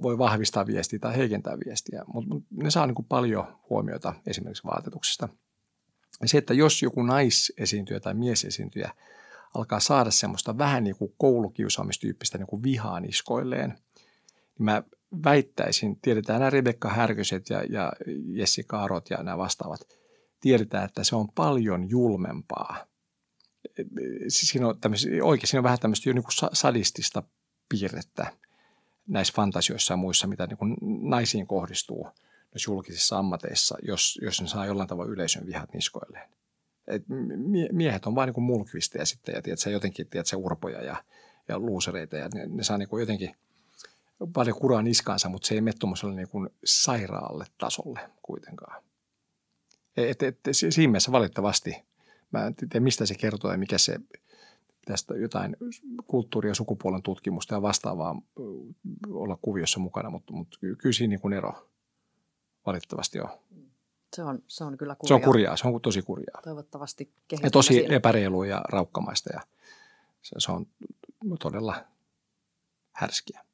voi 0.02 0.18
vahvistaa 0.18 0.66
viestiä 0.66 1.00
tai 1.00 1.18
heikentää 1.18 1.58
viestiä, 1.66 2.04
mutta 2.14 2.36
ne 2.50 2.72
saa 2.72 2.88
niin 2.88 2.96
kuin 2.96 3.06
paljon 3.06 3.58
huomiota 3.70 4.14
esimerkiksi 4.28 4.64
vaatetuksesta. 4.64 5.30
Ja 6.22 6.28
se, 6.28 6.38
että 6.38 6.54
jos 6.54 6.82
joku 6.82 7.04
naisesiintyjä 7.04 8.00
tai 8.00 8.14
miesesiintyjä 8.14 8.92
alkaa 9.54 9.80
saada 9.80 10.12
semmoista 10.12 10.58
vähän 10.58 10.84
niin 10.84 10.96
kuin 10.96 11.14
koulukiusaamistyyppistä 11.18 12.38
niin 12.38 12.48
kuin 12.48 12.64
vihaa 12.64 13.00
niskoilleen, 13.00 13.70
niin 13.70 14.66
mä 14.66 14.84
väittäisin, 15.24 16.00
tiedetään 16.02 16.40
nämä 16.40 16.50
Rebekka 16.50 16.90
Härköset 16.90 17.50
ja, 17.50 17.64
ja 17.70 17.94
Jessica 18.26 18.84
Arot 18.84 19.10
ja 19.10 19.24
nämä 19.24 19.38
vastaavat, 19.38 19.82
tiedetään, 20.42 20.86
että 20.86 21.04
se 21.04 21.16
on 21.16 21.32
paljon 21.36 21.90
julmempaa. 21.90 22.86
Siinä 24.28 24.68
on 24.68 24.76
oikein, 25.22 25.48
siinä 25.48 25.60
on 25.60 25.64
vähän 25.64 25.80
tämmöistä 25.80 26.10
jo 26.10 26.14
niin 26.14 26.24
kuin 26.24 26.50
sadistista 26.54 27.24
piirrettä 27.70 28.34
näissä 29.08 29.34
fantasioissa 29.36 29.94
ja 29.94 29.98
muissa, 29.98 30.28
mitä 30.28 30.48
niin 30.48 30.58
kuin 30.58 30.76
naisiin 30.82 31.48
kohdistuu 31.48 32.08
näissä 32.54 32.72
julkisissa 32.72 33.18
ammateissa, 33.18 33.78
jos, 33.82 34.20
jos 34.22 34.42
ne 34.42 34.48
saa 34.48 34.66
jollain 34.66 34.90
tavalla 34.90 35.12
yleisön 35.12 35.46
vihat 35.46 35.74
niskoilleen. 35.74 36.30
Et 36.88 37.04
miehet 37.72 38.06
on 38.06 38.16
vain 38.16 38.34
niin 38.34 38.44
mulkvisteja 38.44 39.06
sitten 39.06 39.36
ja 39.36 39.42
tiedätkö, 39.42 39.70
jotenkin 39.70 40.08
tiedätkö, 40.08 40.38
urpoja 40.38 40.84
ja, 40.84 41.04
ja 41.48 41.60
luusereita 41.60 42.18
ja 42.18 42.30
ne, 42.34 42.46
ne 42.48 42.64
saa 42.64 42.78
niin 42.78 42.90
kuin 42.90 43.00
jotenkin 43.00 43.36
paljon 44.34 44.60
kuraa 44.60 44.82
niskaansa, 44.82 45.30
mutta 45.30 45.48
se 45.48 45.56
ei 45.56 45.62
mene 45.62 45.76
tuommoiselle 45.80 46.16
niin 46.16 46.30
kuin 46.30 46.50
sairaalle 46.66 47.46
tasolle 47.58 48.00
kuitenkaan. 48.22 48.84
Et, 49.98 50.24
et, 50.24 50.48
et, 50.48 50.56
siinä 50.56 50.92
mielessä 50.92 51.12
valitettavasti, 51.12 51.76
mä 52.32 52.46
en 52.46 52.56
tiedä 52.56 52.80
mistä 52.80 53.06
se 53.06 53.16
kertoo 53.16 53.52
ja 53.52 53.58
mikä 53.58 53.78
se 53.78 53.96
tästä 54.86 55.14
jotain 55.14 55.58
kulttuuri- 56.08 56.50
ja 56.50 56.56
sukupuolen 56.56 57.02
tutkimusta 57.02 57.56
ja 57.56 57.62
vastaavaa 57.62 58.22
olla 59.10 59.38
kuviossa 59.42 59.80
mukana, 59.80 60.10
mutta, 60.10 60.34
mutta 60.34 60.58
kyllä 60.60 60.94
siinä 60.94 61.10
niin 61.10 61.22
kuin 61.22 61.34
ero 61.34 61.70
valitettavasti 62.66 63.20
on. 63.20 63.30
Se 64.16 64.24
on, 64.24 64.44
se 64.48 64.64
on 64.64 64.78
kyllä 64.78 64.96
kurjaa. 64.96 65.08
Se 65.08 65.14
on 65.14 65.22
kurjaa, 65.22 65.58
se 65.58 65.68
on 65.68 65.82
tosi 65.82 66.02
kurjaa. 66.02 66.42
Toivottavasti 66.44 67.14
Ja 67.44 67.52
tosi 67.52 67.74
siinä. 67.74 67.96
epäreilua 67.96 68.46
ja 68.46 68.62
raukkamaista 68.70 69.30
ja 69.34 69.42
se, 70.22 70.36
se 70.38 70.52
on 70.52 70.66
todella 71.40 71.76
härskiä. 72.92 73.46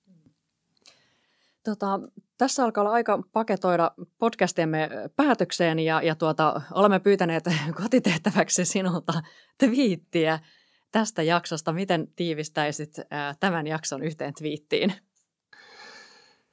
Tota, 1.67 1.99
tässä 2.37 2.63
alkaa 2.63 2.81
olla 2.81 2.93
aika 2.93 3.23
paketoida 3.33 3.91
podcastiemme 4.17 4.89
päätökseen 5.15 5.79
ja, 5.79 6.01
ja 6.01 6.15
tuota, 6.15 6.61
olemme 6.71 6.99
pyytäneet 6.99 7.43
kotitehtäväksi 7.83 8.65
sinulta 8.65 9.13
twiittiä 9.57 10.39
tästä 10.91 11.23
jaksosta. 11.23 11.73
Miten 11.73 12.07
tiivistäisit 12.15 12.95
ää, 13.11 13.35
tämän 13.39 13.67
jakson 13.67 14.03
yhteen 14.03 14.33
twiittiin? 14.33 14.93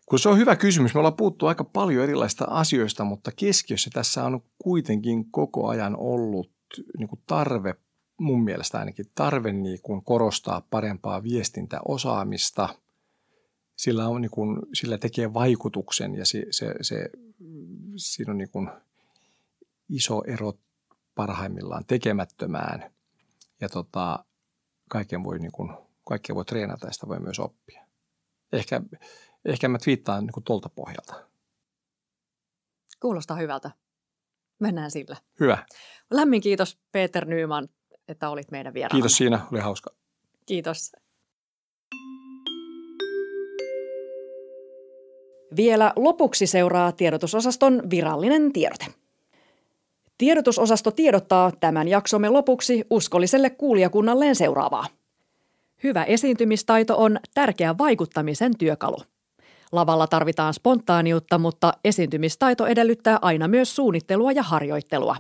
Kun 0.07 0.19
se 0.19 0.29
on 0.29 0.39
hyvä 0.39 0.57
kysymys. 0.57 0.95
Me 0.95 0.99
ollaan 0.99 1.17
puhuttu 1.17 1.47
aika 1.47 1.65
paljon 1.65 2.05
erilaisista 2.05 2.45
asioista, 2.49 3.05
mutta 3.05 3.31
keskiössä 3.37 3.91
tässä 3.93 4.25
on 4.25 4.41
kuitenkin 4.59 5.31
koko 5.31 5.69
ajan 5.69 5.97
ollut 5.97 6.51
niin 6.99 7.09
kuin 7.09 7.21
tarve, 7.27 7.75
mun 8.21 8.45
mielestä 8.45 8.79
ainakin 8.79 9.07
tarve 9.15 9.53
niin 9.53 9.83
kuin 9.83 10.05
korostaa 10.05 10.67
parempaa 10.71 11.23
viestintäosaamista. 11.23 12.69
Sillä, 13.77 14.09
on 14.09 14.21
niin 14.21 14.31
kuin, 14.31 14.59
sillä 14.75 14.99
tekee 14.99 15.35
vaikutuksen 15.35 16.15
ja 16.15 16.27
se, 16.27 16.47
se, 16.51 16.75
se, 16.81 17.11
siinä 17.97 18.31
on 18.33 18.39
niin 18.39 18.51
kuin 18.51 18.71
iso 19.89 20.23
ero 20.27 20.53
parhaimmillaan 21.15 21.85
tekemättömään. 21.87 22.91
Ja 23.61 23.69
tota, 23.69 24.25
kaiken 24.89 25.25
voi, 25.25 25.39
niin 25.39 25.53
kuin, 25.53 25.73
kaikkea 26.05 26.37
voi 26.37 26.45
treenata 26.45 26.87
ja 26.87 26.93
sitä 26.93 27.09
voi 27.09 27.21
myös 27.21 27.39
oppia. 27.39 27.87
Ehkä 28.53 28.81
ehkä 29.45 29.69
mä 29.69 29.79
twiittaan 29.79 30.27
niin 30.27 30.45
tuolta 30.45 30.69
pohjalta. 30.69 31.29
Kuulostaa 33.01 33.37
hyvältä. 33.37 33.71
Mennään 34.59 34.91
sillä. 34.91 35.17
Hyvä. 35.41 35.67
Lämmin 36.11 36.41
kiitos 36.41 36.79
Peter 36.93 37.25
Nyman, 37.25 37.69
että 38.09 38.29
olit 38.29 38.51
meidän 38.51 38.75
vieraana. 38.75 38.93
Kiitos 38.93 39.17
siinä, 39.17 39.47
oli 39.53 39.61
hauska. 39.61 39.91
Kiitos. 40.47 40.93
Vielä 45.57 45.93
lopuksi 45.97 46.47
seuraa 46.47 46.93
tiedotusosaston 46.93 47.83
virallinen 47.91 48.53
tiedote. 48.53 48.87
Tiedotusosasto 50.19 50.91
tiedottaa 50.91 51.53
tämän 51.61 51.89
jaksomme 51.89 52.29
lopuksi 52.29 52.85
uskolliselle 52.91 53.51
kuulijakunnalleen 53.51 54.37
seuraavaa. 54.37 54.87
Hyvä 55.85 56.05
esiintymistaito 56.05 56.97
on 56.99 57.19
tärkeä 57.35 57.79
vaikuttamisen 57.79 58.59
työkalu. 58.59 58.97
Lavalla 59.73 60.07
tarvitaan 60.07 60.55
spontaaniutta, 60.55 61.39
mutta 61.39 61.73
esiintymistaito 61.85 62.67
edellyttää 62.67 63.19
aina 63.23 63.49
myös 63.49 63.77
suunnittelua 63.77 64.33
ja 64.33 64.43
harjoittelua. 64.43 65.17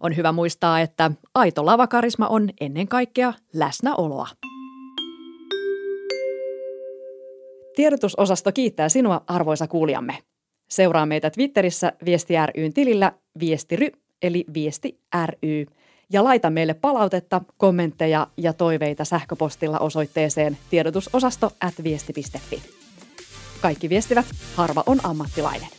On 0.00 0.16
hyvä 0.16 0.32
muistaa, 0.32 0.80
että 0.80 1.10
aito 1.34 1.66
lavakarisma 1.66 2.26
on 2.26 2.50
ennen 2.60 2.88
kaikkea 2.88 3.32
läsnäoloa. 3.54 4.28
Tiedotusosasto 7.76 8.52
kiittää 8.52 8.88
sinua, 8.88 9.24
arvoisa 9.26 9.66
kuulijamme. 9.66 10.18
Seuraa 10.68 11.06
meitä 11.06 11.30
Twitterissä 11.30 11.92
Viesti 12.04 12.34
ryn 12.56 12.72
tilillä 12.72 13.12
Viestiry 13.40 13.88
eli 14.22 14.44
Viesti 14.54 15.00
ry 15.26 15.66
Ja 16.12 16.24
laita 16.24 16.50
meille 16.50 16.74
palautetta, 16.74 17.40
kommentteja 17.56 18.26
ja 18.36 18.52
toiveita 18.52 19.04
sähköpostilla 19.04 19.78
osoitteeseen 19.78 20.58
tiedotusosasto 20.70 21.52
at 21.60 21.74
viesti.fi. 21.84 22.62
Kaikki 23.60 23.88
viestivät, 23.88 24.26
harva 24.54 24.82
on 24.86 24.98
ammattilainen. 25.02 25.75